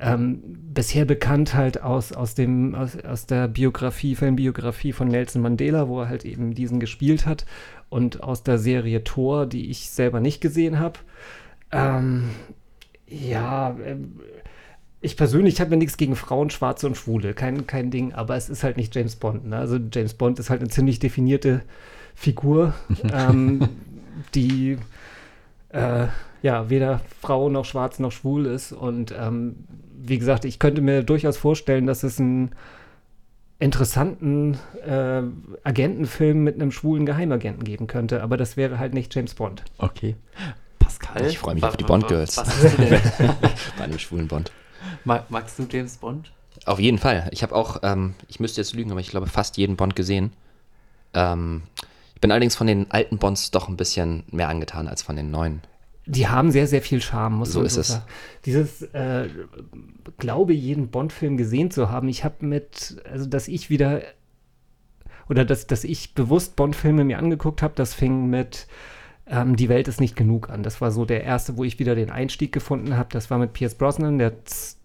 Ähm, 0.00 0.42
bisher 0.44 1.04
bekannt 1.04 1.54
halt 1.54 1.82
aus, 1.82 2.12
aus, 2.12 2.34
dem, 2.34 2.74
aus, 2.76 2.96
aus 3.04 3.26
der 3.26 3.48
Biografie, 3.48 4.14
Filmbiografie 4.14 4.92
von 4.92 5.08
Nelson 5.08 5.42
Mandela, 5.42 5.88
wo 5.88 6.02
er 6.02 6.08
halt 6.08 6.24
eben 6.24 6.54
diesen 6.54 6.78
gespielt 6.78 7.26
hat 7.26 7.46
und 7.88 8.22
aus 8.22 8.44
der 8.44 8.58
Serie 8.58 9.02
Thor, 9.02 9.46
die 9.46 9.70
ich 9.70 9.90
selber 9.90 10.20
nicht 10.20 10.40
gesehen 10.40 10.78
habe. 10.78 11.00
Ähm, 11.72 12.30
ja, 13.08 13.76
ähm, 13.84 14.20
ich 15.00 15.16
persönlich 15.16 15.60
habe 15.60 15.70
ja 15.72 15.76
nichts 15.76 15.96
gegen 15.96 16.16
Frauen, 16.16 16.50
Schwarze 16.50 16.86
und 16.86 16.96
Schwule, 16.96 17.34
kein, 17.34 17.66
kein 17.66 17.90
Ding, 17.90 18.12
aber 18.14 18.36
es 18.36 18.48
ist 18.48 18.64
halt 18.64 18.76
nicht 18.76 18.94
James 18.94 19.16
Bond. 19.16 19.46
Ne? 19.46 19.56
Also 19.56 19.78
James 19.92 20.14
Bond 20.14 20.38
ist 20.38 20.50
halt 20.50 20.60
eine 20.60 20.70
ziemlich 20.70 20.98
definierte 20.98 21.62
Figur, 22.14 22.74
ähm, 23.12 23.68
die 24.34 24.76
äh, 25.70 26.06
ja 26.42 26.68
weder 26.70 27.00
Frau 27.20 27.48
noch 27.48 27.64
schwarz 27.64 27.98
noch 28.00 28.12
schwul 28.12 28.46
ist. 28.46 28.72
Und 28.72 29.14
ähm, 29.16 29.56
wie 30.00 30.18
gesagt, 30.18 30.44
ich 30.44 30.58
könnte 30.58 30.80
mir 30.80 31.02
durchaus 31.04 31.36
vorstellen, 31.36 31.86
dass 31.86 32.02
es 32.02 32.18
einen 32.18 32.50
interessanten 33.60 34.56
äh, 34.86 35.22
Agentenfilm 35.64 36.44
mit 36.44 36.54
einem 36.56 36.70
schwulen 36.70 37.06
Geheimagenten 37.06 37.64
geben 37.64 37.86
könnte, 37.88 38.22
aber 38.22 38.36
das 38.36 38.56
wäre 38.56 38.78
halt 38.78 38.94
nicht 38.94 39.14
James 39.14 39.34
Bond. 39.34 39.64
Okay. 39.78 40.14
Pascal? 40.78 41.26
Ich 41.26 41.38
freue 41.38 41.54
mich 41.54 41.62
wa- 41.62 41.68
auf 41.68 41.76
die. 41.76 41.88
Was 41.88 42.36
du 42.76 42.82
denn? 42.82 43.00
Bei 43.78 43.84
einem 43.84 43.98
schwulen 43.98 44.28
Bond. 44.28 44.52
Mag, 45.04 45.30
magst 45.30 45.58
du 45.58 45.66
James 45.70 45.96
Bond? 45.96 46.32
Auf 46.66 46.80
jeden 46.80 46.98
Fall. 46.98 47.28
Ich 47.32 47.42
habe 47.42 47.54
auch, 47.54 47.80
ähm, 47.82 48.14
ich 48.28 48.40
müsste 48.40 48.60
jetzt 48.60 48.74
lügen, 48.74 48.90
aber 48.90 49.00
ich 49.00 49.10
glaube 49.10 49.26
fast 49.26 49.56
jeden 49.56 49.76
Bond 49.76 49.94
gesehen. 49.96 50.32
Ähm, 51.14 51.62
ich 52.14 52.20
bin 52.20 52.32
allerdings 52.32 52.56
von 52.56 52.66
den 52.66 52.90
alten 52.90 53.18
Bonds 53.18 53.50
doch 53.50 53.68
ein 53.68 53.76
bisschen 53.76 54.24
mehr 54.30 54.48
angetan 54.48 54.88
als 54.88 55.02
von 55.02 55.16
den 55.16 55.30
neuen. 55.30 55.62
Die 56.06 56.26
haben 56.26 56.50
sehr, 56.50 56.66
sehr 56.66 56.82
viel 56.82 57.00
Charme, 57.02 57.36
muss 57.36 57.52
So 57.52 57.60
man 57.60 57.66
ist 57.66 57.74
so 57.74 57.80
es. 57.80 57.88
sagen. 57.88 58.04
Dieses, 58.44 58.82
äh, 58.82 59.28
glaube, 60.16 60.54
jeden 60.54 60.88
Bond-Film 60.88 61.36
gesehen 61.36 61.70
zu 61.70 61.90
haben. 61.90 62.08
Ich 62.08 62.24
habe 62.24 62.46
mit, 62.46 62.96
also 63.10 63.26
dass 63.26 63.46
ich 63.46 63.70
wieder, 63.70 64.02
oder 65.28 65.44
dass, 65.44 65.66
dass 65.66 65.84
ich 65.84 66.14
bewusst 66.14 66.56
Bond-Filme 66.56 67.04
mir 67.04 67.18
angeguckt 67.18 67.62
habe, 67.62 67.74
das 67.76 67.94
fing 67.94 68.30
mit 68.30 68.66
ähm, 69.26 69.56
Die 69.56 69.68
Welt 69.68 69.86
ist 69.86 70.00
nicht 70.00 70.16
genug 70.16 70.48
an. 70.48 70.62
Das 70.62 70.80
war 70.80 70.90
so 70.90 71.04
der 71.04 71.24
erste, 71.24 71.56
wo 71.56 71.64
ich 71.64 71.78
wieder 71.78 71.94
den 71.94 72.10
Einstieg 72.10 72.52
gefunden 72.52 72.96
habe. 72.96 73.10
Das 73.12 73.30
war 73.30 73.38
mit 73.38 73.52
Pierce 73.52 73.74
Brosnan, 73.74 74.18
der 74.18 74.32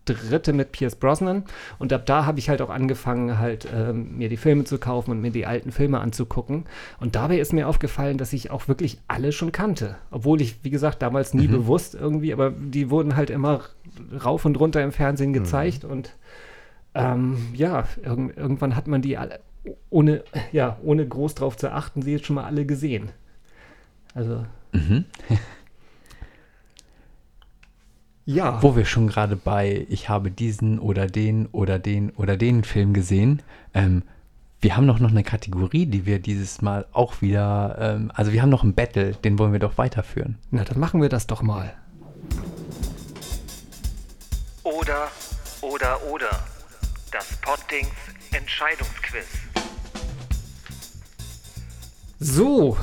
dritte 0.06 0.54
mit 0.54 0.72
Pierce 0.72 0.96
Brosnan. 0.96 1.44
Und 1.80 1.94
ab 1.94 2.06
da 2.06 2.26
habe 2.26 2.40
ich 2.40 2.50
halt 2.50 2.62
auch 2.62 2.70
angefangen, 2.70 3.40
halt 3.40 3.68
ähm, 3.74 4.18
mir 4.18 4.30
die 4.30 4.38
Filme 4.38 4.64
zu 4.64 4.78
kaufen 4.78 5.12
und 5.12 5.22
mir 5.22 5.32
die 5.32 5.46
alten 5.46 5.72
Filme 5.72 6.00
anzugucken. 6.00 6.66
Und 7.00 7.16
dabei 7.16 7.40
ist 7.40 7.54
mir 7.54 7.68
aufgefallen, 7.68 8.18
dass 8.18 8.34
ich 8.34 8.52
auch 8.52 8.68
wirklich 8.68 9.00
alle 9.08 9.32
schon 9.32 9.52
kannte. 9.52 9.96
Obwohl 10.12 10.42
ich, 10.42 10.64
wie 10.64 10.70
gesagt, 10.70 11.02
damals 11.02 11.34
nie 11.34 11.48
bewusst 11.48 11.96
irgendwie, 11.96 12.34
aber 12.34 12.52
die 12.52 12.90
wurden 12.90 13.16
halt 13.16 13.30
immer 13.30 13.62
rauf 14.24 14.46
und 14.46 14.60
runter 14.60 14.84
im 14.84 14.92
Fernsehen 14.92 15.34
gezeigt. 15.34 15.86
Und 15.86 16.16
ähm, 16.96 17.38
ja, 17.54 17.86
irg 18.04 18.38
irgendwann 18.38 18.76
hat 18.76 18.88
man 18.88 19.02
die 19.02 19.18
alle, 19.18 19.40
ohne, 19.90 20.24
ja, 20.52 20.78
ohne 20.84 21.08
groß 21.08 21.36
drauf 21.36 21.58
zu 21.58 21.72
achten, 21.72 22.02
sie 22.02 22.12
jetzt 22.12 22.26
schon 22.26 22.36
mal 22.36 22.46
alle 22.46 22.66
gesehen. 22.66 23.10
Also, 24.14 24.46
Ja. 28.26 28.64
Wo 28.64 28.76
wir 28.76 28.86
schon 28.86 29.08
gerade 29.08 29.36
bei, 29.36 29.86
ich 29.90 30.08
habe 30.08 30.32
diesen 30.32 30.80
oder 30.80 31.08
den 31.08 31.48
oder 31.48 31.78
den 31.78 32.12
oder 32.12 32.38
den 32.38 32.64
Film 32.64 32.94
gesehen. 32.94 33.42
Ähm, 33.74 34.04
wir 34.62 34.78
haben 34.78 34.88
doch 34.88 35.00
noch 35.00 35.12
eine 35.12 35.24
Kategorie, 35.24 35.86
die 35.86 36.06
wir 36.06 36.20
dieses 36.20 36.62
Mal 36.62 36.86
auch 36.94 37.22
wieder, 37.22 37.76
ähm, 37.80 38.12
also 38.14 38.32
wir 38.32 38.42
haben 38.42 38.50
noch 38.50 38.64
einen 38.64 38.74
Battle, 38.74 39.12
den 39.12 39.38
wollen 39.38 39.52
wir 39.52 39.60
doch 39.60 39.78
weiterführen. 39.78 40.38
Na, 40.52 40.64
dann 40.64 40.80
machen 40.80 41.02
wir 41.02 41.10
das 41.10 41.28
doch 41.28 41.42
mal. 41.42 41.74
Oder, 44.64 45.10
oder, 45.62 46.00
oder. 46.10 46.30
Das 47.12 47.28
Poddings 47.42 47.92
Entscheidungsquiz. 48.32 49.26
So, 52.22 52.78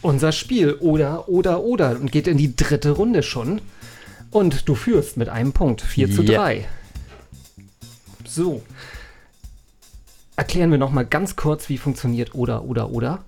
unser 0.00 0.30
Spiel 0.30 0.74
oder, 0.74 1.28
oder, 1.28 1.64
oder 1.64 1.98
und 1.98 2.12
geht 2.12 2.28
in 2.28 2.38
die 2.38 2.54
dritte 2.54 2.92
Runde 2.92 3.24
schon. 3.24 3.60
Und 4.36 4.68
du 4.68 4.74
führst 4.74 5.16
mit 5.16 5.30
einem 5.30 5.54
Punkt, 5.54 5.80
4 5.80 6.10
zu 6.10 6.22
Ja. 6.22 6.42
3. 6.42 6.68
So. 8.26 8.60
Erklären 10.36 10.70
wir 10.70 10.76
noch 10.76 10.90
mal 10.90 11.06
ganz 11.06 11.36
kurz, 11.36 11.70
wie 11.70 11.78
funktioniert 11.78 12.34
oder, 12.34 12.64
oder, 12.64 12.90
oder. 12.90 13.24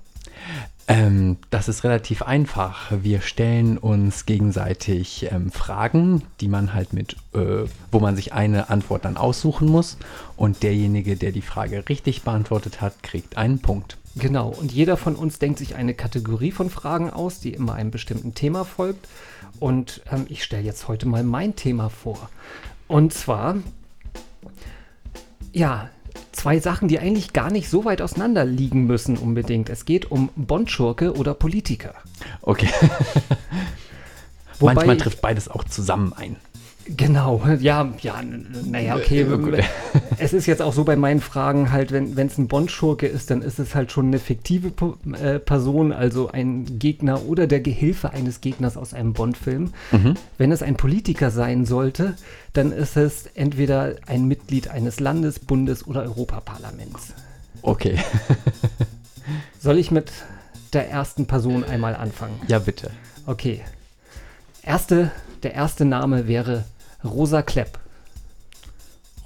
Ähm, 0.87 1.39
das 1.49 1.67
ist 1.69 1.83
relativ 1.83 2.21
einfach. 2.21 2.93
Wir 3.03 3.23
stellen 3.23 3.79
uns 3.79 4.27
gegenseitig 4.27 5.29
ähm, 5.33 5.51
Fragen, 5.51 6.25
die 6.43 6.49
man 6.49 6.75
halt 6.75 6.93
mit, 6.93 7.17
äh, 7.33 7.65
wo 7.91 8.01
man 8.01 8.15
sich 8.15 8.35
eine 8.35 8.69
Antwort 8.69 9.07
dann 9.07 9.17
aussuchen 9.17 9.67
muss. 9.67 9.97
Und 10.37 10.63
derjenige, 10.63 11.17
der 11.17 11.33
die 11.33 11.41
Frage 11.41 11.89
richtig 11.89 12.21
beantwortet 12.21 12.83
hat, 12.83 13.03
kriegt 13.03 13.39
einen 13.39 13.61
Punkt. 13.61 13.97
Genau, 14.19 14.49
und 14.49 14.73
jeder 14.73 14.97
von 14.97 15.15
uns 15.15 15.39
denkt 15.39 15.59
sich 15.59 15.75
eine 15.77 15.95
Kategorie 15.95 16.51
von 16.51 16.71
Fragen 16.71 17.11
aus, 17.11 17.41
die 17.41 17.53
immer 17.53 17.75
einem 17.75 17.91
bestimmten 17.91 18.35
Thema 18.35 18.65
folgt. 18.65 19.09
Und 19.61 20.03
ähm, 20.11 20.27
ich 20.29 20.45
stelle 20.45 20.63
jetzt 20.65 20.89
heute 20.89 21.07
mal 21.09 21.23
mein 21.25 21.57
Thema 21.57 21.89
vor. 21.91 22.29
Und 22.87 23.13
zwar, 23.13 23.57
ja, 25.53 25.91
zwei 26.33 26.59
Sachen, 26.61 26.89
die 26.89 26.99
eigentlich 26.99 27.33
gar 27.33 27.51
nicht 27.51 27.69
so 27.69 27.85
weit 27.85 28.01
auseinander 28.03 28.45
liegen 28.45 28.87
müssen 28.87 29.17
unbedingt. 29.17 29.69
Es 29.69 29.85
geht 29.85 30.11
um 30.11 30.31
Bondschurke 30.37 31.15
oder 31.15 31.35
Politiker. 31.35 31.95
Okay. 32.43 32.69
Wobei- 34.59 34.75
Manchmal 34.75 34.97
trifft 34.97 35.21
beides 35.21 35.49
auch 35.49 35.65
zusammen 35.65 36.13
ein. 36.13 36.37
Genau, 36.97 37.43
ja, 37.61 37.93
ja, 38.01 38.23
naja, 38.65 38.97
okay. 38.97 39.21
Äh, 39.21 39.25
gut. 39.25 39.59
es 40.19 40.33
ist 40.33 40.47
jetzt 40.47 40.63
auch 40.63 40.73
so 40.73 40.85
bei 40.85 40.97
meinen 40.97 41.21
Fragen 41.21 41.71
halt, 41.71 41.93
wenn 41.93 42.17
es 42.17 42.39
ein 42.39 42.49
Bond-Schurke 42.49 43.07
ist, 43.07 43.31
dann 43.31 43.43
ist 43.43 43.59
es 43.59 43.75
halt 43.75 43.93
schon 43.93 44.07
eine 44.07 44.19
fiktive 44.19 44.73
äh, 45.21 45.39
Person, 45.39 45.93
also 45.93 46.31
ein 46.31 46.79
Gegner 46.79 47.27
oder 47.27 47.47
der 47.47 47.61
Gehilfe 47.61 48.13
eines 48.13 48.41
Gegners 48.41 48.77
aus 48.77 48.95
einem 48.95 49.13
Bond-Film. 49.13 49.73
Wenn 50.39 50.53
es 50.53 50.63
ein 50.63 50.77
Politiker 50.77 51.31
sein 51.31 51.67
sollte, 51.67 52.17
dann 52.55 52.73
ist 52.73 52.97
es 52.97 53.27
entweder 53.35 53.97
ein 54.07 54.27
Mitglied 54.27 54.69
eines 54.69 54.99
Landes, 54.99 55.39
Bundes 55.39 55.87
oder 55.87 56.03
Europaparlaments. 56.03 57.13
Okay. 57.63 57.99
Soll 59.61 59.79
ich 59.79 59.91
mit 59.91 60.11
der 60.73 60.91
ersten 60.91 61.27
Person 61.27 61.65
einmal 61.65 61.95
anfangen? 61.95 62.41
ja, 62.49 62.59
bitte. 62.59 62.91
Okay. 63.27 63.61
Erste, 64.63 65.11
der 65.43 65.55
erste 65.55 65.85
Name 65.85 66.29
wäre 66.29 66.65
Rosa 67.05 67.43
Klepp. 67.43 67.79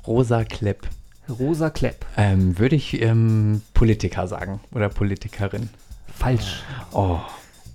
Rosa 0.06 0.44
Klepp. 0.44 0.86
Rosa 1.28 1.70
Klepp. 1.70 2.04
Ähm, 2.16 2.58
würde 2.58 2.76
ich 2.76 3.00
ähm, 3.00 3.62
Politiker 3.72 4.28
sagen 4.28 4.60
oder 4.72 4.90
Politikerin. 4.90 5.70
Falsch. 6.14 6.62
Oh, 6.92 7.18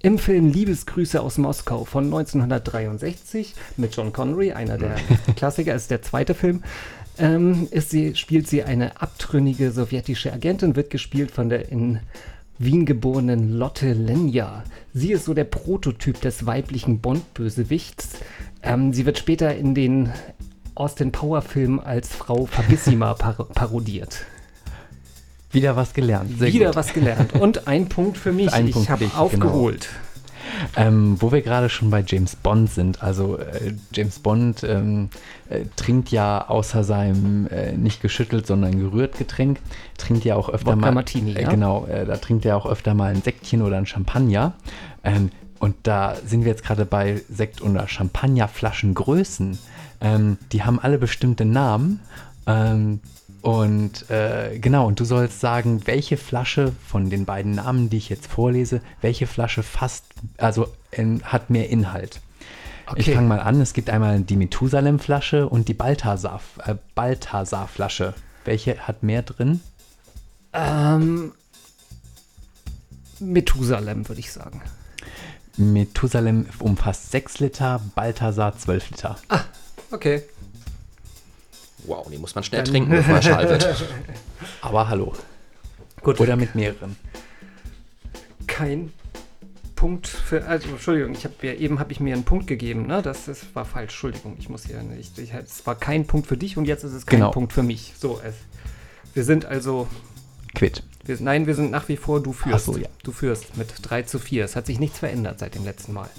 Im 0.04 0.20
Film 0.20 0.52
Liebesgrüße 0.52 1.20
aus 1.20 1.40
Moskau 1.40 1.84
von 1.86 2.06
1963 2.06 3.56
mit 3.78 3.96
John 3.96 4.14
Connery, 4.14 4.52
einer 4.52 4.78
der 4.78 4.96
Klassiker, 5.36 5.74
ist 5.74 5.90
der 5.90 6.04
zweite 6.04 6.36
Film, 6.36 6.64
ähm, 7.18 7.68
ist 7.72 7.90
sie, 7.90 8.16
spielt 8.16 8.48
sie 8.48 8.64
eine 8.64 9.02
abtrünnige 9.02 9.72
sowjetische 9.72 10.32
Agentin, 10.32 10.76
wird 10.76 10.92
gespielt 10.92 11.32
von 11.32 11.50
der 11.50 11.72
in 11.72 12.00
Wien 12.60 12.86
geborenen 12.86 13.54
Lotte 13.58 13.94
Lenya. 13.94 14.64
Sie 14.94 15.12
ist 15.12 15.26
so 15.26 15.34
der 15.34 15.44
Prototyp 15.44 16.20
des 16.22 16.46
weiblichen 16.46 17.00
Bond-Bösewichts. 17.00 18.10
Ähm, 18.64 18.94
sie 18.94 19.06
wird 19.06 19.18
später 19.20 19.56
in 19.56 19.76
den 19.76 20.12
Austin 20.76 21.12
Power-Filmen 21.12 21.80
als 21.80 22.10
Frau 22.10 22.46
Fabissima 22.46 23.14
par 23.16 23.34
parodiert. 23.50 24.26
wieder 25.52 25.76
was 25.76 25.94
gelernt. 25.94 26.38
Sehr 26.40 26.52
Wieder 26.54 26.68
gut. 26.68 26.76
was 26.76 26.94
gelernt. 26.94 27.34
Und 27.34 27.68
ein 27.68 27.88
Punkt 27.90 28.18
für 28.18 28.32
mich. 28.34 28.52
Ein 28.54 28.68
ich 28.68 28.90
habe 28.90 29.06
dich, 29.06 29.14
genau. 29.14 29.72
Ähm, 30.76 31.18
wo 31.20 31.32
wir 31.32 31.42
gerade 31.42 31.70
schon 31.70 31.90
bei 31.90 32.04
James 32.06 32.36
Bond 32.36 32.72
sind, 32.72 33.02
also 33.02 33.38
äh, 33.38 33.74
James 33.94 34.20
Bond 34.20 34.64
ähm, 34.64 35.10
äh, 35.50 35.66
trinkt 35.76 36.10
ja 36.10 36.48
außer 36.48 36.84
seinem 36.84 37.48
äh, 37.48 37.74
nicht 37.74 38.02
geschüttelt, 38.02 38.48
sondern 38.48 38.80
gerührt 38.80 39.18
Getränk, 39.18 39.60
trinkt 39.98 40.26
ja 40.26 40.36
auch 40.36 40.50
öfter 40.50 40.74
Wodka 40.74 40.88
mal. 40.88 40.92
Martini, 40.94 41.34
äh, 41.34 41.44
ja? 41.44 41.50
Genau, 41.50 41.86
äh, 41.86 42.06
da 42.06 42.18
trinkt 42.18 42.46
er 42.46 42.58
auch 42.58 42.66
öfter 42.66 42.94
mal 42.94 43.14
ein 43.14 43.22
Sektchen 43.22 43.62
oder 43.62 43.78
ein 43.78 43.86
Champagner. 43.86 44.54
Ähm, 45.04 45.32
und 45.60 45.76
da 45.84 46.16
sind 46.26 46.42
wir 46.44 46.52
jetzt 46.52 46.64
gerade 46.64 46.86
bei 46.86 47.22
Sekt- 47.30 47.62
oder 47.62 47.88
Champagnerflaschengrößen. 47.88 49.58
Ähm, 50.02 50.38
die 50.52 50.64
haben 50.64 50.80
alle 50.80 50.98
bestimmte 50.98 51.46
Namen. 51.46 52.02
Und 53.48 54.10
äh, 54.10 54.60
genau, 54.60 54.88
und 54.88 55.00
du 55.00 55.06
sollst 55.06 55.40
sagen, 55.40 55.82
welche 55.86 56.18
Flasche 56.18 56.74
von 56.86 57.10
den 57.10 57.24
beiden 57.24 57.56
Namen, 57.56 57.90
die 57.90 57.96
ich 57.96 58.10
jetzt 58.10 58.28
vorlese, 58.28 58.82
welche 59.00 59.26
Flasche 59.26 59.64
fast, 59.64 60.04
also 60.36 60.68
in, 60.92 61.24
hat 61.24 61.50
mehr 61.50 61.70
Inhalt. 61.70 62.20
Ich 62.98 63.06
Okay. 63.06 63.16
fange 63.16 63.30
mal 63.30 63.40
an. 63.40 63.62
Es 63.62 63.72
gibt 63.74 63.90
einmal 63.90 64.20
die 64.20 64.36
Methusalem-Flasche 64.36 65.48
und 65.48 65.70
die 65.70 65.74
Balthasar, 65.74 66.42
äh, 66.66 66.76
Balthasar-Flasche. 66.94 68.16
Welche 68.44 68.80
hat 68.80 69.02
mehr 69.02 69.22
drin? 69.22 69.62
Ähm, 70.52 71.32
Methusalem, 73.20 74.10
würde 74.10 74.20
ich 74.20 74.34
sagen. 74.34 74.62
Methusalem 75.56 76.48
umfasst 76.60 77.12
6 77.12 77.40
Liter, 77.40 77.80
Balthasar 77.96 78.58
12 78.58 78.90
Liter. 78.90 79.16
Okay. 79.92 80.24
Wow, 81.88 82.08
die 82.12 82.18
muss 82.18 82.36
man 82.36 82.44
schnell 82.44 82.64
trinken, 82.64 82.92
bevor 82.92 83.16
er 83.16 83.22
schal 83.22 83.50
wird. 83.50 83.86
Aber 84.62 84.88
hallo. 84.90 85.14
Gut. 86.02 86.20
Oder 86.20 86.36
mit 86.36 86.54
mehreren. 86.54 86.96
Kein 88.46 88.92
Punkt 89.76 90.08
für. 90.08 90.46
Also, 90.46 90.70
Entschuldigung, 90.70 91.14
ich 91.14 91.24
habe 91.24 91.36
ja 91.42 91.54
eben 91.54 91.80
habe 91.80 91.92
ich 91.92 92.00
mir 92.00 92.14
einen 92.14 92.24
Punkt 92.24 92.48
gegeben, 92.48 92.88
ne? 92.88 93.02
Das, 93.02 93.26
das 93.26 93.46
war 93.54 93.66
falsch. 93.66 93.94
Entschuldigung, 93.94 94.36
ich 94.40 94.50
muss 94.50 94.66
hier 94.66 94.82
nicht. 94.84 95.18
Ich, 95.18 95.34
es 95.34 95.66
war 95.66 95.76
kein 95.76 96.06
Punkt 96.06 96.28
für 96.28 96.38
dich 96.38 96.58
und 96.58 96.66
jetzt 96.66 96.84
ist 96.84 96.94
es 96.94 97.06
kein 97.06 97.20
Genau. 97.20 97.32
Punkt 97.32 97.54
für 97.54 97.64
mich. 97.64 97.94
So, 97.98 98.20
es. 98.24 98.36
Wir 99.14 99.24
sind 99.24 99.46
also. 99.46 99.88
Quit. 100.56 100.84
Wir, 101.06 101.18
nein, 101.22 101.48
wir 101.48 101.56
sind 101.56 101.72
nach 101.72 101.88
wie 101.88 101.98
vor, 101.98 102.22
du 102.22 102.34
führst. 102.34 102.68
Ach 102.70 102.74
so, 102.74 102.78
ja. 102.78 102.90
Du 103.04 103.12
führst 103.12 103.56
mit 103.56 103.70
3 103.82 104.04
zu 104.04 104.20
4. 104.20 104.44
Es 104.44 104.56
hat 104.56 104.66
sich 104.66 104.80
nichts 104.80 105.00
verändert 105.00 105.40
seit 105.40 105.56
dem 105.56 105.64
letzten 105.64 105.94
Mal. 105.94 106.10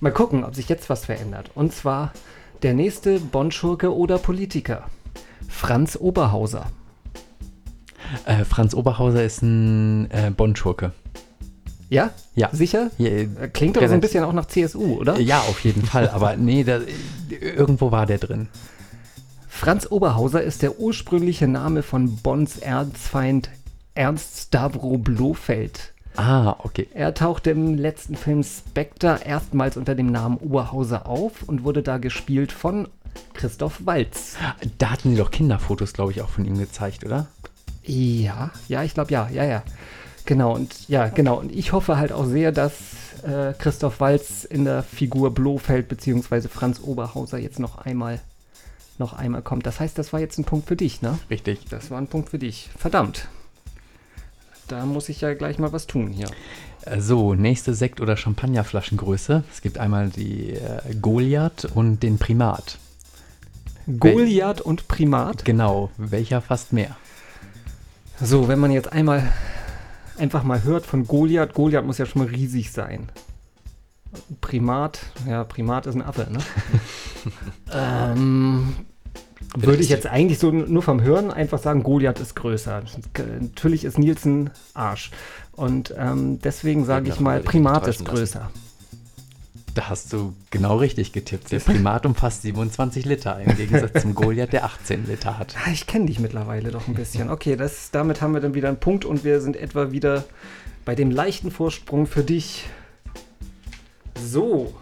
Mal 0.00 0.12
gucken, 0.12 0.44
ob 0.44 0.54
sich 0.54 0.68
jetzt 0.68 0.88
was 0.88 1.06
verändert. 1.06 1.50
Und 1.54 1.74
zwar 1.74 2.12
der 2.62 2.74
nächste 2.74 3.20
Bondschurke 3.20 3.94
oder 3.94 4.18
Politiker. 4.18 4.84
Franz 5.48 5.96
Oberhauser. 6.00 6.66
Äh, 8.24 8.44
Franz 8.44 8.74
Oberhauser 8.74 9.24
ist 9.24 9.42
ein 9.42 10.10
äh, 10.10 10.30
Bond-Schurke. 10.30 10.92
Ja? 11.90 12.10
Ja. 12.34 12.50
Sicher? 12.52 12.90
Ja, 12.98 13.08
äh, 13.08 13.22
Äh, 13.22 13.48
Klingt 13.48 13.76
aber 13.76 13.88
so 13.88 13.94
ein 13.94 14.00
bisschen 14.00 14.24
auch 14.24 14.32
nach 14.32 14.46
CSU, 14.46 14.98
oder? 14.98 15.18
Ja, 15.18 15.40
auf 15.40 15.60
jeden 15.64 15.84
Fall. 15.84 16.08
Aber 16.10 16.36
nee, 16.36 16.64
da, 16.64 16.80
irgendwo 17.28 17.90
war 17.90 18.06
der 18.06 18.18
drin. 18.18 18.48
Franz 19.48 19.86
Oberhauser 19.90 20.42
ist 20.42 20.62
der 20.62 20.78
ursprüngliche 20.78 21.48
Name 21.48 21.82
von 21.82 22.16
Bonds 22.16 22.58
Erzfeind 22.58 23.50
Ernst 23.94 24.38
Stavro 24.46 24.98
Blofeld. 24.98 25.92
Ah, 26.18 26.56
okay. 26.64 26.88
Er 26.94 27.14
tauchte 27.14 27.52
im 27.52 27.76
letzten 27.76 28.16
Film 28.16 28.42
Spectre 28.42 29.20
erstmals 29.24 29.76
unter 29.76 29.94
dem 29.94 30.10
Namen 30.10 30.36
Oberhauser 30.38 31.06
auf 31.06 31.44
und 31.44 31.62
wurde 31.62 31.84
da 31.84 31.98
gespielt 31.98 32.50
von 32.50 32.88
Christoph 33.34 33.86
Walz. 33.86 34.34
Da 34.78 34.90
hatten 34.90 35.10
sie 35.10 35.16
doch 35.16 35.30
Kinderfotos, 35.30 35.92
glaube 35.92 36.10
ich, 36.10 36.20
auch 36.20 36.28
von 36.28 36.44
ihm 36.44 36.58
gezeigt, 36.58 37.04
oder? 37.04 37.28
Ja, 37.84 38.50
ja, 38.66 38.82
ich 38.82 38.94
glaube 38.94 39.12
ja, 39.12 39.28
ja, 39.28 39.44
ja. 39.44 39.62
Genau, 40.24 40.56
und 40.56 40.88
ja, 40.88 41.06
genau. 41.06 41.38
Und 41.38 41.52
ich 41.52 41.72
hoffe 41.72 41.98
halt 41.98 42.10
auch 42.10 42.26
sehr, 42.26 42.50
dass 42.50 42.74
äh, 43.22 43.52
Christoph 43.56 44.00
Walz 44.00 44.42
in 44.42 44.64
der 44.64 44.82
Figur 44.82 45.32
Blofeld 45.32 45.86
bzw. 45.86 46.48
Franz 46.48 46.80
Oberhauser 46.82 47.38
jetzt 47.38 47.60
noch 47.60 47.78
einmal 47.78 48.20
noch 48.98 49.12
einmal 49.12 49.42
kommt. 49.42 49.66
Das 49.66 49.78
heißt, 49.78 49.96
das 49.96 50.12
war 50.12 50.18
jetzt 50.18 50.36
ein 50.36 50.44
Punkt 50.44 50.66
für 50.66 50.74
dich, 50.74 51.00
ne? 51.00 51.16
Richtig. 51.30 51.66
Das 51.70 51.92
war 51.92 51.98
ein 51.98 52.08
Punkt 52.08 52.30
für 52.30 52.40
dich. 52.40 52.70
Verdammt. 52.76 53.28
Da 54.68 54.84
muss 54.84 55.08
ich 55.08 55.22
ja 55.22 55.34
gleich 55.34 55.58
mal 55.58 55.72
was 55.72 55.86
tun 55.86 56.08
hier. 56.08 56.28
Äh, 56.84 57.00
So, 57.00 57.34
nächste 57.34 57.74
Sekt- 57.74 58.00
oder 58.00 58.16
Champagnerflaschengröße. 58.16 59.44
Es 59.50 59.62
gibt 59.62 59.78
einmal 59.78 60.10
die 60.10 60.52
äh, 60.52 60.94
Goliath 61.00 61.64
und 61.64 62.02
den 62.02 62.18
Primat. 62.18 62.78
Goliath 63.98 64.60
und 64.60 64.86
Primat. 64.86 65.44
Genau, 65.46 65.90
welcher 65.96 66.42
fast 66.42 66.74
mehr? 66.74 66.96
So, 68.20 68.48
wenn 68.48 68.58
man 68.58 68.70
jetzt 68.70 68.92
einmal 68.92 69.32
einfach 70.18 70.42
mal 70.42 70.62
hört 70.64 70.84
von 70.84 71.06
Goliath, 71.06 71.54
Goliath 71.54 71.86
muss 71.86 71.98
ja 71.98 72.04
schon 72.04 72.22
mal 72.22 72.28
riesig 72.28 72.70
sein. 72.70 73.08
Primat, 74.40 75.00
ja, 75.26 75.44
Primat 75.44 75.86
ist 75.86 75.94
ein 75.94 76.02
Affe, 76.02 76.28
ne? 76.30 76.38
ähm, 77.72 78.74
würde 79.56 79.82
ich 79.82 79.88
jetzt 79.88 80.06
eigentlich 80.06 80.38
so 80.38 80.50
nur 80.50 80.82
vom 80.82 81.02
Hören 81.02 81.30
einfach 81.30 81.58
sagen, 81.58 81.82
Goliath 81.82 82.20
ist 82.20 82.36
größer. 82.36 82.82
Natürlich 83.40 83.84
ist 83.84 83.98
Nielsen 83.98 84.50
Arsch. 84.74 85.10
Und 85.52 85.94
ähm, 85.96 86.38
deswegen 86.40 86.84
sage 86.84 87.08
ich 87.08 87.20
mal, 87.20 87.40
Primat 87.40 87.86
ist 87.86 88.04
größer. 88.04 88.50
Da 89.74 89.88
hast 89.88 90.12
du 90.12 90.34
genau 90.50 90.76
richtig 90.76 91.12
getippt. 91.12 91.52
Der 91.52 91.60
Primat 91.60 92.04
umfasst 92.04 92.42
27 92.42 93.04
Liter, 93.04 93.40
im 93.40 93.56
Gegensatz 93.56 94.02
zum 94.02 94.14
Goliath, 94.14 94.52
der 94.52 94.64
18 94.64 95.06
Liter 95.06 95.38
hat. 95.38 95.54
Ah, 95.64 95.70
ich 95.72 95.86
kenne 95.86 96.06
dich 96.06 96.18
mittlerweile 96.18 96.70
doch 96.70 96.88
ein 96.88 96.94
bisschen. 96.94 97.30
Okay, 97.30 97.56
das, 97.56 97.90
damit 97.90 98.20
haben 98.20 98.34
wir 98.34 98.40
dann 98.40 98.54
wieder 98.54 98.68
einen 98.68 98.80
Punkt 98.80 99.04
und 99.04 99.24
wir 99.24 99.40
sind 99.40 99.56
etwa 99.56 99.92
wieder 99.92 100.24
bei 100.84 100.94
dem 100.94 101.10
leichten 101.10 101.50
Vorsprung 101.50 102.06
für 102.06 102.24
dich. 102.24 102.66
So. 104.20 104.74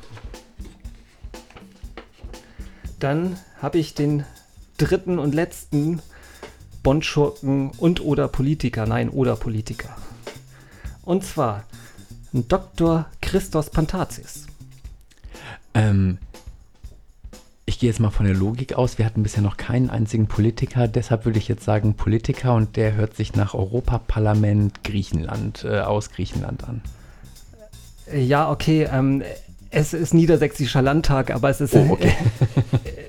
Dann 2.99 3.37
habe 3.61 3.79
ich 3.79 3.95
den 3.95 4.25
dritten 4.77 5.19
und 5.19 5.35
letzten 5.35 6.01
Bondschurken 6.83 7.71
und 7.79 8.01
oder 8.01 8.29
Politiker, 8.29 8.87
nein, 8.87 9.09
oder 9.09 9.37
Politiker. 9.37 9.97
Und 11.03 11.25
zwar 11.25 11.65
Dr. 12.33 13.07
Christos 13.21 13.71
Pantazis. 13.71 14.47
Ähm, 15.75 16.19
ich 17.69 17.81
gehe 17.81 17.91
jetzt 17.91 17.99
mal 17.99 18.11
von 18.11 18.27
der 18.27 18.35
Logik 18.35 18.75
aus. 18.75 18.99
Wir 18.99 19.05
hatten 19.05 19.25
bisher 19.25 19.43
noch 19.43 19.57
keinen 19.57 19.91
einzigen 19.91 20.29
Politiker. 20.29 20.87
Deshalb 20.87 21.25
würde 21.25 21.39
ich 21.39 21.49
jetzt 21.49 21.65
sagen 21.65 21.95
Politiker 21.95 22.55
und 22.55 22.77
der 22.77 22.95
hört 22.95 23.17
sich 23.17 23.35
nach 23.35 23.55
Europaparlament 23.55 24.85
Griechenland 24.85 25.65
äh, 25.65 25.81
aus 25.81 26.11
Griechenland 26.11 26.65
an. 26.65 26.83
Ja, 28.15 28.51
okay. 28.51 28.89
Ähm, 28.91 29.23
es 29.71 29.93
ist 29.93 30.15
Niedersächsischer 30.15 30.81
Landtag, 30.81 31.33
aber 31.33 31.51
es 31.51 31.61
ist 31.61 31.75
oh, 31.75 31.89
okay. 31.91 32.13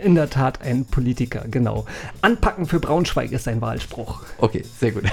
in 0.08 0.16
der 0.16 0.30
Tat 0.30 0.62
ein 0.62 0.86
Politiker, 0.86 1.43
genau. 1.51 1.86
Anpacken 2.22 2.66
für 2.66 2.80
Braunschweig 2.80 3.34
ist 3.34 3.43
sein 3.43 3.60
Wahlspruch. 3.60 4.24
Okay, 4.39 4.64
sehr 4.80 4.91
gut. 4.91 5.03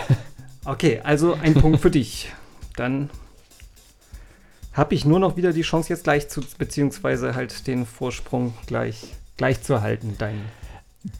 Okay, 0.66 1.02
also 1.04 1.34
ein 1.34 1.52
Punkt 1.52 1.80
für 1.80 1.90
dich. 1.90 2.32
Dann 2.74 3.10
habe 4.72 4.94
ich 4.94 5.04
nur 5.04 5.18
noch 5.18 5.36
wieder 5.36 5.52
die 5.52 5.60
Chance 5.60 5.90
jetzt 5.90 6.04
gleich 6.04 6.30
zu, 6.30 6.40
beziehungsweise 6.56 7.34
halt 7.34 7.66
den 7.66 7.84
Vorsprung 7.84 8.54
gleich, 8.64 9.08
gleich 9.36 9.62
zu 9.62 9.82
halten, 9.82 10.14
dein. 10.16 10.40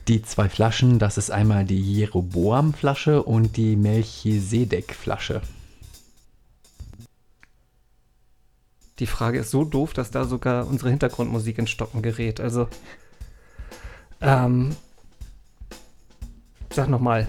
Die 0.08 0.22
zwei 0.22 0.48
Flaschen, 0.48 0.98
das 0.98 1.18
ist 1.18 1.30
einmal 1.30 1.66
die 1.66 1.78
Jeroboam-Flasche 1.78 3.22
und 3.22 3.58
die 3.58 3.76
Melchisedek-Flasche. 3.76 5.42
Die 8.98 9.06
Frage 9.06 9.40
ist 9.40 9.50
so 9.50 9.64
doof, 9.64 9.92
dass 9.92 10.10
da 10.10 10.24
sogar 10.24 10.66
unsere 10.66 10.88
Hintergrundmusik 10.88 11.58
ins 11.58 11.70
Stocken 11.70 12.00
gerät. 12.00 12.40
Also, 12.40 12.68
ähm, 14.20 14.74
sag 16.70 16.88
nochmal. 16.88 17.28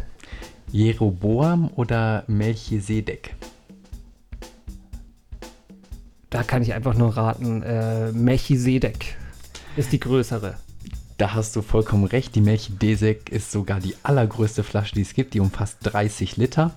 Jeroboam 0.71 1.69
oder 1.75 2.23
Melchisedek? 2.27 3.35
Da 6.29 6.43
kann 6.43 6.61
ich 6.63 6.73
einfach 6.73 6.95
nur 6.95 7.15
raten, 7.15 7.63
äh, 7.63 8.11
Melchisedek 8.11 9.15
ist 9.77 9.93
die 9.93 9.99
größere. 9.99 10.57
Da 11.17 11.33
hast 11.33 11.55
du 11.55 11.61
vollkommen 11.61 12.03
recht. 12.03 12.35
Die 12.35 12.41
Melchisedek 12.41 13.29
ist 13.29 13.51
sogar 13.51 13.79
die 13.79 13.95
allergrößte 14.03 14.63
Flasche, 14.63 14.95
die 14.95 15.01
es 15.01 15.13
gibt. 15.13 15.33
Die 15.33 15.39
umfasst 15.39 15.77
30 15.83 16.35
Liter. 16.35 16.71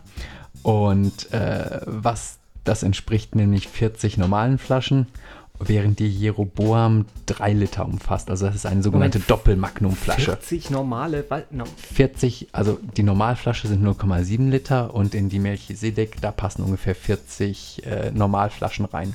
Und 0.62 1.32
äh, 1.32 1.80
was 1.86 2.38
das 2.62 2.82
entspricht 2.82 3.34
nämlich 3.34 3.68
40 3.68 4.18
normalen 4.18 4.58
Flaschen, 4.58 5.06
während 5.60 5.98
die 5.98 6.08
Jeroboam 6.08 7.06
3 7.26 7.52
Liter 7.52 7.84
umfasst. 7.84 8.30
Also 8.30 8.46
das 8.46 8.54
ist 8.54 8.66
eine 8.66 8.82
sogenannte 8.82 9.20
Doppelmagnumflasche. 9.20 10.36
40 10.36 10.70
normale? 10.70 11.24
No. 11.50 11.64
40, 11.94 12.48
also 12.52 12.78
die 12.96 13.02
Normalflasche 13.02 13.68
sind 13.68 13.84
0,7 13.84 14.50
Liter 14.50 14.94
und 14.94 15.14
in 15.14 15.28
die 15.28 15.38
Melchisedek, 15.38 16.20
da 16.20 16.30
passen 16.30 16.62
ungefähr 16.62 16.94
40 16.94 17.86
äh, 17.86 18.10
Normalflaschen 18.12 18.84
rein. 18.84 19.14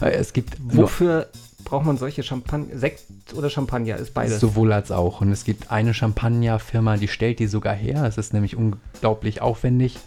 Äh, 0.00 0.10
es 0.10 0.32
gibt 0.32 0.56
Wofür 0.60 1.28
braucht 1.64 1.86
man 1.86 1.96
solche 1.96 2.22
Champagner? 2.22 2.78
Sekt 2.78 3.04
oder 3.34 3.50
Champagner 3.50 3.96
ist 3.96 4.14
beides? 4.14 4.40
Sowohl 4.40 4.72
als 4.72 4.90
auch. 4.90 5.20
Und 5.20 5.30
es 5.32 5.44
gibt 5.44 5.70
eine 5.70 5.94
Champagnerfirma, 5.94 6.96
die 6.96 7.08
stellt 7.08 7.38
die 7.38 7.46
sogar 7.46 7.74
her. 7.74 8.04
Es 8.04 8.18
ist 8.18 8.32
nämlich 8.32 8.56
unglaublich 8.56 9.42
aufwendig. 9.42 9.98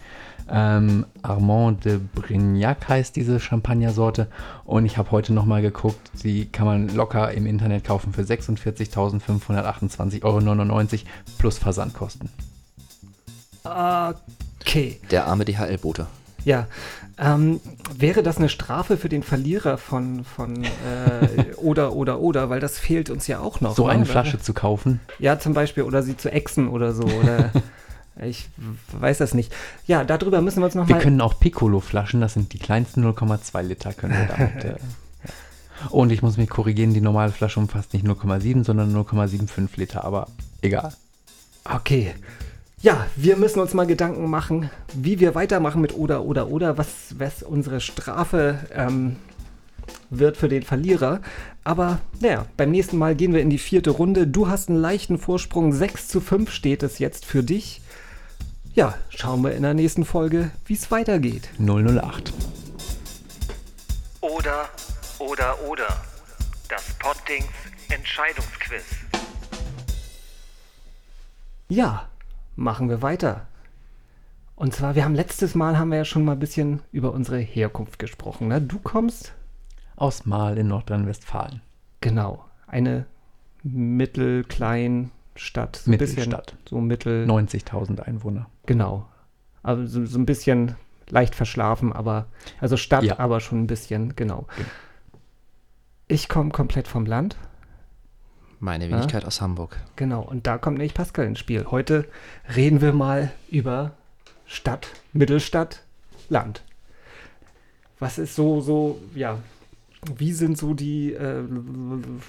Ähm, 0.52 1.06
Armand 1.22 1.86
de 1.86 2.00
Brignac 2.14 2.90
heißt 2.90 3.16
diese 3.16 3.40
Champagnersorte. 3.40 4.28
Und 4.66 4.86
ich 4.86 4.98
habe 4.98 5.12
heute 5.12 5.32
nochmal 5.34 5.62
geguckt, 5.62 6.12
die 6.24 6.46
kann 6.46 6.66
man 6.66 6.90
locker 6.90 7.32
im 7.32 7.46
Internet 7.46 7.86
kaufen 7.86 8.12
für 8.14 8.24
46.528,99 8.24 10.24
Euro 10.24 10.42
plus 11.38 11.58
Versandkosten. 11.58 12.30
Okay. 13.64 15.00
Der 15.10 15.28
arme 15.28 15.46
DHL-Bote. 15.46 16.08
Ja, 16.44 16.68
ähm, 17.20 17.62
wäre 17.96 18.24
das 18.24 18.38
eine 18.38 18.50
Strafe 18.50 18.98
für 18.98 19.10
den 19.10 19.22
Verlierer 19.22 19.78
von, 19.78 20.24
von 20.24 20.64
äh, 20.64 21.54
oder 21.58 21.94
oder 21.94 22.20
oder, 22.20 22.50
weil 22.50 22.60
das 22.60 22.80
fehlt 22.80 23.12
uns 23.12 23.28
ja 23.28 23.40
auch 23.40 23.62
noch. 23.62 23.76
So 23.76 23.86
eine 23.86 24.02
oder? 24.02 24.12
Flasche 24.12 24.40
zu 24.40 24.54
kaufen? 24.54 25.00
Ja, 25.20 25.38
zum 25.38 25.54
Beispiel, 25.54 25.84
oder 25.84 26.02
sie 26.02 26.18
zu 26.18 26.32
exen 26.32 26.68
oder 26.68 26.94
so. 26.94 27.04
Oder 27.04 27.52
ich 28.22 28.50
weiß 28.92 29.18
das 29.20 29.34
nicht. 29.34 29.54
Ja, 29.88 30.04
darüber 30.04 30.42
müssen 30.42 30.60
wir 30.60 30.66
uns 30.66 30.76
noch 30.76 30.88
Wir 30.88 30.98
können 30.98 31.22
auch 31.22 31.40
Piccolo-Flaschen, 31.40 32.22
das 32.22 32.34
sind 32.34 32.54
die 32.54 32.60
kleinsten 32.60 33.06
0,2 33.06 33.62
Liter, 33.64 33.94
können 33.94 34.14
wir 34.14 34.26
damit. 34.26 34.64
äh, 34.64 34.76
Und 35.90 36.12
ich 36.12 36.22
muss 36.22 36.38
mich 36.38 36.50
korrigieren, 36.50 36.94
die 36.94 37.02
normale 37.02 37.32
Flasche 37.32 37.60
umfasst 37.60 37.94
nicht 37.94 38.06
0,7, 38.06 38.64
sondern 38.64 38.96
0,75 38.96 39.70
Liter, 39.78 40.04
aber 40.04 40.28
egal. 40.62 40.94
Okay. 41.64 42.14
Ja, 42.82 43.06
wir 43.16 43.38
müssen 43.38 43.60
uns 43.60 43.74
mal 43.74 43.86
Gedanken 43.86 44.28
machen, 44.30 44.72
wie 44.94 45.20
wir 45.20 45.36
weitermachen 45.36 45.82
mit 45.82 45.94
oder 45.96 46.24
oder 46.24 46.48
oder, 46.48 46.80
was, 46.80 47.16
was 47.20 47.44
unsere 47.44 47.80
Strafe 47.80 48.60
ähm, 48.74 49.18
wird 50.10 50.38
für 50.38 50.50
den 50.50 50.64
Verlierer. 50.64 51.22
Aber 51.64 52.00
naja, 52.20 52.48
beim 52.58 52.72
nächsten 52.72 52.98
Mal 52.98 53.16
gehen 53.16 53.34
wir 53.34 53.42
in 53.42 53.52
die 53.52 53.60
vierte 53.60 53.92
Runde. 53.92 54.26
Du 54.26 54.48
hast 54.48 54.70
einen 54.70 54.80
leichten 54.80 55.20
Vorsprung, 55.20 55.74
6 55.74 56.08
zu 56.08 56.22
5 56.22 56.52
steht 56.52 56.82
es 56.82 56.98
jetzt 56.98 57.26
für 57.26 57.44
dich. 57.44 57.82
Ja, 58.74 58.94
schauen 59.10 59.44
wir 59.44 59.52
in 59.52 59.64
der 59.64 59.74
nächsten 59.74 60.06
Folge, 60.06 60.50
wie 60.66 60.76
es 60.76 60.90
weitergeht. 60.92 61.50
008. 61.60 62.32
Oder, 64.22 64.70
oder, 65.20 65.62
oder. 65.68 65.88
Das 66.70 66.94
Poddings 67.00 67.52
Entscheidungsquiz. 67.90 68.86
Ja, 71.68 72.08
machen 72.56 72.88
wir 72.88 73.02
weiter. 73.02 73.46
Und 74.56 74.74
zwar, 74.74 74.96
wir 74.96 75.04
haben 75.04 75.16
letztes 75.16 75.54
Mal 75.54 75.78
haben 75.78 75.90
wir 75.90 75.98
ja 75.98 76.06
schon 76.06 76.24
mal 76.24 76.34
ein 76.34 76.40
bisschen 76.40 76.82
über 76.94 77.12
unsere 77.12 77.40
Herkunft 77.40 78.00
gesprochen. 78.00 78.48
Ne? 78.48 78.62
Du 78.62 78.80
kommst 78.80 79.34
aus 79.98 80.26
Mahl 80.26 80.58
in 80.58 80.70
Nordrhein-Westfalen. 80.70 81.62
Genau, 82.00 82.46
eine 82.68 83.06
mittelklein 83.64 85.12
Stadt. 85.36 85.78
So 85.78 85.92
Mittelstadt. 85.92 86.56
so 86.70 86.80
mittel. 86.80 87.26
90.000 87.26 88.00
Einwohner. 88.02 88.51
Genau. 88.66 89.08
Also 89.64 89.86
so, 89.86 90.06
so, 90.06 90.20
ein 90.20 90.26
bisschen 90.26 90.76
leicht 91.10 91.36
verschlafen, 91.36 91.94
aber 91.94 92.28
also 92.60 92.78
Stadt, 92.78 93.04
ja. 93.04 93.20
aber 93.20 93.40
schon 93.40 93.64
ein 93.64 93.68
bisschen, 93.68 94.16
genau. 94.16 94.48
genau. 94.56 94.70
Ich 96.08 96.30
komme 96.30 96.50
komplett 96.50 96.88
vom 96.88 97.06
Land. 97.06 97.38
Meine 98.60 98.90
Wenigkeit 98.90 99.24
ja? 99.24 99.28
aus 99.28 99.42
Hamburg. 99.42 99.80
Genau, 99.96 100.22
und 100.22 100.46
da 100.46 100.58
kommt 100.58 100.78
nämlich 100.78 100.94
Pascal 100.94 101.26
ins 101.26 101.40
Spiel. 101.40 101.66
Heute 101.72 102.08
reden 102.56 102.82
wir 102.82 102.94
mal 102.94 103.32
über 103.50 103.94
Stadt, 104.46 104.88
Mittelstadt, 105.14 105.84
Land. 106.30 106.64
Was 108.00 108.18
ist 108.18 108.36
so, 108.36 108.62
so, 108.62 109.00
ja, 109.16 109.40
wie 110.16 110.34
sind 110.34 110.58
so 110.58 110.74
die. 110.74 111.14
Äh, 111.14 111.40
und 111.40 112.22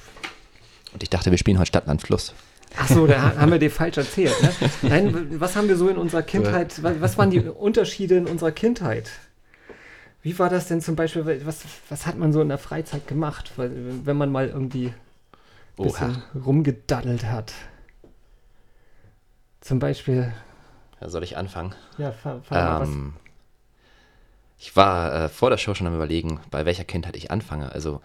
ich 1.02 1.10
dachte, 1.10 1.30
wir 1.30 1.38
spielen 1.38 1.58
heute 1.58 1.68
Stadt, 1.68 1.86
Land, 1.86 2.02
Fluss. 2.02 2.34
Ach 2.76 2.88
so, 2.88 3.06
da 3.06 3.36
haben 3.36 3.52
wir 3.52 3.58
dir 3.58 3.70
falsch 3.70 3.98
erzählt. 3.98 4.34
Ne? 4.42 4.52
Nein, 4.82 5.40
was 5.40 5.56
haben 5.56 5.68
wir 5.68 5.76
so 5.76 5.88
in 5.88 5.96
unserer 5.96 6.22
Kindheit, 6.22 6.82
was 6.82 7.18
waren 7.18 7.30
die 7.30 7.40
Unterschiede 7.40 8.16
in 8.16 8.26
unserer 8.26 8.52
Kindheit? 8.52 9.10
Wie 10.22 10.38
war 10.38 10.48
das 10.48 10.68
denn 10.68 10.80
zum 10.80 10.94
Beispiel, 10.94 11.44
was, 11.44 11.64
was 11.88 12.06
hat 12.06 12.16
man 12.16 12.32
so 12.32 12.40
in 12.40 12.48
der 12.48 12.58
Freizeit 12.58 13.08
gemacht, 13.08 13.52
wenn 13.56 14.16
man 14.16 14.30
mal 14.30 14.48
irgendwie 14.48 14.94
ein 15.78 15.84
bisschen 15.84 16.22
rumgedaddelt 16.34 17.24
hat? 17.24 17.52
Zum 19.60 19.78
Beispiel. 19.78 20.32
Ja, 21.00 21.08
soll 21.08 21.24
ich 21.24 21.36
anfangen? 21.36 21.74
Ja, 21.98 22.12
fang, 22.12 22.42
fang 22.42 22.82
ähm, 22.82 23.14
Ich 24.58 24.76
war 24.76 25.24
äh, 25.24 25.28
vor 25.28 25.50
der 25.50 25.56
Show 25.56 25.74
schon 25.74 25.88
am 25.88 25.94
überlegen, 25.94 26.40
bei 26.50 26.64
welcher 26.64 26.84
Kindheit 26.84 27.16
ich 27.16 27.30
anfange. 27.30 27.72
Also, 27.72 28.00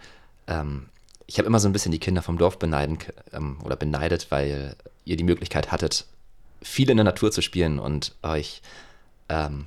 ähm, 0.48 0.88
ich 1.28 1.38
habe 1.38 1.46
immer 1.46 1.60
so 1.60 1.68
ein 1.68 1.72
bisschen 1.72 1.92
die 1.92 2.00
Kinder 2.00 2.22
vom 2.22 2.38
Dorf 2.38 2.58
beneiden 2.58 2.98
ähm, 3.32 3.58
oder 3.62 3.76
beneidet, 3.76 4.30
weil 4.30 4.74
ihr 5.04 5.16
die 5.16 5.24
Möglichkeit 5.24 5.70
hattet, 5.70 6.06
viel 6.62 6.90
in 6.90 6.96
der 6.96 7.04
Natur 7.04 7.30
zu 7.30 7.42
spielen 7.42 7.78
und 7.78 8.14
euch 8.22 8.62
ähm, 9.28 9.66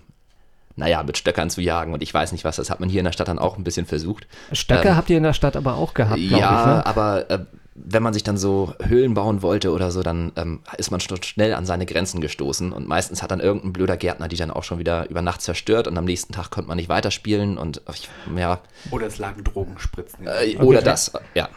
naja, 0.76 1.04
mit 1.04 1.18
Stöckern 1.18 1.52
zu 1.52 1.62
jagen 1.62 1.94
und 1.94 2.02
ich 2.02 2.12
weiß 2.12 2.32
nicht 2.32 2.44
was. 2.44 2.56
Das 2.56 2.72
hat 2.72 2.80
man 2.80 2.90
hier 2.90 3.00
in 3.00 3.06
der 3.06 3.12
Stadt 3.12 3.28
dann 3.28 3.38
auch 3.38 3.58
ein 3.58 3.64
bisschen 3.64 3.86
versucht. 3.86 4.28
Stöcke 4.52 4.90
Ähm, 4.90 4.96
habt 4.96 5.10
ihr 5.12 5.18
in 5.18 5.24
der 5.24 5.34
Stadt 5.34 5.56
aber 5.56 5.76
auch 5.76 5.94
gehabt, 5.94 6.20
glaube 6.20 6.42
ja, 6.42 6.60
ich. 6.60 6.66
Ne? 6.66 6.86
aber 6.86 7.30
äh, 7.30 7.40
wenn 7.86 8.04
man 8.04 8.14
sich 8.14 8.24
dann 8.24 8.38
so 8.38 8.74
Höhlen 8.82 9.14
bauen 9.14 9.42
wollte 9.42 9.72
oder 9.72 9.92
so, 9.92 10.04
dann 10.04 10.32
ähm, 10.36 10.60
ist 10.78 10.92
man 10.92 11.00
schon 11.00 11.22
schnell 11.24 11.54
an 11.54 11.66
seine 11.66 11.86
Grenzen 11.86 12.22
gestoßen 12.22 12.72
und 12.72 12.88
meistens 12.88 13.22
hat 13.24 13.32
dann 13.32 13.40
irgendein 13.40 13.74
blöder 13.74 13.98
Gärtner 13.98 14.28
die 14.28 14.36
dann 14.36 14.52
auch 14.52 14.64
schon 14.64 14.80
wieder 14.80 15.10
über 15.10 15.22
Nacht 15.22 15.42
zerstört 15.42 15.88
und 15.88 15.98
am 15.98 16.06
nächsten 16.06 16.34
Tag 16.34 16.50
konnte 16.52 16.68
man 16.68 16.78
nicht 16.78 16.90
weiterspielen 16.90 17.58
und 17.58 17.82
ach, 17.86 17.96
ich, 17.96 18.10
ja, 18.38 18.60
Oder 18.92 19.08
es 19.08 19.18
lagen 19.18 19.44
Drogenspritzen. 19.44 20.28
äh, 20.28 20.58
oder 20.58 20.82
das, 20.82 21.12
ja. 21.36 21.50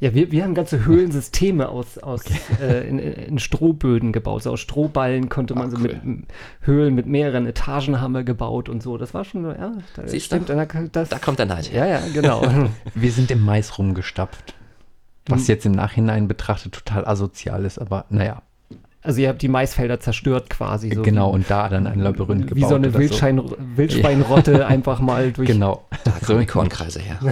Ja, 0.00 0.14
wir, 0.14 0.30
wir 0.32 0.42
haben 0.44 0.54
ganze 0.54 0.86
Höhlensysteme 0.86 1.68
aus, 1.68 1.98
aus 1.98 2.22
äh, 2.62 2.88
in, 2.88 2.98
in 2.98 3.38
Strohböden 3.38 4.12
gebaut. 4.12 4.42
So 4.44 4.52
aus 4.52 4.60
Strohballen 4.60 5.28
konnte 5.28 5.54
man 5.54 5.66
Ah, 5.66 5.70
so 5.70 5.76
cool. 5.76 6.00
mit 6.02 6.24
Höhlen 6.62 6.94
mit 6.94 7.06
mehreren 7.06 7.46
Etagen 7.46 8.00
haben 8.00 8.12
wir 8.12 8.22
gebaut 8.24 8.70
und 8.70 8.82
so. 8.82 8.96
Das 8.96 9.12
war 9.12 9.24
schon, 9.26 9.44
ja, 9.44 9.72
da, 9.94 10.18
stimmt. 10.18 10.48
Da, 10.48 10.64
das, 10.64 11.10
Da 11.10 11.18
kommt 11.18 11.38
der 11.40 11.46
Neid. 11.46 11.70
ja, 11.72 11.86
ja, 11.86 12.00
genau. 12.14 12.42
Wir 12.94 13.12
sind 13.12 13.30
im 13.30 13.44
Mais 13.44 13.76
rumgestapft. 13.78 14.54
Was 15.26 15.46
jetzt 15.46 15.64
im 15.66 15.72
Nachhinein 15.72 16.26
betrachtet 16.28 16.72
total 16.74 17.06
asozial 17.06 17.64
ist, 17.64 17.78
aber 17.78 18.06
naja, 18.10 18.42
Also 19.02 19.20
ihr 19.20 19.28
habt 19.28 19.40
die 19.42 19.48
Maisfelder 19.48 20.00
zerstört 20.00 20.50
quasi. 20.50 20.92
So 20.94 21.02
genau, 21.02 21.30
und 21.30 21.48
da 21.50 21.68
dann 21.68 21.86
ein 21.86 22.00
Labyrinth 22.00 22.48
gebaut. 22.48 22.56
Wie 22.56 22.68
so 22.68 22.74
eine 22.74 22.88
oder 22.88 22.98
Wildschein, 22.98 23.40
Wildschweinrotte 23.76 24.66
einfach 24.76 25.00
mal 25.00 25.32
durch. 25.32 25.48
Genau. 25.48 25.84
Da 26.04 26.12
kommen 26.24 26.40
die 26.40 26.46
Kornkreise 26.46 27.00
her. 27.00 27.18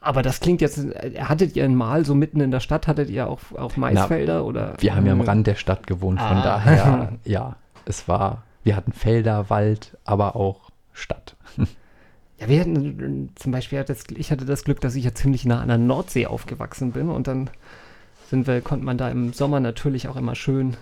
Aber 0.00 0.22
das 0.22 0.40
klingt 0.40 0.60
jetzt, 0.60 0.78
äh, 0.78 1.20
hattet 1.20 1.54
ihr 1.54 1.64
ein 1.64 1.76
Mal 1.76 2.04
so 2.04 2.14
mitten 2.14 2.40
in 2.40 2.50
der 2.50 2.60
Stadt, 2.60 2.88
hattet 2.88 3.08
ihr 3.08 3.28
auch, 3.28 3.40
auch 3.56 3.76
Maisfelder 3.76 4.44
oder? 4.44 4.74
Wir 4.80 4.96
haben 4.96 5.06
ja 5.06 5.12
am 5.12 5.20
Rand 5.20 5.46
der 5.46 5.54
Stadt 5.54 5.86
gewohnt, 5.86 6.20
von 6.20 6.38
Ah. 6.38 6.42
daher, 6.42 7.12
ja, 7.24 7.56
es 7.84 8.08
war, 8.08 8.42
wir 8.64 8.74
hatten 8.74 8.92
Felder, 8.92 9.48
Wald, 9.48 9.96
aber 10.04 10.34
auch 10.34 10.70
Stadt. 10.92 11.36
Ja, 12.42 12.48
wir 12.48 12.60
hatten 12.60 13.30
zum 13.36 13.52
Beispiel, 13.52 13.84
das, 13.84 14.02
ich 14.16 14.32
hatte 14.32 14.44
das 14.44 14.64
Glück, 14.64 14.80
dass 14.80 14.96
ich 14.96 15.04
ja 15.04 15.14
ziemlich 15.14 15.44
nah 15.44 15.60
an 15.60 15.68
der 15.68 15.78
Nordsee 15.78 16.26
aufgewachsen 16.26 16.90
bin 16.90 17.08
und 17.08 17.28
dann 17.28 17.50
sind 18.28 18.48
wir, 18.48 18.60
konnte 18.62 18.84
man 18.84 18.98
da 18.98 19.08
im 19.10 19.32
Sommer 19.32 19.60
natürlich 19.60 20.08
auch 20.08 20.16
immer 20.16 20.34
schön 20.34 20.76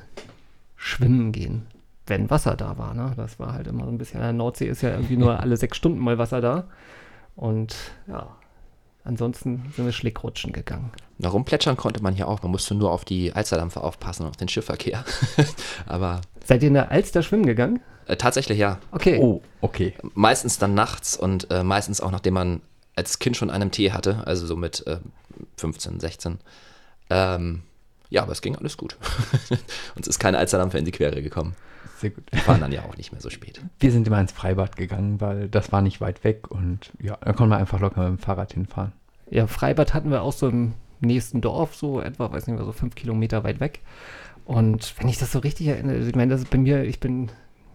schwimmen 0.77 1.33
gehen, 1.33 1.67
wenn 2.07 2.31
Wasser 2.31 2.57
da 2.57 2.79
war. 2.79 2.95
Ne? 2.95 3.13
Das 3.15 3.39
war 3.39 3.53
halt 3.53 3.67
immer 3.67 3.85
so 3.85 3.91
ein 3.91 3.99
bisschen, 3.99 4.21
an 4.21 4.27
der 4.27 4.33
Nordsee 4.33 4.69
ist 4.69 4.81
ja 4.81 4.93
irgendwie 4.93 5.19
nur 5.19 5.39
alle 5.41 5.59
sechs 5.59 5.77
Stunden 5.77 5.99
mal 5.99 6.17
Wasser 6.17 6.41
da 6.41 6.65
und 7.37 7.77
ja, 8.07 8.27
ansonsten 9.05 9.71
sind 9.77 9.85
wir 9.85 9.93
Schlickrutschen 9.93 10.53
gegangen. 10.53 10.93
Na, 11.19 11.29
rumplätschern 11.29 11.77
konnte 11.77 12.03
man 12.03 12.15
hier 12.15 12.27
auch. 12.27 12.43
Man 12.43 12.53
musste 12.53 12.75
nur 12.75 12.91
auf 12.91 13.05
die 13.05 13.35
Alsterdampfer 13.35 13.85
aufpassen 13.85 14.23
und 14.23 14.31
auf 14.31 14.37
den 14.39 14.49
Schiffverkehr. 14.49 15.05
Aber 15.87 16.23
Seid 16.43 16.63
ihr 16.63 16.69
in 16.69 16.75
der 16.75 16.91
Alster 16.91 17.23
schwimmen 17.23 17.45
gegangen? 17.45 17.81
Äh, 18.11 18.17
tatsächlich 18.17 18.59
ja. 18.59 18.79
Okay. 18.91 19.19
Oh, 19.21 19.41
okay. 19.61 19.95
Meistens 20.15 20.59
dann 20.59 20.75
nachts 20.75 21.17
und 21.17 21.51
äh, 21.51 21.63
meistens 21.63 22.01
auch 22.01 22.11
nachdem 22.11 22.35
man 22.35 22.61
als 22.97 23.19
Kind 23.19 23.37
schon 23.37 23.51
einen 23.51 23.71
Tee 23.71 23.93
hatte, 23.93 24.27
also 24.27 24.47
so 24.47 24.57
mit 24.57 24.87
äh, 24.87 24.99
15, 25.57 26.01
16. 26.01 26.39
Ähm, 27.09 27.63
ja, 28.09 28.23
aber 28.23 28.33
es 28.33 28.43
ging 28.43 28.57
alles 28.57 28.77
gut. 28.77 28.97
Uns 29.97 30.09
ist 30.09 30.19
keine 30.19 30.39
Alsterdampfer 30.39 30.79
in 30.79 30.85
die 30.85 30.91
Quere 30.91 31.23
gekommen. 31.23 31.55
Sehr 31.99 32.11
gut. 32.11 32.25
Die 32.33 32.47
waren 32.47 32.61
dann 32.61 32.73
ja 32.73 32.83
auch 32.83 32.97
nicht 32.97 33.13
mehr 33.13 33.21
so 33.21 33.31
spät. 33.31 33.63
Wir 33.79 33.93
sind 33.93 34.07
immer 34.07 34.21
ins 34.21 34.33
Freibad 34.33 34.77
gegangen, 34.77 35.21
weil 35.21 35.49
das 35.49 35.71
war 35.71 35.83
nicht 35.83 36.01
weit 36.01 36.25
weg 36.25 36.51
und 36.51 36.91
ja, 37.01 37.17
da 37.21 37.33
konnte 37.33 37.51
man 37.51 37.61
einfach 37.61 37.79
locker 37.79 38.11
mit 38.11 38.19
dem 38.19 38.23
Fahrrad 38.23 38.53
hinfahren. 38.53 38.93
Ja, 39.31 39.47
Freibad 39.47 39.95
hatten 39.95 40.11
wir 40.11 40.23
auch 40.23 40.33
so 40.33 40.49
im 40.49 40.75
nächsten 41.01 41.41
Dorf, 41.41 41.77
so 41.77 42.01
etwa, 42.01 42.33
weiß 42.33 42.47
nicht 42.47 42.57
mehr, 42.57 42.65
so 42.65 42.73
fünf 42.73 42.97
Kilometer 42.97 43.45
weit 43.45 43.61
weg. 43.61 43.81
Und 44.45 44.95
wenn 44.99 45.09
ich 45.09 45.19
das 45.19 45.31
so 45.31 45.39
richtig 45.39 45.69
erinnere, 45.69 45.99
ich 45.99 46.15
meine, 46.17 46.33
das 46.33 46.41
ist 46.41 46.51
bei 46.51 46.59
mir, 46.59 46.83
ich 46.83 46.99
bin 46.99 47.31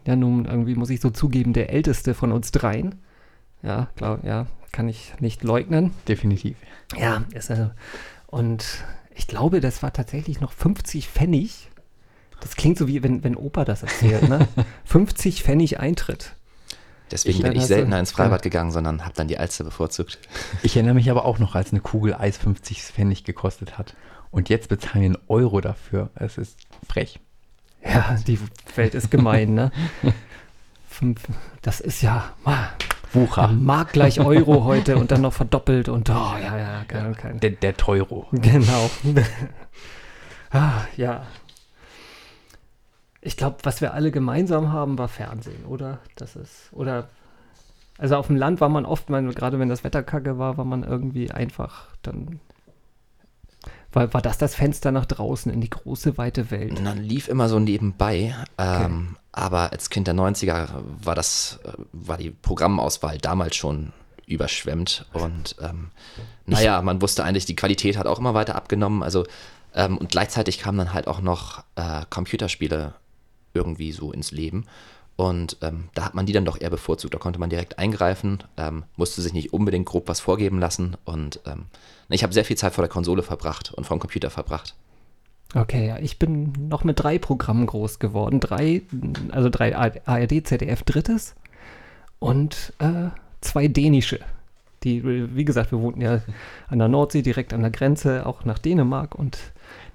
ja 0.06 0.16
nun 0.16 0.46
irgendwie, 0.46 0.76
muss 0.76 0.90
ich 0.90 1.02
so 1.02 1.10
zugeben, 1.10 1.54
der 1.54 1.70
älteste 1.72 2.14
von 2.14 2.32
uns 2.32 2.52
dreien. 2.52 2.96
Ja, 3.64 3.88
klar, 3.96 4.20
ja, 4.24 4.48
kann 4.72 4.88
ich 4.88 5.14
nicht 5.20 5.44
leugnen. 5.44 5.92
Definitiv. 6.08 6.58
Ja, 6.98 7.24
ist 7.34 7.50
er. 7.50 7.74
Und 8.28 8.84
ich 9.16 9.28
glaube, 9.28 9.62
das 9.62 9.82
war 9.82 9.94
tatsächlich 9.94 10.42
noch 10.42 10.52
50 10.52 11.08
Pfennig. 11.10 11.70
Das 12.42 12.56
klingt 12.56 12.78
so 12.78 12.88
wie, 12.88 13.02
wenn, 13.02 13.24
wenn 13.24 13.36
Opa 13.36 13.66
das 13.66 13.82
erzählt, 13.82 14.28
ne? 14.30 14.48
50 14.86 15.42
Pfennig 15.44 15.80
Eintritt. 15.80 16.36
Deswegen 17.12 17.38
Ich- 17.38 17.44
bin 17.44 17.52
ich 17.54 17.60
du- 17.62 17.68
seltener 17.68 18.00
ins 18.00 18.12
Freibad 18.12 18.42
gegangen, 18.44 18.72
sondern 18.72 19.04
habe 19.06 19.16
dann 19.16 19.28
die 19.28 19.38
Alster 19.38 19.64
bevorzugt. 19.64 20.20
Ich 20.64 20.76
erinnere 20.76 20.96
mich 20.96 21.10
aber 21.10 21.26
auch 21.26 21.40
noch, 21.40 21.56
als 21.56 21.72
eine 21.72 21.80
Kugel 21.82 22.14
Eis 22.14 22.38
50 22.38 22.84
Pfennig 22.84 23.24
gekostet 23.24 23.78
hat. 23.78 23.96
Und 24.32 24.50
jetzt 24.50 24.68
bezahlen 24.70 25.02
wir 25.02 25.06
einen 25.10 25.18
Euro 25.28 25.62
dafür. 25.62 26.10
Es 26.16 26.38
ist 26.38 26.60
frech. 26.88 27.20
Ja, 27.86 28.18
die 28.28 28.40
Welt 28.76 28.96
ist 28.96 29.12
gemein, 29.12 29.54
ne? 29.54 29.72
Fünf, 30.88 31.24
das 31.62 31.80
ist 31.80 32.02
ja, 32.02 32.34
ah, 32.46 32.70
Wucher. 33.16 33.48
Mark 33.48 33.94
gleich 33.94 34.20
Euro 34.20 34.66
heute 34.66 34.98
und 34.98 35.12
dann 35.12 35.22
noch 35.22 35.34
verdoppelt 35.34 35.90
und 35.90 36.10
oh, 36.10 36.14
ja, 36.14 36.58
ja, 36.58 36.84
kein, 36.88 37.16
kein. 37.16 37.40
Der, 37.40 37.52
der 37.52 37.76
Teuro. 37.78 38.28
Genau. 38.32 38.90
ah, 40.52 40.82
ja. 40.98 41.26
Ich 43.22 43.38
glaube, 43.38 43.58
was 43.64 43.82
wir 43.82 43.94
alle 43.94 44.12
gemeinsam 44.12 44.72
haben, 44.72 44.98
war 44.98 45.08
Fernsehen, 45.08 45.66
oder? 45.66 46.00
Das 46.16 46.36
ist, 46.36 46.70
oder, 46.74 47.08
also 47.98 48.18
auf 48.18 48.28
dem 48.28 48.36
Land 48.36 48.62
war 48.62 48.70
man 48.70 48.86
oft, 48.86 49.10
man, 49.10 49.32
gerade 49.32 49.58
wenn 49.60 49.70
das 49.70 49.84
Wetter 49.84 50.04
kacke 50.04 50.38
war, 50.38 50.58
war 50.58 50.66
man 50.66 50.84
irgendwie 50.84 51.32
einfach 51.32 51.88
dann, 52.04 52.40
war, 53.96 54.14
war 54.14 54.22
das 54.22 54.38
das 54.38 54.56
Fenster 54.56 54.92
nach 54.92 55.06
draußen 55.06 55.52
in 55.52 55.62
die 55.62 55.70
große, 55.70 56.18
weite 56.18 56.52
Welt? 56.52 56.80
Dann 56.84 57.02
lief 57.02 57.28
immer 57.28 57.50
so 57.50 57.60
nebenbei. 57.60 58.36
Ähm, 58.58 59.16
Aber 59.32 59.72
als 59.72 59.90
Kind 59.90 60.08
der 60.08 60.16
90er 60.16 60.68
war 61.04 61.16
das, 61.16 61.60
äh, 61.64 61.72
war 61.92 62.18
die 62.18 62.32
Programmauswahl 62.32 63.18
damals 63.18 63.56
schon 63.56 63.94
überschwemmt. 64.28 65.06
Und 65.14 65.56
ähm, 65.62 65.92
naja, 66.46 66.82
man 66.82 67.02
wusste 67.02 67.24
eigentlich, 67.24 67.46
die 67.46 67.56
Qualität 67.56 67.98
hat 67.98 68.08
auch 68.08 68.20
immer 68.20 68.34
weiter 68.34 68.56
abgenommen. 68.56 69.04
Also, 69.04 69.26
ähm, 69.74 69.98
und 69.98 70.10
gleichzeitig 70.10 70.60
kamen 70.60 70.78
dann 70.78 70.94
halt 70.94 71.08
auch 71.08 71.22
noch 71.22 71.64
äh, 71.76 72.04
Computerspiele 72.10 72.94
irgendwie 73.54 73.92
so 73.92 74.12
ins 74.12 74.32
Leben. 74.32 74.66
Und 75.16 75.58
ähm, 75.62 75.90
da 75.94 76.04
hat 76.04 76.14
man 76.14 76.26
die 76.26 76.34
dann 76.34 76.44
doch 76.44 76.60
eher 76.60 76.70
bevorzugt. 76.70 77.14
Da 77.14 77.18
konnte 77.18 77.40
man 77.40 77.50
direkt 77.50 77.80
eingreifen, 77.80 78.44
ähm, 78.58 78.84
musste 78.98 79.22
sich 79.22 79.34
nicht 79.34 79.54
unbedingt 79.54 79.86
grob 79.86 80.10
was 80.10 80.20
vorgeben 80.20 80.60
lassen. 80.60 80.98
Und 81.06 81.40
ähm, 81.46 81.68
ich 82.10 82.24
habe 82.24 82.34
sehr 82.34 82.46
viel 82.46 82.58
Zeit 82.58 82.74
vor 82.74 82.84
der 82.84 82.90
Konsole 82.90 83.24
verbracht 83.24 83.74
und 83.74 83.86
vom 83.86 84.00
Computer 84.00 84.30
verbracht. 84.30 84.76
Okay, 85.54 85.88
ja, 85.88 85.98
ich 86.00 86.20
bin 86.20 86.54
noch 86.70 86.84
mit 86.84 87.02
drei 87.02 87.18
Programmen 87.18 87.66
groß 87.66 88.00
geworden. 88.00 88.40
Drei, 88.40 88.82
also 89.32 89.50
drei 89.50 89.76
ARD, 89.76 90.46
ZDF 90.46 90.84
drittes 90.84 91.36
und 92.20 92.74
äh, 92.80 93.10
zwei 93.42 93.68
dänische. 93.68 94.20
Die, 94.84 95.04
wie 95.04 95.46
gesagt, 95.46 95.72
wir 95.72 95.80
wohnten 95.80 96.02
ja 96.02 96.22
an 96.68 96.80
der 96.80 96.88
Nordsee, 96.88 97.22
direkt 97.22 97.54
an 97.54 97.62
der 97.62 97.72
Grenze, 97.72 98.26
auch 98.26 98.46
nach 98.46 98.60
Dänemark 98.60 99.16
und 99.16 99.38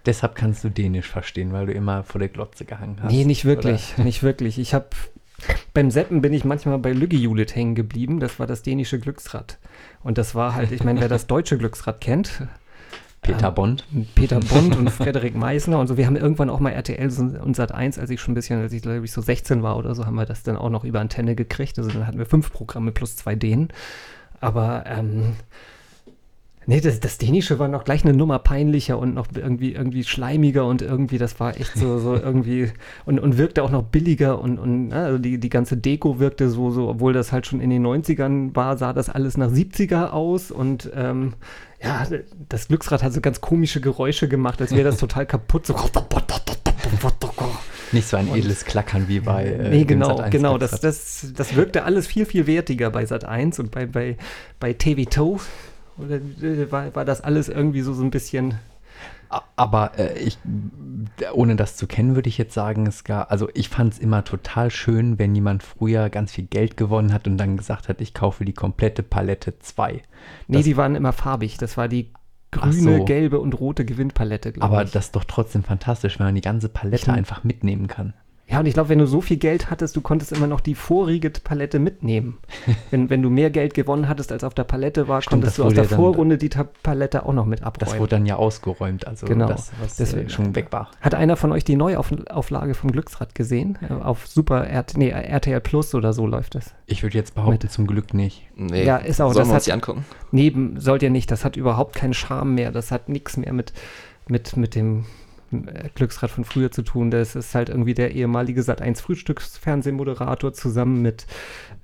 Deshalb 0.07 0.35
kannst 0.35 0.65
du 0.65 0.71
Dänisch 0.71 1.09
verstehen, 1.09 1.53
weil 1.53 1.67
du 1.67 1.73
immer 1.73 2.05
vor 2.05 2.19
der 2.19 2.29
Glotze 2.29 2.65
gehangen 2.65 2.97
hast. 3.03 3.13
Nee, 3.13 3.25
nicht 3.25 3.45
wirklich, 3.45 3.99
nicht 3.99 4.23
wirklich. 4.23 4.59
Ich 4.59 4.73
habe 4.73 4.89
beim 5.75 5.91
Seppen 5.91 6.21
bin 6.21 6.33
ich 6.33 6.45
manchmal 6.45 6.79
bei 6.79 6.93
Lüggejulet 6.93 7.55
hängen 7.55 7.75
geblieben. 7.75 8.21
Das 8.21 8.39
war 8.39 8.47
das 8.47 8.63
dänische 8.63 8.99
Glücksrad. 8.99 9.59
Und 10.03 10.19
das 10.19 10.35
war 10.35 10.55
halt, 10.55 10.73
ich 10.73 10.85
meine, 10.85 11.01
wer 11.01 11.09
das 11.09 11.27
deutsche 11.27 11.59
Glücksrad 11.59 12.01
kennt, 12.01 12.43
Peter 13.23 13.49
Ähm, 13.49 13.55
Bond. 13.55 13.87
Peter 14.15 14.41
Bond 14.41 14.77
und 14.77 14.91
Frederik 14.91 15.35
Meisner 15.35 15.79
und 15.79 15.87
so. 15.87 15.97
Wir 15.97 16.07
haben 16.07 16.17
irgendwann 16.17 16.51
auch 16.51 16.61
mal 16.61 16.71
RTL 16.71 17.11
und 17.43 17.55
Sat 17.55 17.73
1, 17.73 17.99
als 17.99 18.11
ich 18.11 18.21
schon 18.21 18.33
ein 18.33 18.35
bisschen, 18.35 18.61
als 18.61 18.73
ich 18.73 18.83
glaube 18.83 19.05
ich 19.05 19.13
so 19.13 19.21
16 19.21 19.63
war 19.63 19.77
oder 19.77 19.95
so, 19.95 20.07
haben 20.07 20.15
wir 20.15 20.27
das 20.27 20.43
dann 20.43 20.57
auch 20.57 20.71
noch 20.71 20.85
über 20.85 21.01
Antenne 21.01 21.35
gekriegt. 21.35 21.79
Also 21.79 21.91
dann 21.91 22.07
hatten 22.07 22.19
wir 22.19 22.27
fünf 22.27 22.53
Programme 22.53 22.93
plus 22.93 23.17
zwei 23.17 23.35
Dänen. 23.35 23.69
Aber 24.41 24.85
ähm, 24.87 25.35
nee, 26.67 26.81
das, 26.81 27.01
das 27.01 27.19
Dänische 27.19 27.59
war 27.59 27.69
noch 27.69 27.85
gleich 27.85 28.05
eine 28.05 28.13
Nummer 28.13 28.39
peinlicher 28.39 28.99
und 28.99 29.15
noch 29.15 29.27
irgendwie, 29.35 29.73
irgendwie 29.73 30.05
schleimiger 30.05 30.67
und 30.67 30.83
irgendwie, 30.83 31.19
das 31.19 31.41
war 31.41 31.59
echt 31.59 31.77
so, 31.77 31.99
so 31.99 32.15
irgendwie 32.23 32.71
und, 33.07 33.19
und 33.19 33.39
wirkte 33.39 33.63
auch 33.63 33.71
noch 33.71 33.83
billiger 33.83 34.41
und, 34.41 34.59
und 34.59 34.89
ne, 34.89 34.97
also 34.97 35.19
die, 35.19 35.39
die 35.39 35.49
ganze 35.49 35.77
Deko 35.77 36.19
wirkte 36.19 36.49
so, 36.49 36.71
so, 36.71 36.89
obwohl 36.89 37.13
das 37.13 37.33
halt 37.33 37.47
schon 37.47 37.61
in 37.61 37.71
den 37.71 37.87
90ern 37.87 38.55
war, 38.55 38.77
sah 38.77 38.93
das 38.93 39.09
alles 39.09 39.37
nach 39.37 39.51
70er 39.51 40.11
aus 40.11 40.51
und 40.51 40.91
ähm, 40.95 41.35
ja, 41.83 42.07
das 42.49 42.69
Glücksrad 42.69 43.03
hat 43.03 43.13
so 43.13 43.21
ganz 43.21 43.41
komische 43.41 43.81
Geräusche 43.81 44.29
gemacht, 44.29 44.61
als 44.61 44.73
wäre 44.73 44.85
das 44.85 44.97
total 44.99 45.27
kaputt. 45.27 45.67
So. 45.67 45.75
Nicht 47.93 48.07
so 48.07 48.17
ein 48.17 48.29
edles 48.35 48.65
Klackern 48.65 49.09
wie 49.09 49.21
bei. 49.21 49.47
Äh, 49.47 49.71
nee, 49.71 49.85
genau, 49.85 50.19
Sat.1 50.19 50.31
genau. 50.31 50.59
Das, 50.59 50.81
das, 50.81 51.33
das 51.35 51.57
wirkte 51.57 51.85
alles 51.85 52.07
viel, 52.07 52.27
viel 52.27 52.47
wertiger 52.47 52.91
bei 52.91 53.05
Sat 53.07 53.25
1 53.25 53.59
und 53.59 53.71
bei, 53.71 53.87
bei, 53.87 54.17
bei 54.61 54.75
TV 54.75 55.09
To. 55.11 55.41
Oder 56.05 56.17
äh, 56.17 56.71
war, 56.73 56.95
war 56.95 57.05
das 57.05 57.21
alles 57.21 57.49
irgendwie 57.49 57.81
so, 57.83 57.93
so 57.95 58.03
ein 58.03 58.11
bisschen. 58.11 58.55
Aber 59.55 59.93
äh, 59.99 60.19
ich, 60.19 60.39
ohne 61.33 61.55
das 61.55 61.77
zu 61.77 61.87
kennen, 61.87 62.17
würde 62.17 62.29
ich 62.29 62.37
jetzt 62.37 62.53
sagen, 62.53 62.87
es 62.89 63.05
gab, 63.05 63.31
also 63.31 63.49
ich 63.55 63.69
fand 63.69 63.93
es 63.93 63.99
immer 64.01 64.25
total 64.25 64.71
schön, 64.73 65.19
wenn 65.21 65.35
jemand 65.37 65.63
früher 65.63 66.11
ganz 66.11 66.33
viel 66.33 66.47
Geld 66.47 66.77
gewonnen 66.77 67.13
hat 67.13 67.29
und 67.29 67.37
dann 67.39 67.57
gesagt 67.57 67.89
hat, 67.89 68.01
ich 68.01 68.13
kaufe 68.13 68.45
die 68.45 68.53
komplette 68.53 69.05
Palette 69.05 69.59
2. 69.61 69.93
Nee, 69.93 70.57
Das- 70.57 70.65
die 70.65 70.77
waren 70.77 70.97
immer 70.97 71.13
farbig. 71.13 71.59
Das 71.59 71.77
war 71.77 71.87
die 71.87 72.11
grüne, 72.51 72.99
so. 72.99 73.05
gelbe 73.05 73.39
und 73.39 73.53
rote 73.61 73.85
Gewinnpalette, 73.85 74.51
glaube 74.53 74.65
Aber 74.75 74.83
ich. 74.83 74.91
das 74.91 75.07
ist 75.07 75.17
doch 75.17 75.23
trotzdem 75.25 75.63
fantastisch, 75.63 76.19
wenn 76.19 76.27
man 76.27 76.35
die 76.35 76.41
ganze 76.41 76.69
Palette 76.69 76.97
Ich- 76.97 77.09
einfach 77.17 77.45
mitnehmen 77.45 77.87
kann. 77.87 78.15
Ja, 78.51 78.59
und 78.61 78.67
ich 78.67 78.75
glaube, 78.75 78.89
wenn 78.89 78.99
du 78.99 79.07
so 79.07 79.21
viel 79.21 79.37
Geld 79.37 79.71
hattest, 79.71 79.95
du 79.95 80.01
konntest 80.01 80.33
immer 80.33 80.47
noch 80.49 80.61
die 80.61 80.75
vorige 80.75 81.31
Palette 81.31 81.79
mitnehmen. 81.79 82.39
wenn, 82.91 83.09
wenn 83.09 83.23
du 83.23 83.31
mehr 83.31 83.49
Geld 83.51 83.75
gewonnen 83.75 84.09
hattest, 84.09 84.33
als 84.33 84.43
auf 84.43 84.55
der 84.55 84.65
Palette 84.65 85.07
war, 85.07 85.23
Stimmt, 85.23 85.43
konntest 85.43 85.59
du 85.59 85.65
aus 85.65 85.75
der 85.75 85.85
ja 85.85 85.89
dann- 85.91 85.97
Vorrunde 85.99 86.37
die 86.37 86.49
Ta 86.49 86.67
Palette 86.83 87.25
auch 87.25 87.33
noch 87.33 87.47
mit 87.47 87.63
abräumen. 87.63 87.91
Das 87.93 87.99
wurde 88.01 88.11
dann 88.17 88.27
ja 88.27 88.37
ausgeräumt, 88.37 89.07
also 89.07 89.27
Genau, 89.27 89.47
das, 89.47 89.71
was 89.81 89.97
deswegen. 89.97 90.27
äh, 90.27 90.31
schon 90.31 90.55
weg 90.57 90.69
war. 90.73 90.91
Hat 91.01 91.15
einer 91.15 91.37
von 91.37 91.53
euch 91.53 91.63
die 91.65 91.77
Neuauflage 91.77 92.75
vom 92.75 92.91
Glücksrad 92.91 93.35
gesehen? 93.35 93.79
Äh, 93.89 93.93
Auf 93.93 94.27
Super 94.27 94.67
RT, 94.69 94.97
nee, 94.97 95.11
RTL 95.11 95.61
Plus 95.61 95.95
oder 95.95 96.13
so 96.13 96.27
läuft 96.27 96.57
das. 96.57 96.75
Ich 96.87 97.03
würde 97.05 97.17
jetzt 97.17 97.35
behaupten, 97.37 97.69
zum 97.69 97.87
Glück 97.87 98.15
nicht. 98.15 98.47
Nee. 98.57 98.85
Ja, 98.85 98.97
ist 98.97 99.21
auch- 99.21 99.33
Sollen 99.33 99.45
das 99.45 99.49
wir 99.49 99.55
uns 99.55 99.63
hat- 99.63 99.67
die 99.67 99.73
angucken? 99.73 100.05
Neben 100.33 100.81
sollt 100.81 101.03
ihr 101.05 101.11
nicht, 101.11 101.31
das 101.31 101.45
hat 101.45 101.57
überhaupt 101.57 101.95
keinen 101.95 102.15
Charme 102.15 102.55
mehr. 102.57 102.73
Das 102.73 102.91
hat 102.91 103.09
nichts 103.09 103.37
mehr 103.37 103.53
mit, 103.53 103.73
mit, 104.27 104.57
mit 104.57 104.75
dem 104.75 105.05
Glücksrad 105.95 106.31
von 106.31 106.45
früher 106.45 106.71
zu 106.71 106.83
tun. 106.83 107.11
Das 107.11 107.35
ist 107.35 107.55
halt 107.55 107.69
irgendwie 107.69 107.95
der 107.95 108.13
ehemalige 108.13 108.61
Sat1 108.63 109.01
Frühstücksfernsehmoderator 109.03 110.53
zusammen 110.53 111.03
mit 111.03 111.27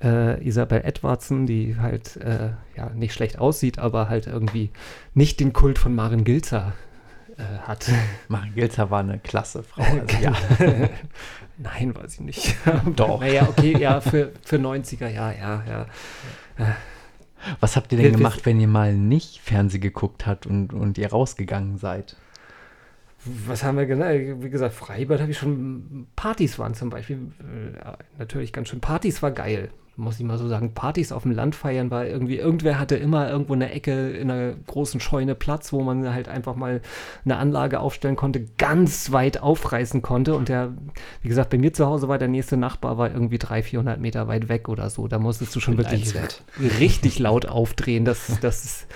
äh, 0.02 0.42
Isabel 0.46 0.82
Edwardson, 0.84 1.46
die 1.46 1.76
halt 1.78 2.16
äh, 2.16 2.50
ja 2.76 2.90
nicht 2.94 3.12
schlecht 3.14 3.38
aussieht, 3.38 3.78
aber 3.78 4.08
halt 4.08 4.26
irgendwie 4.26 4.70
nicht 5.14 5.40
den 5.40 5.52
Kult 5.52 5.78
von 5.78 5.94
Maren 5.94 6.24
Gilzer 6.24 6.74
äh, 7.36 7.42
hat. 7.66 7.90
Maren 8.28 8.54
Gilzer 8.54 8.90
war 8.90 9.00
eine 9.00 9.18
klasse 9.18 9.62
Frau. 9.62 9.82
Also, 10.08 10.22
ja. 10.22 10.32
Nein, 11.58 11.94
weiß 11.96 12.14
ich 12.14 12.20
nicht. 12.20 12.56
Doch. 12.96 13.20
Naja, 13.20 13.48
okay, 13.48 13.76
ja, 13.78 14.02
für, 14.02 14.30
für 14.44 14.56
90er, 14.56 15.08
ja, 15.08 15.32
ja, 15.32 15.64
ja. 15.66 15.86
Was 17.60 17.76
habt 17.76 17.92
ihr 17.92 17.96
denn 17.98 18.04
Wir- 18.04 18.10
wir- 18.12 18.16
gemacht, 18.18 18.44
wenn 18.44 18.60
ihr 18.60 18.68
mal 18.68 18.94
nicht 18.94 19.40
Fernseh 19.40 19.78
geguckt 19.78 20.26
habt 20.26 20.46
und, 20.46 20.72
und 20.74 20.98
ihr 20.98 21.08
rausgegangen 21.10 21.78
seid? 21.78 22.16
Was 23.46 23.64
haben 23.64 23.76
wir 23.76 23.86
genau? 23.86 24.06
Wie 24.42 24.50
gesagt, 24.50 24.74
Freibad 24.74 25.20
habe 25.20 25.30
ich 25.30 25.38
schon. 25.38 26.06
Partys 26.16 26.58
waren 26.58 26.74
zum 26.74 26.90
Beispiel 26.90 27.16
äh, 27.40 27.96
natürlich 28.18 28.52
ganz 28.52 28.68
schön. 28.68 28.80
Partys 28.80 29.22
war 29.22 29.32
geil, 29.32 29.70
muss 29.96 30.20
ich 30.20 30.24
mal 30.24 30.38
so 30.38 30.46
sagen. 30.46 30.74
Partys 30.74 31.10
auf 31.10 31.22
dem 31.22 31.32
Land 31.32 31.54
feiern 31.54 31.90
war 31.90 32.06
irgendwie. 32.06 32.36
Irgendwer 32.36 32.78
hatte 32.78 32.96
immer 32.96 33.28
irgendwo 33.28 33.54
eine 33.54 33.72
Ecke 33.72 34.10
in 34.10 34.30
einer 34.30 34.52
großen 34.66 35.00
Scheune 35.00 35.34
Platz, 35.34 35.72
wo 35.72 35.82
man 35.82 36.12
halt 36.12 36.28
einfach 36.28 36.54
mal 36.54 36.82
eine 37.24 37.36
Anlage 37.36 37.80
aufstellen 37.80 38.16
konnte, 38.16 38.44
ganz 38.58 39.10
weit 39.12 39.42
aufreißen 39.42 40.02
konnte. 40.02 40.34
Und 40.34 40.48
der, 40.48 40.74
wie 41.22 41.28
gesagt, 41.28 41.50
bei 41.50 41.58
mir 41.58 41.72
zu 41.72 41.86
Hause 41.86 42.08
war 42.08 42.18
der 42.18 42.28
nächste 42.28 42.56
Nachbar 42.56 42.98
war 42.98 43.10
irgendwie 43.10 43.38
300, 43.38 43.64
400 43.64 44.00
Meter 44.00 44.28
weit 44.28 44.48
weg 44.48 44.68
oder 44.68 44.88
so. 44.90 45.08
Da 45.08 45.18
musstest 45.18 45.56
du 45.56 45.60
schon 45.60 45.78
wirklich 45.78 46.14
richtig 46.78 47.18
laut 47.18 47.46
aufdrehen, 47.46 48.04
dass, 48.04 48.38
dass 48.40 48.64
es 48.64 48.86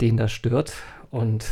den 0.00 0.16
da 0.16 0.28
stört. 0.28 0.72
Und 1.10 1.46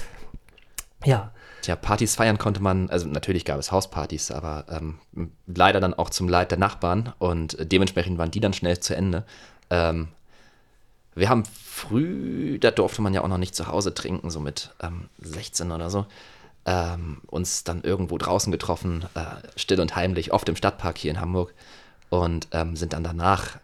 ja. 1.05 1.34
Tja, 1.65 1.77
Partys 1.77 2.15
feiern 2.15 2.37
konnte 2.37 2.61
man, 2.61 2.91
also 2.91 3.09
natürlich 3.09 3.47
gab 3.47 3.59
es 3.59 3.73
Hauspartys, 3.73 4.31
aber 4.31 4.67
ähm, 4.69 4.99
leider 5.47 5.81
dann 5.81 5.95
auch 5.95 6.11
zum 6.11 6.29
Leid 6.29 6.51
der 6.51 6.59
Nachbarn 6.59 7.15
und 7.19 7.57
dementsprechend 7.59 8.19
waren 8.19 8.31
die 8.31 8.41
dann 8.41 8.53
schnell 8.53 8.81
zu 8.81 8.95
Ende. 8.95 9.25
Ähm, 9.71 10.09
wir 11.15 11.31
haben 11.31 11.45
früh, 11.47 12.59
da 12.59 12.71
durfte 12.71 13.01
man 13.01 13.15
ja 13.15 13.23
auch 13.23 13.29
noch 13.29 13.39
nicht 13.39 13.55
zu 13.55 13.67
Hause 13.67 13.95
trinken, 13.95 14.29
so 14.29 14.41
mit 14.41 14.75
ähm, 14.83 15.09
16 15.21 15.73
oder 15.73 15.89
so, 15.89 16.05
ähm, 16.67 17.23
uns 17.29 17.65
dann 17.65 17.83
irgendwo 17.83 18.19
draußen 18.19 18.53
getroffen, 18.53 19.07
äh, 19.15 19.49
still 19.57 19.81
und 19.81 19.97
heimlich, 19.97 20.35
oft 20.35 20.47
im 20.51 20.57
Stadtpark 20.57 20.99
hier 20.99 21.13
in 21.13 21.21
Hamburg 21.23 21.55
und 22.11 22.47
ähm, 22.53 22.77
sind 22.77 22.93
dann 22.93 23.05
danach, 23.05 23.57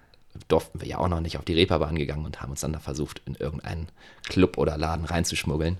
durften 0.48 0.80
wir 0.80 0.88
ja 0.88 0.96
auch 0.96 1.08
noch 1.08 1.20
nicht 1.20 1.36
auf 1.36 1.44
die 1.44 1.52
Reeperbahn 1.52 1.96
gegangen 1.96 2.24
und 2.24 2.40
haben 2.40 2.52
uns 2.52 2.62
dann 2.62 2.72
da 2.72 2.78
versucht, 2.78 3.20
in 3.26 3.34
irgendeinen 3.34 3.90
Club 4.26 4.56
oder 4.56 4.78
Laden 4.78 5.04
reinzuschmuggeln. 5.04 5.76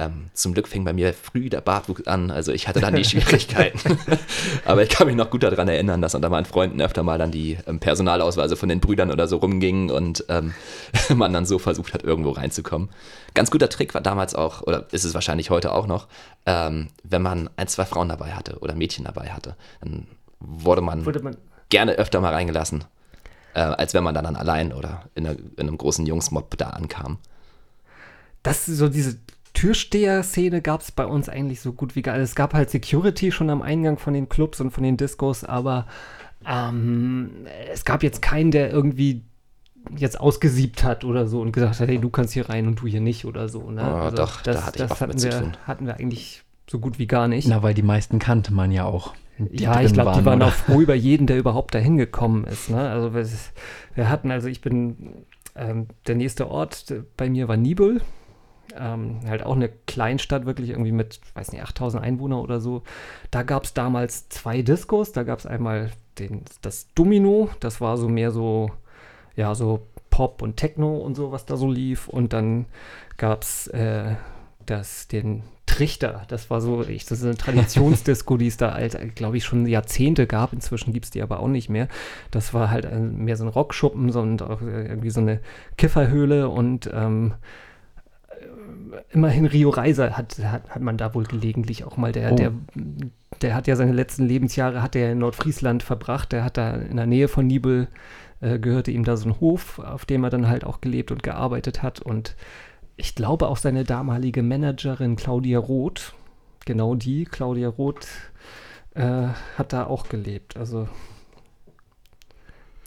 Ähm, 0.00 0.30
zum 0.32 0.54
Glück 0.54 0.68
fing 0.68 0.84
bei 0.84 0.92
mir 0.92 1.12
früh 1.12 1.48
der 1.48 1.60
Bartwuchs 1.60 2.06
an, 2.06 2.30
also 2.30 2.52
ich 2.52 2.68
hatte 2.68 2.78
dann 2.78 2.94
die 2.94 3.04
Schwierigkeiten. 3.04 3.98
Aber 4.64 4.84
ich 4.84 4.90
kann 4.90 5.08
mich 5.08 5.16
noch 5.16 5.28
gut 5.28 5.42
daran 5.42 5.66
erinnern, 5.66 6.00
dass 6.00 6.14
unter 6.14 6.30
meinen 6.30 6.44
Freunden 6.44 6.80
öfter 6.80 7.02
mal 7.02 7.18
dann 7.18 7.32
die 7.32 7.58
ähm, 7.66 7.80
Personalausweise 7.80 8.54
von 8.54 8.68
den 8.68 8.78
Brüdern 8.78 9.10
oder 9.10 9.26
so 9.26 9.38
rumgingen 9.38 9.90
und 9.90 10.24
ähm, 10.28 10.54
man 11.16 11.32
dann 11.32 11.46
so 11.46 11.58
versucht 11.58 11.94
hat, 11.94 12.04
irgendwo 12.04 12.30
reinzukommen. 12.30 12.90
Ganz 13.34 13.50
guter 13.50 13.68
Trick 13.68 13.92
war 13.92 14.00
damals 14.00 14.36
auch, 14.36 14.62
oder 14.62 14.86
ist 14.92 15.04
es 15.04 15.14
wahrscheinlich 15.14 15.50
heute 15.50 15.72
auch 15.72 15.88
noch, 15.88 16.06
ähm, 16.46 16.90
wenn 17.02 17.22
man 17.22 17.50
ein, 17.56 17.66
zwei 17.66 17.84
Frauen 17.84 18.08
dabei 18.08 18.34
hatte 18.34 18.60
oder 18.60 18.76
Mädchen 18.76 19.04
dabei 19.04 19.30
hatte, 19.30 19.56
dann 19.80 20.06
wurde 20.38 20.80
man, 20.80 21.04
Wurde 21.06 21.22
man 21.22 21.36
gerne 21.70 21.94
öfter 21.94 22.20
mal 22.20 22.32
reingelassen, 22.32 22.84
äh, 23.54 23.60
als 23.62 23.94
wenn 23.94 24.04
man 24.04 24.14
dann, 24.14 24.22
dann 24.22 24.36
allein 24.36 24.72
oder 24.72 25.06
in, 25.16 25.26
einer, 25.26 25.36
in 25.56 25.66
einem 25.66 25.76
großen 25.76 26.06
Jungsmob 26.06 26.56
da 26.56 26.70
ankam. 26.70 27.18
das 28.44 28.64
so 28.66 28.88
diese 28.88 29.18
Türsteher-Szene 29.58 30.62
gab 30.62 30.82
es 30.82 30.92
bei 30.92 31.04
uns 31.04 31.28
eigentlich 31.28 31.60
so 31.60 31.72
gut 31.72 31.96
wie 31.96 32.02
gar 32.02 32.12
nicht. 32.12 32.22
Es 32.22 32.36
gab 32.36 32.54
halt 32.54 32.70
Security 32.70 33.32
schon 33.32 33.50
am 33.50 33.60
Eingang 33.60 33.98
von 33.98 34.14
den 34.14 34.28
Clubs 34.28 34.60
und 34.60 34.70
von 34.70 34.84
den 34.84 34.96
Discos, 34.96 35.42
aber 35.42 35.88
ähm, 36.46 37.30
es 37.72 37.84
gab 37.84 38.04
jetzt 38.04 38.22
keinen, 38.22 38.52
der 38.52 38.70
irgendwie 38.70 39.24
jetzt 39.96 40.20
ausgesiebt 40.20 40.84
hat 40.84 41.02
oder 41.04 41.26
so 41.26 41.40
und 41.40 41.50
gesagt 41.50 41.80
hat, 41.80 41.88
hey, 41.88 41.98
du 41.98 42.08
kannst 42.08 42.34
hier 42.34 42.48
rein 42.48 42.68
und 42.68 42.80
du 42.80 42.86
hier 42.86 43.00
nicht 43.00 43.24
oder 43.24 43.48
so. 43.48 43.68
Ne? 43.72 43.82
Oh, 43.82 44.14
doch, 44.14 44.42
da 44.42 44.64
hatte 44.64 44.84
ich 44.84 44.90
oft 44.92 45.00
hatten 45.00 45.20
wir, 45.20 45.52
hatten 45.66 45.86
wir 45.86 45.96
eigentlich 45.96 46.44
so 46.70 46.78
gut 46.78 47.00
wie 47.00 47.08
gar 47.08 47.26
nicht. 47.26 47.48
Na, 47.48 47.60
weil 47.60 47.74
die 47.74 47.82
meisten 47.82 48.20
kannte 48.20 48.54
man 48.54 48.70
ja 48.70 48.84
auch. 48.84 49.12
die 49.38 49.64
ja, 49.64 49.80
ich 49.80 49.92
glaube, 49.92 50.12
die 50.16 50.24
waren 50.24 50.38
oder? 50.38 50.52
auch 50.52 50.54
froh 50.54 50.80
über 50.80 50.94
jeden, 50.94 51.26
der 51.26 51.36
überhaupt 51.36 51.74
dahin 51.74 51.96
gekommen 51.96 52.44
ist. 52.44 52.70
Ne? 52.70 52.88
Also 52.88 53.12
wir, 53.12 53.26
wir 53.96 54.08
hatten, 54.08 54.30
also 54.30 54.46
ich 54.46 54.60
bin, 54.60 55.24
ähm, 55.56 55.88
der 56.06 56.14
nächste 56.14 56.48
Ort 56.48 56.94
bei 57.16 57.28
mir 57.28 57.48
war 57.48 57.56
Nibel. 57.56 58.02
Ähm, 58.78 59.20
halt 59.26 59.44
auch 59.44 59.56
eine 59.56 59.68
Kleinstadt, 59.68 60.46
wirklich 60.46 60.70
irgendwie 60.70 60.92
mit, 60.92 61.20
weiß 61.34 61.52
nicht, 61.52 61.62
8000 61.62 62.02
Einwohner 62.02 62.42
oder 62.42 62.60
so. 62.60 62.82
Da 63.30 63.42
gab 63.42 63.64
es 63.64 63.74
damals 63.74 64.28
zwei 64.28 64.62
Diskos. 64.62 65.12
Da 65.12 65.22
gab 65.22 65.38
es 65.38 65.46
einmal 65.46 65.90
den, 66.18 66.42
das 66.62 66.88
Domino, 66.94 67.50
das 67.60 67.80
war 67.80 67.96
so 67.96 68.08
mehr 68.08 68.30
so, 68.30 68.70
ja, 69.36 69.54
so 69.54 69.86
Pop 70.10 70.42
und 70.42 70.56
Techno 70.56 70.96
und 70.98 71.14
so, 71.14 71.32
was 71.32 71.46
da 71.46 71.56
so 71.56 71.70
lief. 71.70 72.08
Und 72.08 72.32
dann 72.32 72.66
gab 73.16 73.42
es 73.42 73.68
äh, 73.68 74.14
das, 74.66 75.08
den 75.08 75.42
Trichter, 75.66 76.24
das 76.28 76.50
war 76.50 76.60
so, 76.60 76.82
ich, 76.82 77.04
das 77.04 77.18
ist 77.18 77.24
eine 77.24 77.36
Traditionsdisco, 77.36 78.36
die 78.36 78.48
es 78.48 78.56
da 78.56 78.72
halt, 78.74 79.14
glaube 79.14 79.36
ich, 79.36 79.44
schon 79.44 79.66
Jahrzehnte 79.66 80.26
gab. 80.26 80.52
Inzwischen 80.52 80.92
gibt 80.92 81.04
es 81.04 81.10
die 81.10 81.22
aber 81.22 81.40
auch 81.40 81.48
nicht 81.48 81.68
mehr. 81.68 81.88
Das 82.30 82.54
war 82.54 82.70
halt 82.70 82.86
ein, 82.86 83.24
mehr 83.24 83.36
so 83.36 83.44
ein 83.44 83.48
Rockschuppen 83.48 84.10
so, 84.10 84.20
und 84.20 84.42
auch 84.42 84.60
irgendwie 84.62 85.10
so 85.10 85.20
eine 85.20 85.40
Kifferhöhle 85.76 86.48
und 86.48 86.90
ähm, 86.92 87.34
immerhin 89.10 89.46
Rio 89.46 89.70
Reiser 89.70 90.16
hat, 90.16 90.38
hat, 90.38 90.68
hat 90.70 90.82
man 90.82 90.96
da 90.96 91.14
wohl 91.14 91.24
gelegentlich 91.24 91.84
auch 91.84 91.96
mal, 91.96 92.12
der, 92.12 92.32
Oh. 92.32 92.36
der, 92.36 92.52
der 93.42 93.54
hat 93.54 93.66
ja 93.66 93.76
seine 93.76 93.92
letzten 93.92 94.26
Lebensjahre 94.26 94.82
hat 94.82 94.96
er 94.96 95.12
in 95.12 95.18
Nordfriesland 95.18 95.82
verbracht, 95.82 96.32
der 96.32 96.44
hat 96.44 96.56
da 96.56 96.72
in 96.74 96.96
der 96.96 97.06
Nähe 97.06 97.28
von 97.28 97.46
Nibel, 97.46 97.88
äh, 98.40 98.58
gehörte 98.58 98.90
ihm 98.90 99.04
da 99.04 99.16
so 99.16 99.28
ein 99.28 99.40
Hof, 99.40 99.78
auf 99.78 100.04
dem 100.04 100.24
er 100.24 100.30
dann 100.30 100.48
halt 100.48 100.64
auch 100.64 100.80
gelebt 100.80 101.10
und 101.10 101.22
gearbeitet 101.22 101.82
hat. 101.82 102.00
Und 102.00 102.36
ich 102.96 103.14
glaube 103.14 103.48
auch 103.48 103.56
seine 103.56 103.84
damalige 103.84 104.42
Managerin 104.42 105.16
Claudia 105.16 105.58
Roth, 105.58 106.14
genau 106.64 106.94
die, 106.94 107.24
Claudia 107.24 107.68
Roth, 107.68 108.06
äh, 108.94 109.28
hat 109.56 109.72
da 109.72 109.84
auch 109.86 110.08
gelebt, 110.08 110.56
also 110.56 110.88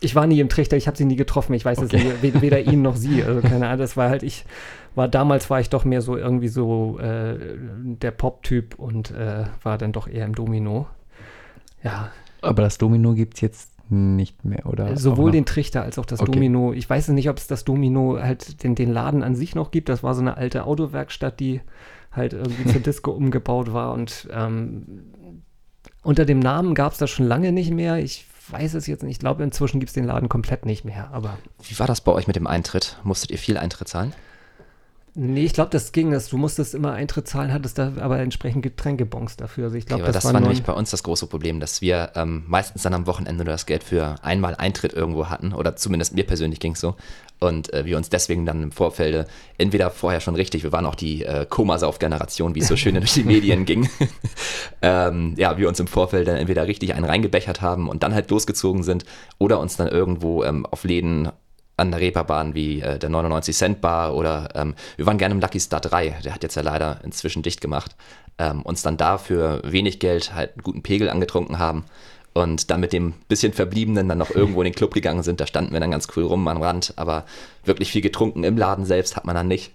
ich 0.03 0.15
war 0.15 0.25
nie 0.25 0.39
im 0.39 0.49
Trichter, 0.49 0.77
ich 0.77 0.87
habe 0.87 0.97
sie 0.97 1.05
nie 1.05 1.15
getroffen, 1.15 1.53
ich 1.53 1.63
weiß 1.63 1.77
es 1.79 1.93
Okay. 1.93 2.13
weder, 2.21 2.41
weder 2.41 2.59
ihn 2.59 2.81
noch 2.81 2.95
sie, 2.95 3.23
also 3.23 3.41
keine 3.41 3.67
Ahnung, 3.67 3.79
das 3.79 3.95
war 3.97 4.09
halt, 4.09 4.23
ich 4.23 4.45
war 4.95 5.07
damals 5.07 5.49
war 5.49 5.59
ich 5.59 5.69
doch 5.69 5.85
mehr 5.85 6.01
so 6.01 6.17
irgendwie 6.17 6.47
so 6.49 6.99
äh, 6.99 7.37
der 7.83 8.11
Pop-Typ 8.11 8.77
und 8.77 9.11
äh, 9.11 9.45
war 9.63 9.77
dann 9.77 9.91
doch 9.91 10.07
eher 10.07 10.25
im 10.25 10.35
Domino. 10.35 10.87
Ja, 11.83 12.11
Aber 12.41 12.61
das 12.61 12.77
Domino 12.77 13.13
gibt 13.13 13.35
es 13.35 13.41
jetzt 13.41 13.71
nicht 13.89 14.45
mehr, 14.45 14.65
oder? 14.67 14.95
sowohl 14.95 15.31
den 15.31 15.45
Trichter 15.45 15.81
als 15.83 15.99
auch 15.99 16.05
das 16.05 16.21
Okay. 16.21 16.31
Domino. 16.31 16.71
Ich 16.73 16.89
weiß 16.89 17.09
nicht, 17.09 17.29
ob 17.29 17.37
es 17.37 17.47
das 17.47 17.65
Domino 17.65 18.17
halt 18.21 18.63
den, 18.63 18.75
den 18.75 18.91
Laden 18.91 19.21
an 19.23 19.35
sich 19.35 19.53
noch 19.55 19.71
gibt. 19.71 19.89
Das 19.89 20.01
war 20.01 20.13
so 20.13 20.21
eine 20.21 20.37
alte 20.37 20.65
Autowerkstatt, 20.65 21.39
die 21.39 21.61
halt 22.11 22.33
irgendwie 22.33 22.71
zur 22.71 22.81
Disco 22.85 23.11
umgebaut 23.11 23.73
war 23.73 23.93
und 23.93 24.29
ähm, 24.31 25.03
unter 26.03 26.25
dem 26.25 26.39
Namen 26.39 26.73
gab 26.73 26.93
es 26.93 26.97
das 26.97 27.09
schon 27.09 27.27
lange 27.27 27.51
nicht 27.51 27.71
mehr. 27.71 27.97
Ich 27.97 28.25
weiß 28.49 28.73
es 28.73 28.87
jetzt 28.87 29.03
nicht. 29.03 29.13
Ich 29.13 29.19
glaube, 29.19 29.43
inzwischen 29.43 29.79
gibt 29.79 29.89
es 29.89 29.93
den 29.93 30.05
Laden 30.05 30.29
komplett 30.29 30.65
nicht 30.65 30.83
mehr. 30.83 31.09
Aber 31.11 31.37
Wie 31.63 31.77
war 31.77 31.87
das 31.87 32.01
bei 32.01 32.11
euch 32.11 32.27
mit 32.27 32.35
dem 32.35 32.47
Eintritt? 32.47 32.97
Musstet 33.03 33.31
ihr 33.31 33.37
viel 33.37 33.57
Eintritt 33.57 33.87
zahlen? 33.87 34.13
Nee, 35.13 35.45
ich 35.45 35.53
glaube, 35.53 35.69
das 35.71 35.91
ging. 35.91 36.11
Das, 36.11 36.29
du 36.29 36.37
musstest 36.37 36.73
immer 36.73 36.93
Eintritt 36.93 37.27
zahlen, 37.27 37.53
hattest 37.53 37.77
da 37.77 37.93
aber 37.99 38.19
entsprechend 38.19 38.63
Getränkebons 38.63 39.37
dafür. 39.37 39.65
Also 39.65 39.77
ich 39.77 39.85
glaube, 39.85 40.03
Okay, 40.03 40.11
das, 40.11 40.23
das, 40.23 40.33
war 40.33 40.39
nämlich 40.39 40.63
bei 40.63 40.73
uns 40.73 40.91
das 40.91 41.03
große 41.03 41.27
Problem, 41.27 41.59
dass 41.59 41.81
wir 41.81 42.11
ähm, 42.15 42.43
meistens 42.47 42.83
dann 42.83 42.93
am 42.93 43.07
Wochenende 43.07 43.43
nur 43.43 43.53
das 43.53 43.65
Geld 43.65 43.83
für 43.83 44.15
einmal 44.23 44.55
Eintritt 44.55 44.93
irgendwo 44.93 45.27
hatten, 45.27 45.53
oder 45.53 45.75
zumindest 45.75 46.15
mir 46.15 46.25
persönlich 46.25 46.59
ging 46.59 46.73
es 46.73 46.81
so. 46.81 46.95
Und 47.39 47.73
äh, 47.73 47.85
wir 47.85 47.97
uns 47.97 48.09
deswegen 48.09 48.45
dann 48.45 48.61
im 48.61 48.71
Vorfeld 48.71 49.27
entweder 49.57 49.89
vorher 49.89 50.21
schon 50.21 50.35
richtig, 50.35 50.63
wir 50.63 50.71
waren 50.71 50.85
auch 50.85 50.95
die 50.95 51.23
äh, 51.23 51.45
Komasauf-Generation, 51.49 52.53
wie 52.53 52.59
es 52.59 52.67
so 52.67 52.75
schön 52.75 52.95
durch 52.95 53.13
die 53.13 53.23
Medien 53.23 53.65
ging, 53.65 53.89
ähm, 54.81 55.33
ja, 55.37 55.57
wir 55.57 55.67
uns 55.67 55.79
im 55.79 55.87
Vorfeld 55.87 56.27
dann 56.27 56.37
entweder 56.37 56.67
richtig 56.67 56.93
einen 56.93 57.05
reingebechert 57.05 57.61
haben 57.61 57.89
und 57.89 58.03
dann 58.03 58.13
halt 58.13 58.29
losgezogen 58.29 58.83
sind, 58.83 59.05
oder 59.39 59.59
uns 59.59 59.75
dann 59.75 59.87
irgendwo 59.87 60.43
ähm, 60.43 60.65
auf 60.67 60.83
Läden 60.83 61.31
an 61.77 61.91
der 61.91 61.99
Reeperbahn 61.99 62.53
wie 62.53 62.81
äh, 62.81 62.99
der 62.99 63.09
99 63.09 63.55
Cent 63.55 63.81
Bar 63.81 64.15
oder 64.15 64.49
ähm, 64.55 64.75
wir 64.97 65.05
waren 65.05 65.17
gerne 65.17 65.33
im 65.33 65.41
Lucky 65.41 65.59
Star 65.59 65.81
3, 65.81 66.21
der 66.23 66.33
hat 66.33 66.43
jetzt 66.43 66.55
ja 66.55 66.61
leider 66.61 66.99
inzwischen 67.03 67.43
dicht 67.43 67.61
gemacht, 67.61 67.95
ähm, 68.37 68.61
uns 68.61 68.81
dann 68.81 68.97
da 68.97 69.17
für 69.17 69.61
wenig 69.63 69.99
Geld 69.99 70.33
halt 70.33 70.53
einen 70.53 70.63
guten 70.63 70.83
Pegel 70.83 71.09
angetrunken 71.09 71.59
haben 71.59 71.85
und 72.33 72.71
dann 72.71 72.79
mit 72.79 72.93
dem 72.93 73.13
bisschen 73.27 73.53
Verbliebenen 73.53 74.07
dann 74.07 74.17
noch 74.17 74.31
irgendwo 74.31 74.61
in 74.61 74.65
den 74.65 74.75
Club 74.75 74.93
gegangen 74.93 75.23
sind. 75.23 75.41
Da 75.41 75.47
standen 75.47 75.73
wir 75.73 75.79
dann 75.79 75.91
ganz 75.91 76.07
cool 76.15 76.23
rum 76.23 76.47
am 76.47 76.61
Rand, 76.61 76.93
aber 76.95 77.25
wirklich 77.65 77.91
viel 77.91 78.01
getrunken 78.01 78.43
im 78.43 78.57
Laden 78.57 78.85
selbst 78.85 79.15
hat 79.15 79.25
man 79.25 79.35
dann 79.35 79.47
nicht. 79.47 79.71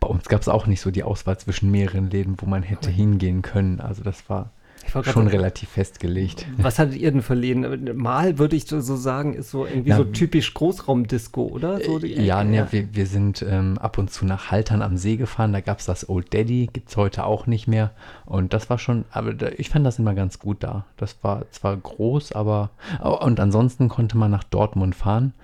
Bei 0.00 0.08
uns 0.08 0.28
gab 0.28 0.40
es 0.40 0.48
auch 0.48 0.66
nicht 0.66 0.80
so 0.80 0.90
die 0.90 1.02
Auswahl 1.02 1.38
zwischen 1.38 1.70
mehreren 1.70 2.10
Läden, 2.10 2.36
wo 2.38 2.46
man 2.46 2.62
hätte 2.62 2.90
hingehen 2.90 3.42
können. 3.42 3.80
Also 3.80 4.02
das 4.02 4.28
war 4.28 4.50
schon 4.86 5.04
so- 5.26 5.30
relativ 5.30 5.68
festgelegt. 5.70 6.46
Was 6.58 6.78
hattet 6.78 6.96
ihr 6.96 7.10
denn 7.12 7.22
Läden? 7.40 7.96
Mal 7.96 8.38
würde 8.38 8.56
ich 8.56 8.66
so 8.66 8.80
sagen, 8.80 9.34
ist 9.34 9.50
so 9.50 9.66
irgendwie 9.66 9.90
Na, 9.90 9.96
so 9.98 10.04
typisch 10.04 10.52
Großraumdisco, 10.54 11.42
oder? 11.42 11.80
So 11.80 11.98
die 11.98 12.14
Ja, 12.14 12.40
Ecke, 12.40 12.50
ne, 12.50 12.66
wir, 12.70 12.94
wir 12.94 13.06
sind 13.06 13.44
ähm, 13.48 13.78
ab 13.78 13.98
und 13.98 14.10
zu 14.10 14.24
nach 14.26 14.50
Haltern 14.50 14.82
am 14.82 14.96
See 14.96 15.16
gefahren. 15.16 15.52
Da 15.52 15.60
gab 15.60 15.78
es 15.78 15.86
das 15.86 16.08
Old 16.08 16.32
Daddy, 16.34 16.68
gibt 16.72 16.90
es 16.90 16.96
heute 16.96 17.24
auch 17.24 17.46
nicht 17.46 17.68
mehr. 17.68 17.92
Und 18.26 18.52
das 18.52 18.70
war 18.70 18.78
schon, 18.78 19.04
aber 19.12 19.34
da, 19.34 19.48
ich 19.56 19.68
fand 19.70 19.86
das 19.86 19.98
immer 19.98 20.14
ganz 20.14 20.38
gut 20.38 20.62
da. 20.64 20.84
Das 20.96 21.16
war 21.22 21.44
zwar 21.50 21.76
groß, 21.76 22.32
aber. 22.32 22.70
Und 23.20 23.40
ansonsten 23.40 23.88
konnte 23.88 24.16
man 24.18 24.30
nach 24.30 24.44
Dortmund 24.44 24.94
fahren. 24.94 25.34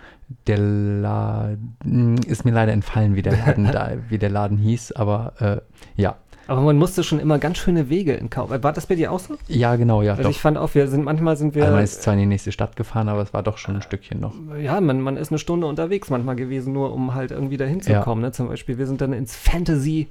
Der 0.48 0.58
Laden 0.58 2.18
ist 2.26 2.44
mir 2.44 2.50
leider 2.50 2.72
entfallen, 2.72 3.14
wie 3.14 3.22
der 3.22 3.36
Laden, 3.36 3.64
da, 3.72 3.92
wie 4.08 4.18
der 4.18 4.30
Laden 4.30 4.58
hieß, 4.58 4.92
aber 4.92 5.32
äh, 5.40 6.00
ja. 6.00 6.16
Aber 6.48 6.60
man 6.60 6.76
musste 6.76 7.02
schon 7.02 7.18
immer 7.18 7.38
ganz 7.38 7.58
schöne 7.58 7.88
Wege 7.88 8.14
in 8.14 8.30
Kauf. 8.30 8.50
War 8.50 8.72
das 8.72 8.86
bei 8.86 8.94
dir 8.94 9.10
auch 9.10 9.18
so? 9.18 9.36
Ja, 9.48 9.74
genau, 9.76 10.02
ja. 10.02 10.12
Also 10.12 10.22
doch. 10.24 10.30
ich 10.30 10.40
fand 10.40 10.56
auch, 10.58 10.74
wir 10.74 10.86
sind 10.88 11.04
manchmal 11.04 11.36
sind 11.36 11.54
wir. 11.54 11.64
Also 11.64 11.74
man 11.74 11.82
ist 11.84 12.02
zwar 12.02 12.14
in 12.14 12.20
die 12.20 12.26
nächste 12.26 12.52
Stadt 12.52 12.76
gefahren, 12.76 13.08
aber 13.08 13.20
es 13.22 13.34
war 13.34 13.42
doch 13.42 13.58
schon 13.58 13.74
ein 13.76 13.82
Stückchen 13.82 14.20
noch. 14.20 14.32
ja, 14.60 14.80
man, 14.80 15.00
man 15.00 15.16
ist 15.16 15.30
eine 15.32 15.38
Stunde 15.38 15.66
unterwegs 15.66 16.08
manchmal 16.08 16.36
gewesen, 16.36 16.72
nur 16.72 16.92
um 16.92 17.14
halt 17.14 17.32
irgendwie 17.32 17.56
dahin 17.56 17.80
zu 17.80 17.90
Ja. 17.90 18.02
kommen. 18.02 18.22
Ne? 18.22 18.30
Zum 18.32 18.46
Beispiel, 18.48 18.78
wir 18.78 18.86
sind 18.86 19.00
dann 19.00 19.12
ins 19.12 19.34
Fantasy 19.34 20.08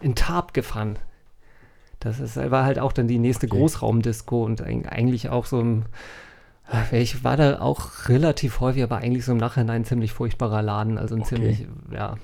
in 0.00 0.14
Tarp 0.16 0.54
gefahren. 0.54 0.98
Das 2.00 2.20
ist, 2.20 2.36
war 2.36 2.64
halt 2.64 2.78
auch 2.78 2.92
dann 2.92 3.06
die 3.08 3.18
nächste 3.18 3.46
Okay. 3.46 3.56
Großraumdisco 3.58 4.44
und 4.44 4.64
eig- 4.66 4.86
eigentlich 4.88 5.28
auch 5.30 5.46
so 5.46 5.60
ein. 5.60 5.84
Ich 6.90 7.22
war 7.22 7.36
da 7.36 7.60
auch 7.60 8.08
relativ 8.08 8.58
häufig, 8.58 8.82
aber 8.82 8.96
eigentlich 8.96 9.24
so 9.24 9.30
im 9.30 9.38
Nachhinein 9.38 9.82
ein 9.82 9.84
ziemlich 9.84 10.12
furchtbarer 10.12 10.62
Laden. 10.62 10.98
Also 10.98 11.14
ein 11.14 11.20
Okay. 11.22 11.36
ziemlich, 11.36 11.66
ja. 11.92 12.16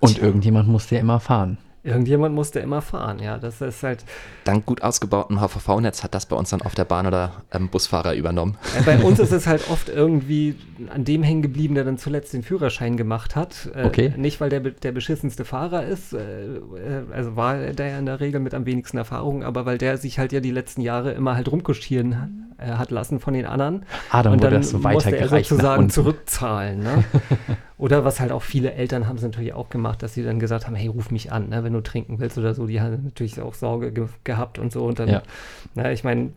Und 0.00 0.18
irgendjemand 0.20 0.68
musste 0.68 0.96
ja 0.96 1.00
immer 1.00 1.20
fahren. 1.20 1.56
Irgendjemand 1.86 2.34
musste 2.34 2.60
immer 2.60 2.82
fahren, 2.82 3.18
ja. 3.18 3.38
Das 3.38 3.60
ist 3.60 3.82
halt. 3.82 4.04
Dank 4.44 4.66
gut 4.66 4.82
ausgebautem 4.82 5.40
HVV-Netz 5.40 6.04
hat 6.04 6.14
das 6.14 6.26
bei 6.26 6.36
uns 6.36 6.50
dann 6.50 6.62
auf 6.62 6.74
der 6.74 6.84
Bahn 6.84 7.06
oder 7.06 7.32
ähm, 7.52 7.68
Busfahrer 7.68 8.14
übernommen. 8.14 8.56
Bei 8.84 8.98
uns 8.98 9.18
ist 9.18 9.32
es 9.32 9.46
halt 9.46 9.70
oft 9.70 9.88
irgendwie 9.88 10.56
an 10.92 11.04
dem 11.04 11.22
hängen 11.22 11.42
geblieben, 11.42 11.74
der 11.74 11.84
dann 11.84 11.98
zuletzt 11.98 12.32
den 12.32 12.42
Führerschein 12.42 12.96
gemacht 12.96 13.36
hat. 13.36 13.70
Äh, 13.74 13.86
Okay. 13.86 14.12
Nicht, 14.16 14.40
weil 14.40 14.50
der 14.50 14.60
der 14.60 14.92
beschissenste 14.92 15.44
Fahrer 15.44 15.84
ist, 15.84 16.12
äh, 16.12 16.18
äh, 16.18 16.60
also 17.12 17.36
war 17.36 17.56
der 17.56 17.88
ja 17.88 17.98
in 17.98 18.06
der 18.06 18.20
Regel 18.20 18.40
mit 18.40 18.52
am 18.52 18.66
wenigsten 18.66 18.98
Erfahrung, 18.98 19.44
aber 19.44 19.64
weil 19.64 19.78
der 19.78 19.96
sich 19.96 20.18
halt 20.18 20.32
ja 20.32 20.40
die 20.40 20.50
letzten 20.50 20.80
Jahre 20.80 21.12
immer 21.12 21.36
halt 21.36 21.50
rumkuschieren 21.50 22.52
äh, 22.58 22.72
hat 22.72 22.90
lassen 22.90 23.20
von 23.20 23.34
den 23.34 23.46
anderen. 23.46 23.84
Ah, 24.10 24.22
dann 24.22 24.32
und 24.34 24.44
dann 24.44 24.54
das 24.54 24.70
so 24.70 24.78
musste 24.78 25.16
er 25.16 25.28
sozusagen 25.28 25.90
zurückzahlen. 25.90 26.80
Ne? 26.80 27.04
Oder 27.78 28.04
was 28.06 28.20
halt 28.20 28.32
auch 28.32 28.42
viele 28.42 28.72
Eltern 28.72 29.06
haben 29.06 29.16
es 29.16 29.22
natürlich 29.22 29.52
auch 29.52 29.68
gemacht, 29.68 30.02
dass 30.02 30.14
sie 30.14 30.22
dann 30.22 30.38
gesagt 30.38 30.66
haben, 30.66 30.74
hey, 30.74 30.88
ruf 30.88 31.10
mich 31.10 31.30
an, 31.30 31.50
ne, 31.50 31.62
wenn 31.62 31.74
du 31.74 31.82
trinken 31.82 32.18
willst 32.18 32.38
oder 32.38 32.54
so. 32.54 32.66
Die 32.66 32.80
haben 32.80 33.02
natürlich 33.04 33.38
auch 33.40 33.52
Sorge 33.54 33.92
ge 33.92 34.06
gehabt 34.24 34.58
und 34.58 34.72
so. 34.72 34.84
Und 34.86 34.98
dann, 34.98 35.08
Ja. 35.08 35.22
na, 35.74 35.92
ich 35.92 36.02
meine, 36.02 36.30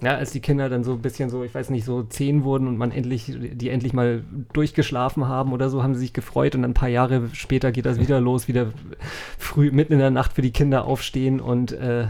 ja, 0.00 0.16
als 0.16 0.30
die 0.32 0.40
Kinder 0.40 0.68
dann 0.68 0.84
so 0.84 0.92
ein 0.92 1.00
bisschen 1.02 1.30
so, 1.30 1.42
ich 1.44 1.54
weiß 1.54 1.70
nicht, 1.70 1.84
so 1.84 2.02
zehn 2.04 2.44
wurden 2.44 2.68
und 2.68 2.76
man 2.76 2.92
endlich, 2.92 3.32
die 3.36 3.70
endlich 3.70 3.92
mal 3.92 4.22
durchgeschlafen 4.52 5.26
haben 5.26 5.52
oder 5.52 5.68
so, 5.70 5.82
haben 5.82 5.94
sie 5.94 6.00
sich 6.00 6.12
gefreut 6.12 6.54
und 6.54 6.62
dann 6.62 6.72
ein 6.72 6.74
paar 6.74 6.88
Jahre 6.88 7.28
später 7.32 7.72
geht 7.72 7.86
das 7.86 7.98
wieder 7.98 8.20
los, 8.20 8.46
wieder 8.46 8.68
früh, 9.38 9.70
mitten 9.72 9.94
in 9.94 9.98
der 10.00 10.10
Nacht 10.10 10.34
für 10.34 10.42
die 10.42 10.50
Kinder 10.52 10.84
aufstehen 10.84 11.40
und 11.40 11.72
äh, 11.72 12.06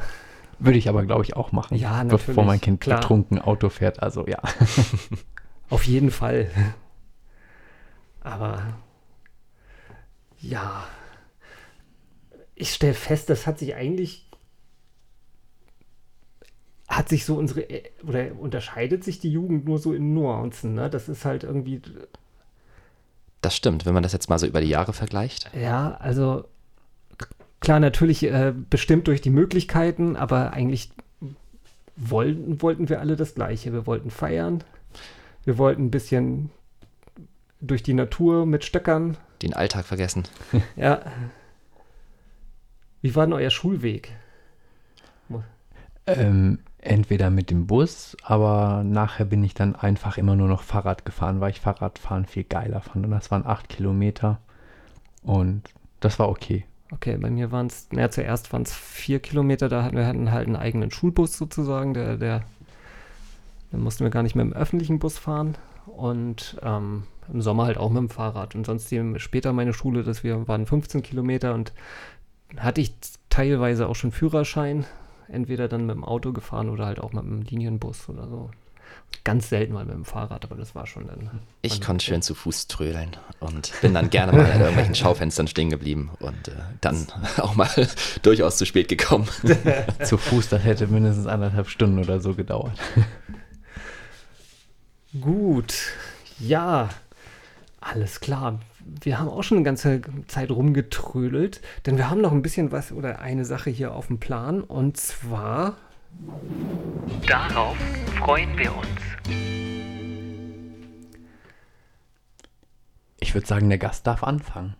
Würde 0.58 0.78
ich 0.78 0.88
aber, 0.88 1.04
glaube 1.04 1.24
ich, 1.24 1.36
auch 1.36 1.52
machen. 1.52 1.76
Ja, 1.76 2.02
Bevor 2.04 2.18
natürlich, 2.18 2.46
mein 2.46 2.60
Kind 2.60 2.80
klar. 2.80 3.00
betrunken 3.00 3.38
Auto 3.40 3.68
fährt. 3.70 4.02
Also 4.02 4.26
ja. 4.26 4.38
Auf 5.70 5.84
jeden 5.84 6.10
Fall. 6.10 6.48
Aber 8.24 8.78
ja, 10.40 10.84
ich 12.54 12.72
stelle 12.74 12.94
fest, 12.94 13.30
das 13.30 13.46
hat 13.46 13.58
sich 13.58 13.74
eigentlich, 13.74 14.28
hat 16.88 17.08
sich 17.08 17.24
so 17.24 17.36
unsere, 17.36 17.62
äh, 17.70 17.90
oder 18.02 18.34
unterscheidet 18.38 19.04
sich 19.04 19.20
die 19.20 19.30
Jugend 19.30 19.64
nur 19.66 19.78
so 19.78 19.92
in 19.92 20.14
Nuancen, 20.14 20.74
ne? 20.74 20.90
Das 20.90 21.08
ist 21.08 21.24
halt 21.24 21.44
irgendwie, 21.44 21.80
Das 23.42 23.54
stimmt, 23.54 23.84
wenn 23.86 23.94
man 23.94 24.02
das 24.02 24.12
jetzt 24.12 24.28
mal 24.28 24.38
so 24.38 24.46
über 24.46 24.60
die 24.60 24.68
Jahre 24.68 24.92
vergleicht. 24.92 25.50
ja, 25.54 25.94
also 26.00 26.44
klar, 27.60 27.78
natürlich 27.80 28.22
äh, 28.24 28.52
bestimmt 28.70 29.06
durch 29.06 29.20
die 29.20 29.30
Möglichkeiten, 29.30 30.16
aber 30.16 30.52
eigentlich 30.52 30.92
wollten, 31.96 32.60
wollten 32.62 32.88
wir 32.88 33.00
alle 33.00 33.16
das 33.16 33.34
Gleiche. 33.34 33.72
Wir 33.72 33.86
wollten 33.86 34.10
feiern, 34.10 34.64
wir 35.44 35.58
wollten 35.58 35.84
ein 35.86 35.90
bisschen 35.90 36.50
durch 37.66 37.82
die 37.82 37.94
Natur 37.94 38.46
mit 38.46 38.64
Stöckern, 38.64 39.16
Den 39.42 39.54
Alltag 39.54 39.84
vergessen. 39.84 40.24
Ja. 40.76 41.00
Wie 43.00 43.14
war 43.14 43.26
denn 43.26 43.34
euer 43.34 43.50
Schulweg? 43.50 44.12
ähm, 46.06 46.58
entweder 46.78 47.30
mit 47.30 47.50
dem 47.50 47.66
Bus, 47.66 48.16
aber 48.22 48.82
nachher 48.84 49.24
bin 49.24 49.42
ich 49.42 49.54
dann 49.54 49.74
einfach 49.74 50.18
immer 50.18 50.36
nur 50.36 50.48
noch 50.48 50.62
Fahrrad 50.62 51.04
gefahren, 51.04 51.40
weil 51.40 51.50
ich 51.50 51.60
Fahrradfahren 51.60 52.26
viel 52.26 52.44
geiler 52.44 52.80
fand. 52.80 53.06
Und 53.06 53.10
das 53.10 53.30
waren 53.30 53.46
acht 53.46 53.68
Kilometer. 53.68 54.40
Und 55.22 55.62
das 56.00 56.18
war 56.18 56.28
okay. 56.28 56.64
Okay, 56.90 57.16
bei 57.16 57.30
mir 57.30 57.50
waren 57.50 57.66
es, 57.66 57.88
naja, 57.90 58.10
zuerst 58.10 58.52
waren 58.52 58.62
es 58.62 58.74
vier 58.74 59.18
Kilometer, 59.20 59.68
da 59.68 59.82
hatten 59.82 59.96
wir 59.96 60.06
hatten 60.06 60.30
halt 60.30 60.46
einen 60.46 60.56
eigenen 60.56 60.90
Schulbus 60.90 61.36
sozusagen, 61.36 61.94
der, 61.94 62.16
der, 62.18 62.42
dann 63.72 63.80
mussten 63.80 64.04
wir 64.04 64.10
gar 64.10 64.22
nicht 64.22 64.36
mehr 64.36 64.44
im 64.44 64.52
öffentlichen 64.52 64.98
Bus 64.98 65.18
fahren 65.18 65.56
und 65.86 66.56
ähm, 66.62 67.04
im 67.32 67.42
Sommer 67.42 67.66
halt 67.66 67.78
auch 67.78 67.90
mit 67.90 67.98
dem 67.98 68.10
Fahrrad. 68.10 68.54
Und 68.54 68.66
sonst 68.66 68.94
später 69.16 69.52
meine 69.52 69.72
Schule, 69.72 70.02
das 70.02 70.24
wir 70.24 70.46
waren 70.48 70.66
15 70.66 71.02
Kilometer 71.02 71.54
und 71.54 71.72
hatte 72.56 72.80
ich 72.80 72.94
teilweise 73.30 73.88
auch 73.88 73.96
schon 73.96 74.12
Führerschein, 74.12 74.84
entweder 75.28 75.68
dann 75.68 75.86
mit 75.86 75.96
dem 75.96 76.04
Auto 76.04 76.32
gefahren 76.32 76.68
oder 76.68 76.86
halt 76.86 77.00
auch 77.00 77.12
mit 77.12 77.24
dem 77.24 77.42
Linienbus 77.42 78.08
oder 78.08 78.28
so. 78.28 78.50
Ganz 79.22 79.48
selten 79.48 79.72
mal 79.72 79.84
mit 79.84 79.94
dem 79.94 80.04
Fahrrad, 80.04 80.44
aber 80.44 80.56
das 80.56 80.74
war 80.74 80.86
schon 80.86 81.06
dann. 81.06 81.40
Ich 81.62 81.80
konnte 81.80 82.04
schön 82.04 82.20
zu 82.20 82.34
Fuß 82.34 82.66
trödeln 82.66 83.16
und 83.40 83.72
bin 83.80 83.94
dann 83.94 84.10
gerne 84.10 84.32
mal 84.32 84.50
an 84.50 84.60
irgendwelchen 84.60 84.94
Schaufenstern 84.94 85.48
stehen 85.48 85.70
geblieben 85.70 86.10
und 86.20 86.48
äh, 86.48 86.52
dann 86.80 87.06
auch 87.38 87.54
mal 87.54 87.70
durchaus 88.22 88.58
zu 88.58 88.66
spät 88.66 88.88
gekommen. 88.88 89.26
Zu 90.04 90.18
Fuß, 90.18 90.50
das 90.50 90.64
hätte 90.64 90.86
mindestens 90.88 91.26
anderthalb 91.26 91.68
Stunden 91.68 91.98
oder 91.98 92.20
so 92.20 92.34
gedauert. 92.34 92.78
Gut, 95.18 95.74
ja, 96.38 96.90
alles 97.84 98.20
klar. 98.20 98.60
Wir 98.84 99.18
haben 99.18 99.28
auch 99.28 99.42
schon 99.42 99.58
eine 99.58 99.64
ganze 99.64 100.00
Zeit 100.26 100.50
rumgetrödelt, 100.50 101.60
denn 101.86 101.96
wir 101.96 102.10
haben 102.10 102.20
noch 102.20 102.32
ein 102.32 102.42
bisschen 102.42 102.72
was 102.72 102.92
oder 102.92 103.20
eine 103.20 103.44
Sache 103.44 103.70
hier 103.70 103.94
auf 103.94 104.08
dem 104.08 104.18
Plan 104.18 104.60
und 104.62 104.96
zwar, 104.96 105.76
Darauf 107.26 107.76
freuen 108.18 108.56
wir 108.56 108.72
uns. 108.76 108.86
Ich 113.18 113.34
würde 113.34 113.46
sagen, 113.46 113.68
der 113.68 113.78
Gast 113.78 114.06
darf 114.06 114.22
anfangen. 114.22 114.74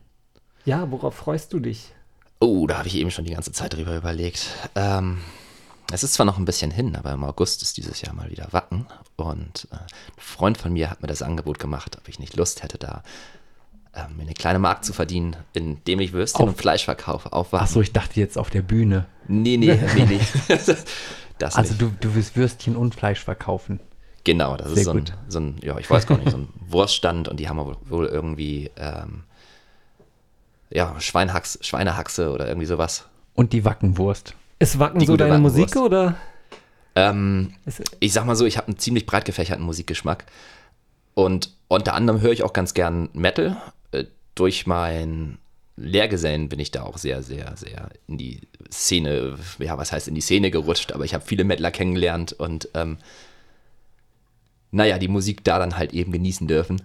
ja, 0.65 0.91
worauf 0.91 1.15
freust 1.15 1.53
du 1.53 1.61
dich? 1.61 1.93
Oh, 2.41 2.67
da 2.67 2.79
habe 2.79 2.89
ich 2.89 2.97
eben 2.97 3.11
schon 3.11 3.25
die 3.25 3.33
ganze 3.33 3.53
Zeit 3.53 3.73
drüber 3.75 3.97
überlegt. 3.97 4.49
Ähm, 4.75 5.19
es 5.93 6.03
ist 6.03 6.15
zwar 6.15 6.27
noch 6.27 6.39
ein 6.39 6.45
bisschen 6.45 6.71
hin, 6.71 6.97
aber 6.97 7.13
im 7.13 7.25
August 7.25 7.63
ist 7.63 7.77
dieses 7.77 8.01
Jahr 8.01 8.15
mal 8.15 8.31
wieder 8.31 8.49
Wacken. 8.53 8.87
Und 9.17 9.69
äh, 9.71 9.77
ein 9.77 9.87
Freund 10.19 10.59
von 10.59 10.73
mir 10.73 10.91
hat 10.91 11.03
mir 11.03 11.09
das 11.09 11.23
Angebot 11.23 11.59
gemacht, 11.59 11.97
ob 11.99 12.09
ich 12.09 12.19
nicht 12.19 12.37
Lust 12.37 12.63
hätte, 12.63 12.79
da 12.79 13.03
ähm, 13.95 14.17
mir 14.17 14.23
eine 14.23 14.35
kleine 14.35 14.59
Mark 14.59 14.85
zu 14.85 14.93
verdienen, 14.93 15.37
indem 15.53 16.01
ich 16.01 16.13
Würstchen 16.13 16.43
Auf- 16.43 16.49
und 16.51 16.59
Fleisch 16.59 16.85
verkaufe. 16.85 17.33
Auf 17.33 17.53
Wacken. 17.53 17.65
Achso, 17.65 17.81
ich 17.81 17.93
dachte 17.93 18.19
jetzt 18.19 18.39
auf 18.39 18.51
der 18.51 18.63
Bühne. 18.63 19.07
Nee, 19.29 19.57
nee, 19.57 19.79
nee, 19.95 20.05
nee. 20.07 20.21
das 21.39 21.55
Also 21.57 21.71
nicht. 21.73 21.83
du, 21.83 21.93
du 22.01 22.15
willst 22.15 22.37
Würstchen 22.37 22.77
und 22.77 22.95
Fleisch 22.95 23.23
verkaufen. 23.23 23.81
Genau, 24.25 24.57
das 24.57 24.69
Sehr 24.69 24.79
ist 24.79 24.85
so 24.85 24.91
ein, 24.93 25.05
so 25.29 25.41
ein, 25.41 25.57
ja, 25.63 25.79
ich 25.79 25.89
weiß 25.91 26.07
gar 26.07 26.17
nicht, 26.19 26.31
so 26.31 26.39
ein 26.39 26.49
Wurststand 26.69 27.29
und 27.29 27.39
die 27.39 27.49
haben 27.49 27.59
wohl, 27.59 27.77
wohl 27.85 28.07
irgendwie, 28.07 28.71
ähm, 28.77 29.25
ja, 30.71 30.99
Schweinehaxe 30.99 32.33
oder 32.33 32.49
irgendwie 32.49 32.67
sowas. 32.67 33.05
Und 33.35 33.53
die 33.53 33.65
Wackenwurst. 33.65 34.35
Ist 34.59 34.79
Wacken 34.79 35.01
Die 35.01 35.07
so 35.07 35.17
deine 35.17 35.39
Musik 35.39 35.77
oder? 35.77 36.17
Ähm, 36.97 37.55
ich 38.01 38.13
sag 38.13 38.25
mal 38.25 38.37
so, 38.37 38.47
ich 38.47 38.57
habe 38.57 38.69
einen 38.69 38.79
ziemlich 38.79 39.07
breit 39.07 39.25
gefächerten 39.25 39.65
Musikgeschmack 39.65 40.27
und 41.15 41.51
unter 41.69 41.95
anderem 41.95 42.21
höre 42.21 42.33
ich 42.33 42.43
auch 42.45 42.53
ganz 42.53 42.75
gern 42.75 43.09
Metal. 43.13 43.57
Äh, 43.91 44.05
durch 44.35 44.67
meinen 44.67 45.39
Lehrgesellen 45.77 46.49
bin 46.49 46.61
ich 46.61 46.71
da 46.71 46.85
auch 46.85 46.99
sehr, 46.99 47.23
sehr, 47.23 47.57
sehr 47.57 47.89
in 48.07 48.17
die 48.17 48.41
Szene, 48.73 49.37
ja, 49.59 49.77
was 49.77 49.91
heißt 49.91 50.07
in 50.07 50.15
die 50.15 50.21
Szene 50.21 50.51
gerutscht, 50.51 50.93
aber 50.93 51.05
ich 51.05 51.15
habe 51.15 51.25
viele 51.25 51.45
Metaler 51.45 51.73
kennengelernt 51.73 52.33
und 52.33 52.69
ähm, 52.75 52.99
naja, 54.71 54.99
die 54.99 55.09
Musik 55.09 55.45
da 55.45 55.59
dann 55.59 55.77
halt 55.77 55.93
eben 55.93 56.13
genießen 56.13 56.47
dürfen. 56.47 56.83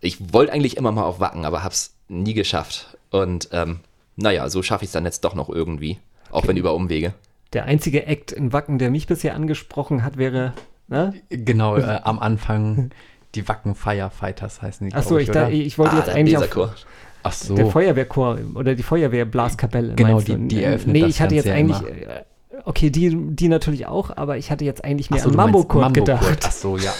Ich 0.00 0.32
wollte 0.32 0.52
eigentlich 0.52 0.76
immer 0.76 0.92
mal 0.92 1.04
auf 1.04 1.20
Wacken, 1.20 1.44
aber 1.44 1.62
hab's 1.62 1.94
nie 2.08 2.34
geschafft. 2.34 2.96
Und 3.10 3.48
ähm, 3.52 3.80
naja, 4.16 4.48
so 4.48 4.62
schaffe 4.62 4.84
ich 4.84 4.88
es 4.88 4.92
dann 4.92 5.04
jetzt 5.04 5.22
doch 5.24 5.34
noch 5.34 5.48
irgendwie, 5.48 5.98
auch 6.32 6.46
wenn 6.48 6.56
über 6.56 6.74
Umwege. 6.74 7.14
der 7.52 7.66
einzige 7.66 8.06
Act 8.06 8.32
in 8.32 8.52
Wacken, 8.52 8.78
der 8.78 8.90
mich 8.90 9.06
bisher 9.06 9.34
angesprochen 9.34 10.02
hat, 10.04 10.16
wäre 10.16 10.52
Ne? 10.88 11.14
Genau, 11.30 11.76
äh, 11.76 12.00
am 12.02 12.18
Anfang 12.18 12.90
die 13.34 13.48
Wacken 13.48 13.74
Firefighters 13.74 14.60
heißen 14.60 14.88
die. 14.90 14.94
Achso, 14.94 15.16
ich, 15.16 15.30
da, 15.30 15.42
oder? 15.46 15.50
ich 15.50 15.78
wollte 15.78 15.94
Ah, 15.94 15.98
jetzt 15.98 16.08
eigentlich 16.10 16.36
auf. 16.36 16.74
Ach 17.22 17.32
so. 17.32 17.54
der 17.54 17.66
Feuerwehrchor 17.66 18.38
oder 18.56 18.74
die 18.74 18.82
Feuerwehrblaskapelle. 18.82 19.94
Genau, 19.94 20.20
die- 20.20 20.48
die 20.48 20.62
eröffnet 20.62 20.92
Nee, 20.92 21.00
das 21.02 21.10
ich 21.10 21.20
hatte 21.22 21.34
jetzt 21.36 21.48
eigentlich, 21.48 21.80
äh, 21.82 22.24
okay, 22.64 22.90
die, 22.90 23.16
die 23.16 23.48
natürlich 23.48 23.86
auch, 23.86 24.14
aber 24.16 24.36
ich 24.36 24.50
hatte 24.50 24.64
jetzt 24.66 24.84
eigentlich 24.84 25.06
Ach 25.06 25.14
mehr 25.14 25.22
so, 25.22 25.30
an 25.30 25.36
Mambo-Kurt 25.36 25.82
Mambo 25.82 26.00
gedacht. 26.00 26.24
Kurt. 26.26 26.40
Ach 26.44 26.52
so, 26.52 26.76
ja. 26.76 26.92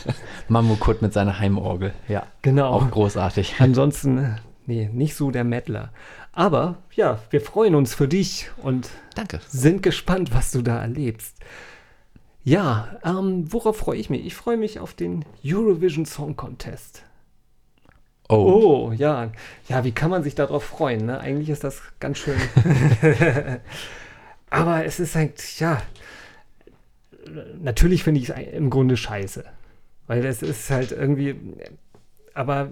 Mambo 0.48 0.74
Kurt 0.76 1.02
mit 1.02 1.12
seiner 1.12 1.38
Heimorgel. 1.40 1.92
Ja, 2.08 2.24
Genau. 2.42 2.68
auch 2.70 2.90
großartig. 2.90 3.54
Ansonsten, 3.58 4.36
nee, 4.66 4.90
nicht 4.92 5.14
so 5.16 5.30
der 5.30 5.44
Mettler. 5.44 5.90
Aber 6.32 6.78
ja, 6.94 7.18
wir 7.30 7.40
freuen 7.40 7.74
uns 7.74 7.94
für 7.94 8.08
dich 8.08 8.50
und 8.58 8.88
Danke. 9.14 9.40
sind 9.48 9.82
gespannt, 9.82 10.32
was 10.32 10.52
du 10.52 10.62
da 10.62 10.80
erlebst. 10.80 11.36
Ja, 12.44 12.98
ähm, 13.04 13.52
worauf 13.52 13.76
freue 13.78 13.98
ich 13.98 14.10
mich? 14.10 14.24
Ich 14.24 14.34
freue 14.34 14.56
mich 14.56 14.78
auf 14.78 14.94
den 14.94 15.24
Eurovision 15.44 16.06
Song 16.06 16.36
Contest. 16.36 17.02
Oh, 18.28 18.88
Oh, 18.88 18.92
ja. 18.92 19.32
Ja, 19.68 19.84
wie 19.84 19.92
kann 19.92 20.10
man 20.10 20.22
sich 20.22 20.36
darauf 20.36 20.64
freuen? 20.64 21.06
Ne? 21.06 21.18
Eigentlich 21.18 21.50
ist 21.50 21.64
das 21.64 21.82
ganz 21.98 22.18
schön. 22.18 22.38
Aber 24.50 24.84
es 24.84 25.00
ist 25.00 25.16
halt, 25.16 25.58
ja. 25.58 25.82
Natürlich 27.60 28.04
finde 28.04 28.20
ich 28.20 28.30
es 28.30 28.36
im 28.52 28.70
Grunde 28.70 28.96
scheiße. 28.96 29.44
Weil 30.06 30.24
es 30.24 30.42
ist 30.42 30.70
halt 30.70 30.92
irgendwie. 30.92 31.36
Aber 32.34 32.68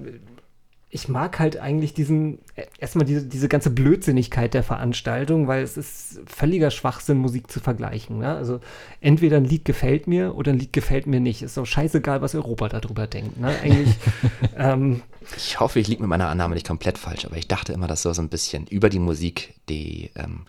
ich 0.90 1.08
mag 1.08 1.38
halt 1.38 1.58
eigentlich 1.58 1.92
diesen. 1.92 2.38
Erstmal 2.78 3.04
diese, 3.04 3.26
diese 3.26 3.48
ganze 3.48 3.70
Blödsinnigkeit 3.70 4.54
der 4.54 4.62
Veranstaltung, 4.62 5.46
weil 5.46 5.62
es 5.62 5.76
ist 5.76 6.20
völliger 6.26 6.70
Schwachsinn, 6.70 7.18
Musik 7.18 7.50
zu 7.50 7.60
vergleichen. 7.60 8.18
Ne? 8.18 8.34
Also 8.34 8.60
entweder 9.00 9.36
ein 9.36 9.44
Lied 9.44 9.66
gefällt 9.66 10.06
mir 10.06 10.34
oder 10.34 10.52
ein 10.52 10.58
Lied 10.58 10.72
gefällt 10.72 11.06
mir 11.06 11.20
nicht. 11.20 11.42
Ist 11.42 11.58
doch 11.58 11.66
scheißegal, 11.66 12.22
was 12.22 12.34
Europa 12.34 12.68
darüber 12.68 13.06
denkt. 13.06 13.38
Ne? 13.38 13.54
Eigentlich. 13.62 13.96
ähm, 14.56 15.02
Ich 15.36 15.60
hoffe, 15.60 15.78
ich 15.78 15.88
liege 15.88 16.00
mit 16.00 16.08
meiner 16.08 16.28
Annahme 16.28 16.54
nicht 16.54 16.66
komplett 16.66 16.96
falsch, 16.96 17.26
aber 17.26 17.36
ich 17.36 17.48
dachte 17.48 17.74
immer, 17.74 17.86
das 17.86 18.02
soll 18.02 18.14
so 18.14 18.22
ein 18.22 18.30
bisschen 18.30 18.66
über 18.66 18.88
die 18.88 18.98
Musik 18.98 19.54
die, 19.68 20.10
ähm, 20.16 20.46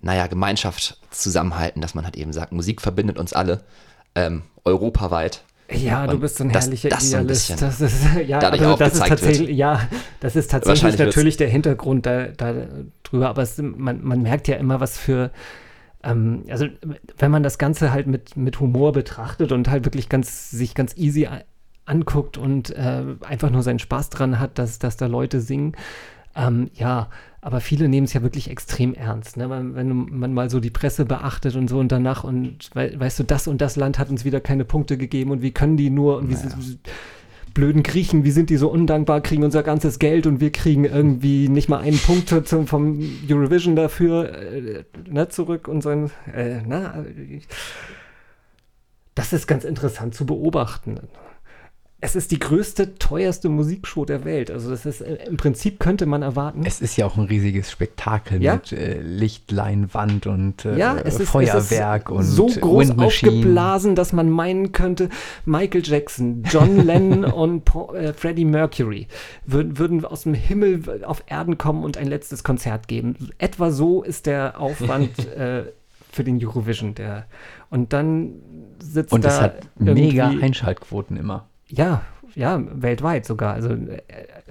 naja, 0.00 0.28
Gemeinschaft 0.28 1.00
zusammenhalten, 1.10 1.82
dass 1.82 1.94
man 1.94 2.04
halt 2.04 2.16
eben 2.16 2.32
sagt, 2.32 2.52
Musik 2.52 2.80
verbindet 2.80 3.18
uns 3.18 3.32
alle, 3.32 3.64
ähm, 4.14 4.42
europaweit. 4.64 5.42
Ja, 5.72 6.06
du 6.06 6.14
Und 6.14 6.20
bist 6.20 6.36
so 6.38 6.44
ein 6.44 6.50
das- 6.52 6.64
herrlicher 6.64 6.88
das 6.88 7.10
so 7.10 7.16
ein 7.16 7.22
Idealist. 7.24 7.62
das 7.62 7.80
ist, 7.80 8.04
ja, 8.26 8.38
dadurch 8.40 8.62
also 8.62 8.76
das 8.76 8.94
ist 8.94 9.06
tatsächlich, 9.06 9.48
wird. 9.48 9.58
ja, 9.58 9.80
das 10.20 10.36
ist 10.36 10.50
tatsächlich 10.50 10.82
wird's- 10.98 10.98
natürlich 10.98 11.36
der 11.36 11.48
Hintergrund 11.48 12.06
da, 12.06 12.28
da 12.28 12.54
drüber, 13.04 13.28
aber 13.28 13.42
es, 13.42 13.58
man, 13.58 14.02
man 14.02 14.22
merkt 14.22 14.48
ja 14.48 14.56
immer, 14.56 14.80
was 14.80 14.98
für, 14.98 15.30
ähm, 16.02 16.44
also 16.50 16.66
wenn 17.18 17.30
man 17.30 17.42
das 17.42 17.58
Ganze 17.58 17.92
halt 17.92 18.06
mit, 18.06 18.36
mit 18.36 18.58
Humor 18.60 18.92
betrachtet 18.92 19.52
und 19.52 19.68
halt 19.68 19.84
wirklich 19.84 20.08
ganz, 20.08 20.50
sich 20.50 20.74
ganz 20.74 20.96
easy 20.96 21.28
anguckt 21.86 22.36
und 22.38 22.70
äh, 22.70 23.02
einfach 23.26 23.50
nur 23.50 23.62
seinen 23.62 23.78
Spaß 23.80 24.10
dran 24.10 24.38
hat, 24.38 24.58
dass, 24.58 24.78
dass 24.78 24.96
da 24.96 25.06
Leute 25.06 25.40
singen, 25.40 25.74
ähm, 26.36 26.70
ja, 26.74 27.08
aber 27.42 27.60
viele 27.60 27.88
nehmen 27.88 28.04
es 28.04 28.12
ja 28.12 28.22
wirklich 28.22 28.50
extrem 28.50 28.92
ernst. 28.94 29.36
Ne? 29.36 29.48
Wenn, 29.48 29.74
wenn 29.74 29.88
man 30.18 30.34
mal 30.34 30.50
so 30.50 30.60
die 30.60 30.70
Presse 30.70 31.04
beachtet 31.06 31.56
und 31.56 31.68
so 31.68 31.78
und 31.78 31.90
danach 31.90 32.22
und 32.24 32.70
wei- 32.74 32.92
weißt 32.98 33.18
du, 33.20 33.22
das 33.24 33.48
und 33.48 33.60
das 33.60 33.76
Land 33.76 33.98
hat 33.98 34.10
uns 34.10 34.24
wieder 34.24 34.40
keine 34.40 34.64
Punkte 34.64 34.98
gegeben 34.98 35.30
und 35.30 35.40
wie 35.42 35.50
können 35.52 35.76
die 35.76 35.90
nur 35.90 36.18
und 36.18 36.28
wie 36.28 36.34
sie- 36.34 36.48
blöden 37.52 37.82
Griechen, 37.82 38.22
wie 38.24 38.30
sind 38.30 38.48
die 38.48 38.56
so 38.56 38.70
undankbar, 38.70 39.20
kriegen 39.22 39.42
unser 39.42 39.64
ganzes 39.64 39.98
Geld 39.98 40.26
und 40.26 40.40
wir 40.40 40.52
kriegen 40.52 40.84
irgendwie 40.84 41.48
nicht 41.48 41.68
mal 41.68 41.78
einen 41.80 41.98
Punkt 41.98 42.28
zum, 42.46 42.68
vom 42.68 43.00
Eurovision 43.28 43.74
dafür 43.74 44.32
äh, 44.32 44.84
ne, 45.10 45.28
zurück 45.30 45.66
und 45.66 45.82
so 45.82 45.90
äh, 45.90 46.62
na, 46.64 47.04
das 49.16 49.32
ist 49.32 49.46
ganz 49.48 49.64
interessant 49.64 50.14
zu 50.14 50.26
beobachten. 50.26 51.00
Es 52.02 52.16
ist 52.16 52.30
die 52.30 52.38
größte, 52.38 52.94
teuerste 52.94 53.48
Musikshow 53.48 54.04
der 54.04 54.24
Welt. 54.24 54.50
Also 54.50 54.70
das 54.70 54.86
ist 54.86 55.02
äh, 55.02 55.26
im 55.26 55.36
Prinzip 55.36 55.78
könnte 55.78 56.06
man 56.06 56.22
erwarten. 56.22 56.62
es 56.64 56.80
ist 56.80 56.96
ja 56.96 57.06
auch 57.06 57.16
ein 57.16 57.24
riesiges 57.24 57.70
Spektakel 57.70 58.42
Ja? 58.42 58.54
mit 58.54 58.72
äh, 58.72 59.00
Lichtleinwand 59.00 60.26
und 60.26 60.64
äh, 60.64 60.78
ja, 60.78 60.96
es 60.96 61.20
ist, 61.20 61.30
Feuerwerk 61.30 62.08
es 62.08 62.16
und 62.16 62.22
ist 62.22 62.34
so 62.36 62.46
groß 62.46 62.98
aufgeblasen, 62.98 63.94
dass 63.94 64.12
man 64.12 64.30
meinen 64.30 64.72
könnte, 64.72 65.10
Michael 65.44 65.82
Jackson, 65.84 66.42
John 66.44 66.76
Lennon 66.86 67.24
und 67.24 67.64
Paul, 67.64 67.94
äh, 67.96 68.12
Freddie 68.14 68.46
Mercury 68.46 69.06
würden, 69.44 69.78
würden 69.78 70.04
aus 70.04 70.22
dem 70.22 70.34
Himmel 70.34 71.04
auf 71.04 71.22
Erden 71.26 71.58
kommen 71.58 71.84
und 71.84 71.98
ein 71.98 72.06
letztes 72.06 72.42
Konzert 72.44 72.88
geben. 72.88 73.30
Etwa 73.38 73.70
so 73.70 74.02
ist 74.02 74.26
der 74.26 74.58
Aufwand 74.58 75.18
äh, 75.36 75.64
für 76.10 76.24
den 76.24 76.44
Eurovision. 76.44 76.94
Der, 76.94 77.26
und 77.68 77.92
dann 77.92 78.36
sitzt 78.82 79.12
Und 79.12 79.24
da 79.24 79.28
es 79.28 79.40
hat 79.40 79.68
mega 79.78 80.28
Einschaltquoten 80.28 81.16
immer. 81.16 81.49
Ja, 81.70 82.02
ja, 82.34 82.60
weltweit 82.72 83.24
sogar. 83.26 83.54
Also 83.54 83.70
äh, 83.70 84.02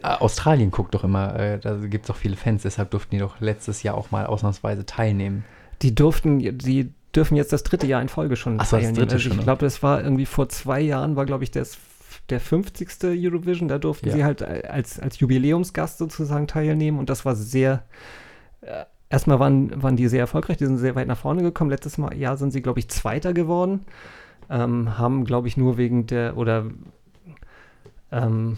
Äh, 0.01 0.07
Australien 0.19 0.71
guckt 0.71 0.93
doch 0.95 1.03
immer, 1.03 1.35
äh, 1.39 1.59
da 1.59 1.75
gibt 1.75 2.05
es 2.05 2.11
auch 2.11 2.15
viele 2.15 2.35
Fans, 2.35 2.63
deshalb 2.63 2.91
durften 2.91 3.11
die 3.15 3.19
doch 3.19 3.39
letztes 3.39 3.83
Jahr 3.83 3.95
auch 3.95 4.11
mal 4.11 4.25
ausnahmsweise 4.25 4.85
teilnehmen. 4.85 5.43
die 5.81 5.93
durften, 5.95 6.39
die 6.57 6.91
dürfen 7.15 7.35
jetzt 7.37 7.51
das 7.53 7.63
dritte 7.63 7.87
Jahr 7.87 8.01
in 8.01 8.09
Folge 8.09 8.35
schon 8.35 8.59
Ach 8.59 8.65
so, 8.65 8.75
das 8.77 8.85
teilnehmen. 8.85 9.07
dritte 9.07 9.15
also 9.15 9.29
ich 9.39 9.43
glaube, 9.43 9.61
das 9.65 9.81
war 9.83 10.01
irgendwie 10.03 10.25
vor 10.25 10.47
zwei 10.49 10.79
Jahren, 10.81 11.15
war 11.15 11.25
glaube 11.25 11.43
ich 11.43 11.51
das, 11.51 11.77
der 12.29 12.39
50. 12.39 12.89
Eurovision. 13.03 13.67
Da 13.67 13.77
durften 13.77 14.07
Ja. 14.09 14.13
sie 14.15 14.23
halt 14.25 14.43
als, 14.43 14.99
als 14.99 15.19
Jubiläumsgast 15.19 15.97
sozusagen 15.97 16.47
teilnehmen 16.47 16.99
und 16.99 17.09
das 17.09 17.25
war 17.25 17.35
sehr, 17.35 17.83
äh, 18.61 18.83
erstmal 19.09 19.39
waren, 19.39 19.81
waren 19.81 19.95
die 19.95 20.07
sehr 20.07 20.19
erfolgreich, 20.19 20.57
die 20.57 20.65
sind 20.65 20.77
sehr 20.77 20.95
weit 20.95 21.07
nach 21.07 21.17
vorne 21.17 21.41
gekommen. 21.41 21.69
Letztes 21.71 21.97
Mal, 21.97 22.15
Jahr 22.15 22.37
sind 22.37 22.51
sie, 22.51 22.61
glaube 22.61 22.79
ich, 22.79 22.89
Zweiter 22.89 23.33
geworden. 23.33 23.85
Ähm, 24.51 24.97
haben, 24.97 25.25
glaube 25.25 25.47
ich, 25.47 25.57
nur 25.57 25.77
wegen 25.77 26.07
der, 26.07 26.35
oder 26.37 26.65
ähm, 28.11 28.57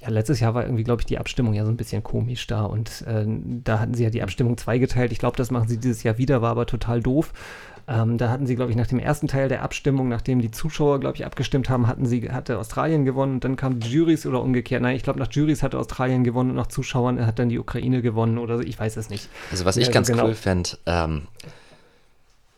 ja, 0.00 0.08
letztes 0.10 0.40
Jahr 0.40 0.54
war 0.54 0.64
irgendwie, 0.64 0.84
glaube 0.84 1.02
ich, 1.02 1.06
die 1.06 1.18
Abstimmung 1.18 1.54
ja 1.54 1.64
so 1.64 1.70
ein 1.70 1.76
bisschen 1.76 2.02
komisch 2.02 2.46
da 2.46 2.64
und 2.64 3.02
äh, 3.02 3.24
da 3.26 3.80
hatten 3.80 3.94
sie 3.94 4.04
ja 4.04 4.10
die 4.10 4.22
Abstimmung 4.22 4.56
zweigeteilt. 4.58 5.12
Ich 5.12 5.18
glaube, 5.18 5.36
das 5.36 5.50
machen 5.50 5.68
sie 5.68 5.78
dieses 5.78 6.02
Jahr 6.02 6.18
wieder, 6.18 6.42
war 6.42 6.50
aber 6.50 6.66
total 6.66 7.00
doof. 7.00 7.32
Ähm, 7.86 8.16
da 8.16 8.30
hatten 8.30 8.46
sie, 8.46 8.56
glaube 8.56 8.70
ich, 8.70 8.76
nach 8.76 8.86
dem 8.86 8.98
ersten 8.98 9.28
Teil 9.28 9.48
der 9.48 9.62
Abstimmung, 9.62 10.08
nachdem 10.08 10.40
die 10.40 10.50
Zuschauer, 10.50 11.00
glaube 11.00 11.16
ich, 11.16 11.26
abgestimmt 11.26 11.68
haben, 11.68 11.86
hatten 11.86 12.06
sie, 12.06 12.30
hatte 12.30 12.58
Australien 12.58 13.04
gewonnen 13.04 13.34
und 13.34 13.44
dann 13.44 13.56
kamen 13.56 13.78
die 13.80 13.90
Juries 13.90 14.24
oder 14.24 14.42
umgekehrt. 14.42 14.80
Nein, 14.80 14.96
ich 14.96 15.02
glaube, 15.02 15.18
nach 15.18 15.30
Juries 15.30 15.62
hatte 15.62 15.78
Australien 15.78 16.24
gewonnen 16.24 16.50
und 16.50 16.56
nach 16.56 16.68
Zuschauern 16.68 17.24
hat 17.26 17.38
dann 17.38 17.50
die 17.50 17.58
Ukraine 17.58 18.00
gewonnen 18.00 18.38
oder 18.38 18.56
so. 18.56 18.62
Ich 18.62 18.78
weiß 18.78 18.96
es 18.96 19.10
nicht. 19.10 19.28
Also 19.50 19.66
was 19.66 19.76
ich 19.76 19.90
ganz 19.90 20.08
genau. 20.08 20.26
cool 20.26 20.34
fände, 20.34 20.70
ähm, 20.86 21.28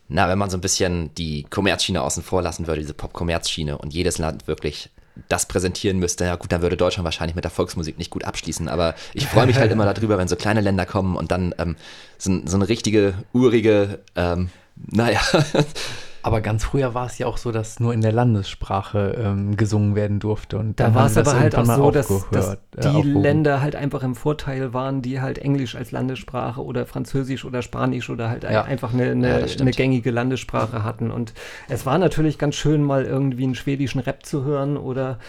na, 0.07 0.29
wenn 0.29 0.37
man 0.37 0.49
so 0.49 0.57
ein 0.57 0.61
bisschen 0.61 1.13
die 1.15 1.43
Kommerzschiene 1.43 2.01
außen 2.01 2.23
vor 2.23 2.41
lassen 2.41 2.67
würde, 2.67 2.79
diese 2.79 2.93
Pop-Kommerzschiene 2.93 3.77
und 3.77 3.93
jedes 3.93 4.19
Land 4.19 4.47
wirklich 4.47 4.89
das 5.29 5.47
präsentieren 5.47 5.97
müsste, 5.97 6.25
ja 6.25 6.35
gut, 6.35 6.51
dann 6.51 6.61
würde 6.61 6.77
Deutschland 6.77 7.05
wahrscheinlich 7.05 7.35
mit 7.35 7.43
der 7.43 7.51
Volksmusik 7.51 7.97
nicht 7.97 8.11
gut 8.11 8.23
abschließen, 8.23 8.67
aber 8.67 8.95
ich 9.13 9.27
freue 9.27 9.47
mich 9.47 9.57
halt 9.57 9.71
immer 9.71 9.85
darüber, 9.93 10.17
wenn 10.17 10.27
so 10.27 10.35
kleine 10.35 10.61
Länder 10.61 10.85
kommen 10.85 11.15
und 11.15 11.31
dann 11.31 11.53
ähm, 11.57 11.75
so, 12.17 12.41
so 12.45 12.57
eine 12.57 12.69
richtige, 12.69 13.13
urige, 13.33 13.99
ähm, 14.15 14.49
naja, 14.75 15.21
Aber 16.27 16.41
ganz 16.41 16.65
früher 16.65 16.93
war 16.93 17.05
es 17.05 17.17
ja 17.17 17.25
auch 17.25 17.37
so, 17.37 17.53
dass 17.53 17.79
nur 17.79 17.93
in 17.93 18.01
der 18.01 18.11
Landessprache 18.11 19.15
ähm, 19.17 19.55
gesungen 19.55 19.95
werden 19.95 20.19
durfte. 20.19 20.57
Und 20.57 20.77
Da 20.77 20.93
war 20.93 21.05
es 21.05 21.17
aber 21.17 21.39
halt 21.39 21.55
auch 21.55 21.63
so, 21.65 21.89
dass, 21.89 22.07
dass 22.31 22.53
äh, 22.53 22.57
die 22.81 22.87
aufgehoben. 22.89 23.21
Länder 23.23 23.61
halt 23.61 23.77
einfach 23.77 24.03
im 24.03 24.13
Vorteil 24.13 24.73
waren, 24.73 25.01
die 25.01 25.21
halt 25.21 25.37
Englisch 25.37 25.75
als 25.75 25.91
Landessprache 25.91 26.61
oder 26.61 26.85
Französisch 26.85 27.45
oder 27.45 27.61
Spanisch 27.61 28.09
oder 28.09 28.29
halt 28.29 28.43
Ja. 28.43 28.63
einfach 28.63 28.93
eine, 28.93 29.05
Ja, 29.05 29.11
eine, 29.11 29.47
stimmt. 29.47 29.61
eine 29.61 29.71
gängige 29.71 30.11
Landessprache 30.11 30.83
hatten. 30.83 31.11
Und 31.11 31.33
es 31.69 31.85
war 31.85 31.97
natürlich 31.97 32.37
ganz 32.37 32.55
schön, 32.55 32.83
mal 32.83 33.05
irgendwie 33.05 33.45
einen 33.45 33.55
schwedischen 33.55 33.99
Rap 34.01 34.25
zu 34.25 34.43
hören 34.43 34.75
oder, 34.75 35.19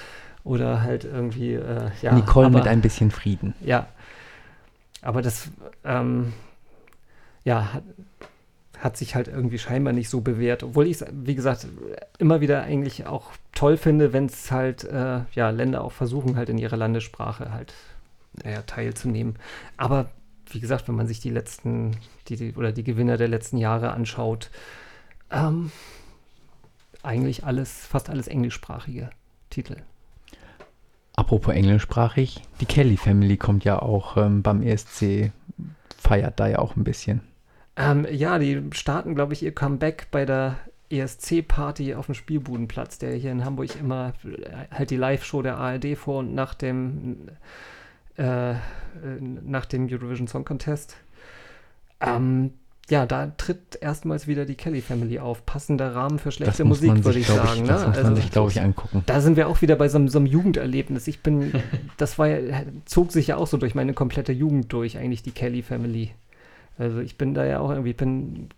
oder 0.42 0.82
halt 0.82 1.04
irgendwie, 1.04 1.54
äh, 1.54 1.90
ja. 2.02 2.12
Nicole 2.12 2.50
mit 2.50 2.62
aber- 2.62 2.70
ein 2.70 2.80
bisschen 2.80 3.12
Frieden. 3.12 3.54
ja. 3.64 3.86
Aber 5.00 5.22
das, 5.22 5.48
ähm, 5.84 6.32
ja, 7.44 7.68
hat, 8.78 8.96
sich 8.96 9.14
halt 9.14 9.28
irgendwie 9.28 9.58
scheinbar 9.58 9.92
nicht 9.92 10.08
so 10.08 10.20
bewährt. 10.20 10.62
Obwohl 10.62 10.86
ich 10.86 11.00
es, 11.00 11.06
wie 11.12 11.34
gesagt, 11.34 11.66
immer 12.18 12.40
wieder 12.40 12.62
eigentlich 12.62 13.06
auch 13.06 13.32
toll 13.52 13.76
finde, 13.76 14.12
wenn 14.12 14.26
es 14.26 14.50
halt, 14.50 14.84
äh, 14.84 15.20
ja, 15.34 15.50
Länder 15.50 15.82
auch 15.84 15.92
versuchen, 15.92 16.36
halt 16.36 16.48
in 16.48 16.58
ihrer 16.58 16.76
Landessprache 16.76 17.52
halt 17.52 17.74
naja, 18.44 18.62
teilzunehmen. 18.62 19.36
Aber 19.76 20.10
wie 20.50 20.60
gesagt, 20.60 20.88
wenn 20.88 20.94
man 20.94 21.06
sich 21.06 21.20
die 21.20 21.30
letzten, 21.30 21.96
die, 22.28 22.36
die, 22.36 22.54
oder 22.54 22.72
die 22.72 22.84
Gewinner 22.84 23.16
der 23.16 23.28
letzten 23.28 23.58
Jahre 23.58 23.92
anschaut, 23.92 24.50
ähm, 25.30 25.70
eigentlich 27.02 27.44
alles, 27.44 27.86
fast 27.86 28.10
alles 28.10 28.28
englischsprachige 28.28 29.10
Titel. 29.50 29.76
Apropos 31.14 31.54
englischsprachig, 31.54 32.42
die 32.60 32.66
Kelly 32.66 32.96
Family 32.96 33.36
kommt 33.36 33.64
ja 33.64 33.80
auch 33.80 34.16
ähm, 34.16 34.42
beim 34.42 34.62
ESC, 34.62 35.32
feiert 35.96 36.38
da 36.38 36.46
ja 36.46 36.58
auch 36.60 36.76
ein 36.76 36.84
bisschen. 36.84 37.22
Ähm, 37.78 38.06
ja, 38.10 38.38
die 38.38 38.60
starten, 38.72 39.14
glaube 39.14 39.32
ich, 39.34 39.42
ihr 39.42 39.54
Comeback 39.54 40.08
bei 40.10 40.24
der 40.26 40.56
ESC-Party 40.90 41.94
auf 41.94 42.06
dem 42.06 42.14
Spielbudenplatz, 42.14 42.98
der 42.98 43.14
hier 43.14 43.30
in 43.30 43.44
Hamburg 43.44 43.70
immer 43.78 44.14
äh, 44.24 44.74
halt 44.74 44.90
die 44.90 44.96
Live-Show 44.96 45.42
der 45.42 45.56
ARD 45.58 45.96
vor 45.96 46.18
und 46.20 46.34
nach 46.34 46.54
dem 46.54 47.28
äh, 48.16 48.50
äh, 48.52 48.56
nach 49.20 49.64
dem 49.66 49.86
Eurovision 49.90 50.26
Song 50.28 50.44
Contest. 50.44 50.96
Ähm, 52.00 52.52
ja, 52.90 53.04
da 53.04 53.26
tritt 53.36 53.76
erstmals 53.80 54.26
wieder 54.26 54.46
die 54.46 54.54
Kelly 54.54 54.80
Family 54.80 55.18
auf. 55.18 55.44
Passender 55.44 55.94
Rahmen 55.94 56.18
für 56.18 56.30
Das 56.30 56.36
schlechte 56.36 56.64
Musik, 56.64 57.04
würde 57.04 57.18
ich 57.18 57.26
sagen. 57.26 57.66
Das 57.66 57.82
ne? 57.82 57.88
muss 57.88 57.96
man 57.96 58.06
Also, 58.06 58.14
sich, 58.14 58.30
glaube 58.30 58.50
ich, 58.50 58.60
angucken. 58.62 59.02
da 59.06 59.20
sind 59.20 59.36
wir 59.36 59.46
auch 59.46 59.60
wieder 59.60 59.76
bei 59.76 59.88
so, 59.88 59.98
einem- 59.98 60.08
so 60.08 60.18
einem 60.18 60.26
Jugenderlebnis. 60.26 61.06
Ich 61.06 61.20
bin, 61.22 61.52
das 61.98 62.18
war 62.18 62.28
ja, 62.28 62.62
zog 62.86 63.12
sich 63.12 63.26
ja 63.26 63.36
auch 63.36 63.46
so 63.46 63.58
durch 63.58 63.74
meine 63.74 63.92
komplette 63.92 64.32
Jugend 64.32 64.72
durch, 64.72 64.96
eigentlich 64.96 65.22
die 65.22 65.32
Kelly 65.32 65.62
Family. 65.62 66.12
Also 66.78 67.00
ich 67.00 67.18
bin 67.18 67.34
da 67.34 67.44
ja 67.44 67.60
auch 67.60 67.70
irgendwie, 67.70 67.90
ich 67.90 67.96
bin, 67.96 68.48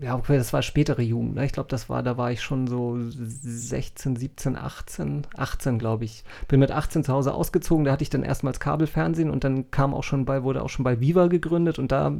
ja, 0.00 0.14
okay, 0.14 0.36
das 0.36 0.52
war 0.52 0.62
spätere 0.62 1.00
Jugend. 1.00 1.36
Ne? 1.36 1.46
Ich 1.46 1.52
glaube, 1.52 1.68
das 1.68 1.88
war, 1.88 2.02
da 2.02 2.16
war 2.16 2.30
ich 2.30 2.42
schon 2.42 2.66
so 2.66 2.98
16, 2.98 4.16
17, 4.16 4.56
18, 4.56 5.26
18, 5.36 5.78
glaube 5.78 6.04
ich. 6.04 6.24
Bin 6.48 6.60
mit 6.60 6.70
18 6.70 7.04
zu 7.04 7.12
Hause 7.12 7.32
ausgezogen, 7.32 7.84
da 7.84 7.92
hatte 7.92 8.02
ich 8.02 8.10
dann 8.10 8.22
erstmals 8.22 8.60
Kabelfernsehen 8.60 9.30
und 9.30 9.44
dann 9.44 9.70
kam 9.70 9.94
auch 9.94 10.04
schon 10.04 10.24
bei, 10.24 10.42
wurde 10.42 10.62
auch 10.62 10.68
schon 10.68 10.84
bei 10.84 11.00
Viva 11.00 11.28
gegründet 11.28 11.78
und 11.78 11.92
da 11.92 12.12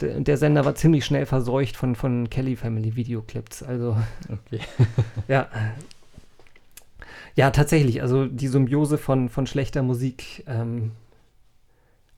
der, 0.00 0.20
der 0.20 0.36
Sender 0.36 0.64
war 0.64 0.74
ziemlich 0.74 1.04
schnell 1.04 1.26
verseucht 1.26 1.76
von, 1.76 1.94
von 1.94 2.30
Kelly 2.30 2.56
Family 2.56 2.96
Videoclips. 2.96 3.62
Also 3.62 3.96
Okay. 4.28 4.60
ja. 5.28 5.48
Ja, 7.36 7.50
tatsächlich. 7.50 8.02
Also 8.02 8.26
die 8.26 8.48
Symbiose 8.48 8.98
von, 8.98 9.28
von 9.28 9.46
schlechter 9.46 9.82
Musik. 9.82 10.44
Ähm, 10.46 10.92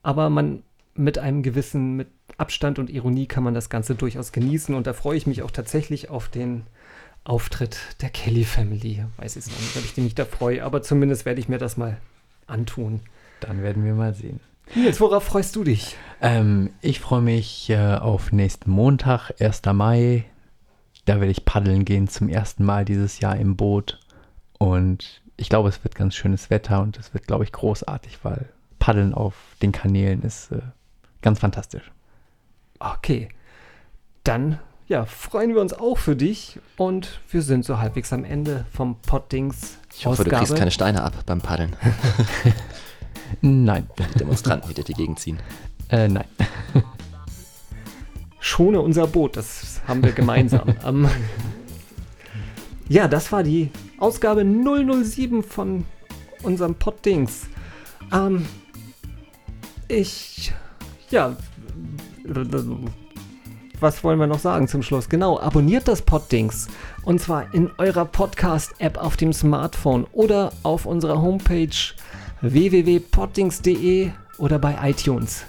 aber 0.03 0.30
man 0.30 0.62
mit 0.95 1.18
einem 1.18 1.43
gewissen, 1.43 1.97
mit 1.97 2.09
Abstand 2.43 2.80
und 2.80 2.90
Ironie 2.90 3.26
kann 3.26 3.45
man 3.45 3.55
das 3.55 3.70
Ganze 3.70 3.95
durchaus 3.95 4.32
genießen. 4.32 4.74
Und 4.74 4.88
da 4.88 4.95
freue 4.95 5.16
ich 5.16 5.28
mich 5.28 5.43
auch 5.43 5.53
tatsächlich 5.53 6.11
auf 6.11 6.28
den 6.28 6.64
Auftritt 7.22 7.78
der 8.01 8.11
Kelly 8.11 8.45
Family. 8.45 9.05
Weiß 9.16 9.36
ich 9.36 9.47
noch 9.47 9.61
nicht, 9.61 9.76
ob 9.76 9.84
ich 9.84 9.97
mich 9.97 10.16
da 10.16 10.24
freue, 10.24 10.64
aber 10.64 10.82
zumindest 10.82 11.24
werde 11.24 11.38
ich 11.38 11.49
mir 11.49 11.59
das 11.59 11.76
mal 11.76 11.99
antun. 12.49 13.01
Dann 13.38 13.62
werden 13.62 13.84
wir 13.84 13.95
mal 13.95 14.12
sehen. 14.12 14.40
Nils, 14.74 15.01
worauf 15.01 15.22
freust 15.22 15.55
du 15.55 15.62
dich? 15.62 15.97
Ähm, 16.20 16.70
ich 16.80 16.99
freue 16.99 17.22
mich 17.22 17.70
äh, 17.70 17.95
auf 17.95 18.32
nächsten 18.32 18.70
Montag, 18.70 19.30
1. 19.40 19.62
Mai. 19.72 20.24
Da 21.05 21.20
werde 21.20 21.30
ich 21.30 21.45
paddeln 21.45 21.84
gehen 21.84 22.09
zum 22.09 22.28
ersten 22.28 22.64
Mal 22.64 22.84
dieses 22.84 23.20
Jahr 23.20 23.36
im 23.36 23.57
Boot. 23.57 24.01
Und 24.59 25.22
ich 25.36 25.49
glaube, 25.49 25.68
es 25.68 25.82
wird 25.84 25.95
ganz 25.95 26.16
schönes 26.16 26.51
Wetter 26.51 26.82
und 26.82 26.99
es 26.99 27.14
wird, 27.14 27.26
glaube 27.26 27.45
ich, 27.45 27.53
großartig, 27.53 28.18
weil 28.24 28.49
Paddeln 28.78 29.14
auf 29.14 29.34
den 29.62 29.72
Kanälen 29.72 30.22
ist 30.22 30.51
äh, 30.51 30.61
ganz 31.20 31.38
fantastisch. 31.38 31.90
Okay. 32.97 33.28
Dann, 34.24 34.59
ja, 34.89 35.05
freuen 35.05 35.55
wir 35.55 35.61
uns 35.61 35.72
auch 35.72 35.99
für 35.99 36.16
dich. 36.16 36.59
Und 36.76 37.20
wir 37.30 37.43
sind 37.43 37.64
so 37.64 37.78
halbwegs 37.78 38.12
am 38.12 38.24
Ende 38.24 38.66
vom 38.72 38.97
Poddings. 39.03 39.78
Ich 39.97 40.07
hoffe, 40.07 40.24
du 40.24 40.30
kriegst 40.30 40.57
keine 40.57 40.70
Steine 40.70 41.03
ab 41.03 41.14
beim 41.26 41.41
Paddeln. 41.41 41.76
Nein, 43.41 43.89
Die 44.14 44.18
Demonstranten, 44.18 44.68
die 44.68 44.74
durch 44.74 44.87
die 44.87 44.95
Gegend 44.95 45.18
ziehen. 45.18 45.39
äh, 45.89 46.07
nein. 46.09 46.24
Schone 48.41 48.80
unser 48.80 49.07
Boot, 49.07 49.37
das 49.37 49.80
haben 49.87 50.03
wir 50.03 50.12
gemeinsam. 50.12 50.74
ähm, 50.85 51.09
ja, 52.89 53.09
das 53.09 53.30
war 53.33 53.43
die 53.43 53.70
Ausgabe 53.99 54.45
007 54.45 55.43
von 55.43 55.85
unserem 56.43 56.74
Poddings. 56.74 57.47
Ähm, 58.12 58.47
ich, 59.89 60.53
ja, 61.11 61.37
was 63.83 64.05
wollen 64.05 64.20
wir 64.20 64.29
noch 64.29 64.39
sagen 64.39 64.68
zum 64.68 64.83
Schluss? 64.83 65.09
Genau, 65.09 65.41
abonniert 65.41 65.89
das 65.89 66.03
Poddings. 66.03 66.68
Und 67.03 67.20
zwar 67.20 67.53
in 67.53 67.70
eurer 67.79 68.05
Podcast-App 68.05 68.97
auf 68.97 69.16
dem 69.16 69.33
Smartphone 69.33 70.07
oder 70.12 70.53
auf 70.62 70.87
unserer 70.87 71.20
Homepage 71.20 71.68
www.poddings.de 72.41 74.11
oder 74.39 74.59
bei 74.59 74.79
iTunes. 74.89 75.45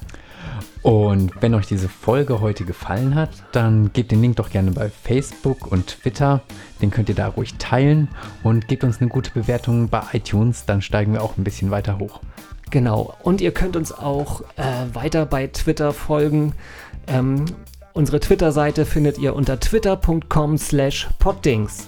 Und 0.81 1.31
wenn 1.41 1.53
euch 1.53 1.67
diese 1.67 1.87
Folge 1.87 2.41
heute 2.41 2.65
gefallen 2.65 3.15
hat, 3.15 3.29
dann 3.53 3.93
gebt 3.93 4.11
den 4.11 4.21
Link 4.21 4.35
doch 4.35 4.49
gerne 4.49 4.71
bei 4.71 4.89
Facebook 4.89 5.71
und 5.71 5.87
Twitter. 5.87 6.41
Den 6.81 6.91
könnt 6.91 7.07
ihr 7.07 7.15
da 7.15 7.27
ruhig 7.27 7.55
teilen 7.57 8.09
und 8.43 8.67
gebt 8.67 8.83
uns 8.83 8.99
eine 8.99 9.09
gute 9.09 9.31
Bewertung 9.31 9.87
bei 9.87 10.01
iTunes, 10.11 10.65
dann 10.65 10.81
steigen 10.81 11.13
wir 11.13 11.21
auch 11.21 11.37
ein 11.37 11.45
bisschen 11.45 11.71
weiter 11.71 11.99
hoch. 11.99 12.19
Genau. 12.69 13.15
Und 13.21 13.41
ihr 13.41 13.51
könnt 13.51 13.75
uns 13.75 13.91
auch 13.91 14.41
äh, 14.57 14.93
weiter 14.93 15.25
bei 15.25 15.47
Twitter 15.47 15.93
folgen. 15.93 16.53
Ähm, 17.07 17.45
unsere 17.93 18.19
Twitter-Seite 18.19 18.85
findet 18.85 19.17
ihr 19.17 19.35
unter 19.35 19.59
twitter.com 19.59 20.57
slash 20.57 21.07
poddings. 21.19 21.87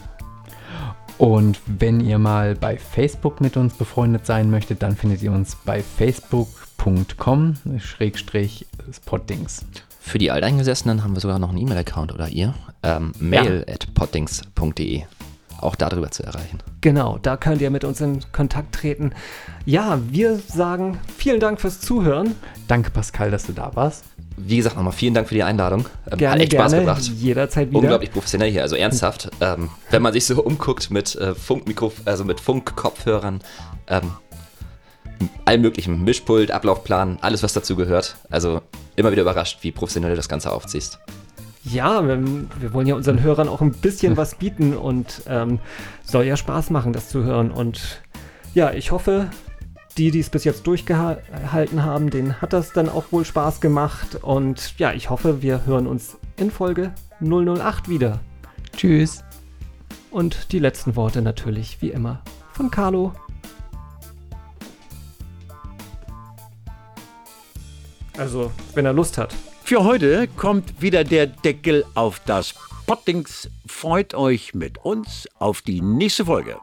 Und 1.18 1.60
wenn 1.66 2.02
ihr 2.02 2.18
mal 2.18 2.56
bei 2.56 2.78
Facebook 2.78 3.40
mit 3.40 3.56
uns 3.58 3.74
befreundet 3.74 4.26
sein 4.26 4.50
möchtet, 4.50 4.84
dann 4.84 4.96
findet 4.96 5.22
ihr 5.24 5.32
uns 5.32 5.56
bei 5.56 5.82
facebook.com 5.82 7.56
schrägstrich 7.80 8.68
Spottings. 8.92 9.66
Für 10.02 10.20
die 10.20 10.30
Alteingesessenen 10.30 11.04
haben 11.04 11.16
wir 11.16 11.22
sogar 11.22 11.40
noch 11.40 11.50
einen 11.50 11.58
E-Mail-Account 11.58 12.14
oder 12.14 12.28
ihr. 12.30 12.54
Ähm, 12.84 13.14
mail 13.20 13.66
at 13.68 13.92
poddings.de. 13.96 15.04
Auch 15.62 15.76
darüber 15.76 16.12
zu 16.12 16.24
erreichen. 16.24 16.60
Genau, 16.82 17.18
da 17.22 17.38
könnt 17.38 17.62
ihr 17.62 17.70
mit 17.70 17.84
uns 17.84 18.02
in 18.02 18.20
Kontakt 18.32 18.76
treten. 18.76 19.12
Ja, 19.66 20.00
wir 20.10 20.38
sagen 20.38 21.00
vielen 21.18 21.40
Dank 21.40 21.62
fürs 21.62 21.80
Zuhören. 21.80 22.36
Danke 22.68 22.92
Pascal, 22.92 23.32
dass 23.32 23.46
du 23.46 23.54
da 23.54 23.72
warst. 23.76 24.04
Wie 24.38 24.58
gesagt, 24.58 24.76
nochmal 24.76 24.92
vielen 24.92 25.14
Dank 25.14 25.30
für 25.30 25.34
die 25.34 25.44
Einladung. 25.44 25.88
Ähm, 26.12 26.18
Gerne, 26.18 26.34
hat 26.36 26.42
echt 26.42 26.54
Spaß 26.54 26.72
gerne. 26.74 26.86
gebracht. 26.86 27.04
Jederzeit 27.04 27.70
wieder. 27.70 27.80
Unglaublich 27.80 28.12
professionell 28.12 28.52
hier, 28.52 28.64
also 28.64 28.76
ernsthaft. 28.76 29.30
Ähm, 29.40 29.70
wenn 29.92 30.02
man 30.02 30.12
sich 30.12 30.26
so 30.26 30.44
umguckt 30.44 30.92
mit 30.92 31.16
äh, 31.16 31.34
Funkmikro, 31.34 31.94
also 32.04 32.26
mit 32.26 32.42
Funkkopfhörern, 32.42 33.40
ähm, 33.88 34.12
allem 35.46 35.62
möglichen 35.62 36.04
Mischpult, 36.04 36.52
Ablaufplan, 36.52 37.18
alles 37.22 37.44
was 37.44 37.54
dazu 37.54 37.78
gehört. 37.78 38.18
Also 38.30 38.62
immer 38.98 39.12
wieder 39.12 39.22
überrascht, 39.22 39.60
wie 39.62 39.72
professionell 39.72 40.12
du 40.12 40.18
das 40.18 40.28
Ganze 40.28 40.52
aufziehst. 40.52 41.00
Ja, 41.66 42.08
wir, 42.08 42.24
wir 42.60 42.74
wollen 42.74 42.86
ja 42.86 42.96
unseren 42.96 43.24
Hörern 43.24 43.48
auch 43.48 43.62
ein 43.62 43.72
bisschen 43.72 44.18
was 44.18 44.36
bieten 44.36 44.78
und 44.78 45.24
ähm, 45.28 45.60
soll 46.04 46.26
ja 46.26 46.38
Spaß 46.38 46.70
machen, 46.70 46.94
das 46.94 47.10
zu 47.10 47.24
hören. 47.24 47.50
Und 47.50 48.02
ja, 48.54 48.72
ich 48.72 48.92
hoffe, 48.92 49.32
die, 49.98 50.12
die 50.12 50.20
es 50.20 50.30
bis 50.30 50.44
jetzt 50.44 50.68
durchgehalten 50.68 51.84
haben, 51.84 52.12
denen 52.12 52.40
hat 52.40 52.54
das 52.54 52.72
dann 52.72 52.88
auch 52.88 53.12
wohl 53.12 53.26
Spaß 53.26 53.62
gemacht. 53.62 54.20
Und 54.22 54.78
ja, 54.78 54.94
ich 54.94 55.10
hoffe, 55.10 55.42
wir 55.42 55.66
hören 55.66 55.88
uns 55.88 56.18
in 56.38 56.52
Folge 56.52 56.94
008 57.20 57.90
wieder. 57.90 58.20
Tschüss. 58.78 59.24
Und 60.12 60.52
die 60.52 60.60
letzten 60.60 60.96
Worte 60.96 61.24
natürlich, 61.24 61.82
wie 61.82 61.90
immer, 61.90 62.22
von 62.54 62.70
Carlo. 62.70 63.12
Also, 68.18 68.52
wenn 68.76 68.86
er 68.86 68.94
Lust 68.94 69.18
hat. 69.18 69.36
Für 69.66 69.84
heute 69.84 70.28
kommt 70.28 70.80
wieder 70.80 71.04
der 71.04 71.26
Deckel 71.26 71.86
auf 71.96 72.20
das 72.20 72.54
Pottings. 72.86 73.50
Freut 73.66 74.14
euch 74.14 74.54
mit 74.54 74.78
uns 74.86 75.28
auf 75.40 75.64
die 75.64 75.82
nächste 75.82 76.26
Folge. 76.26 76.58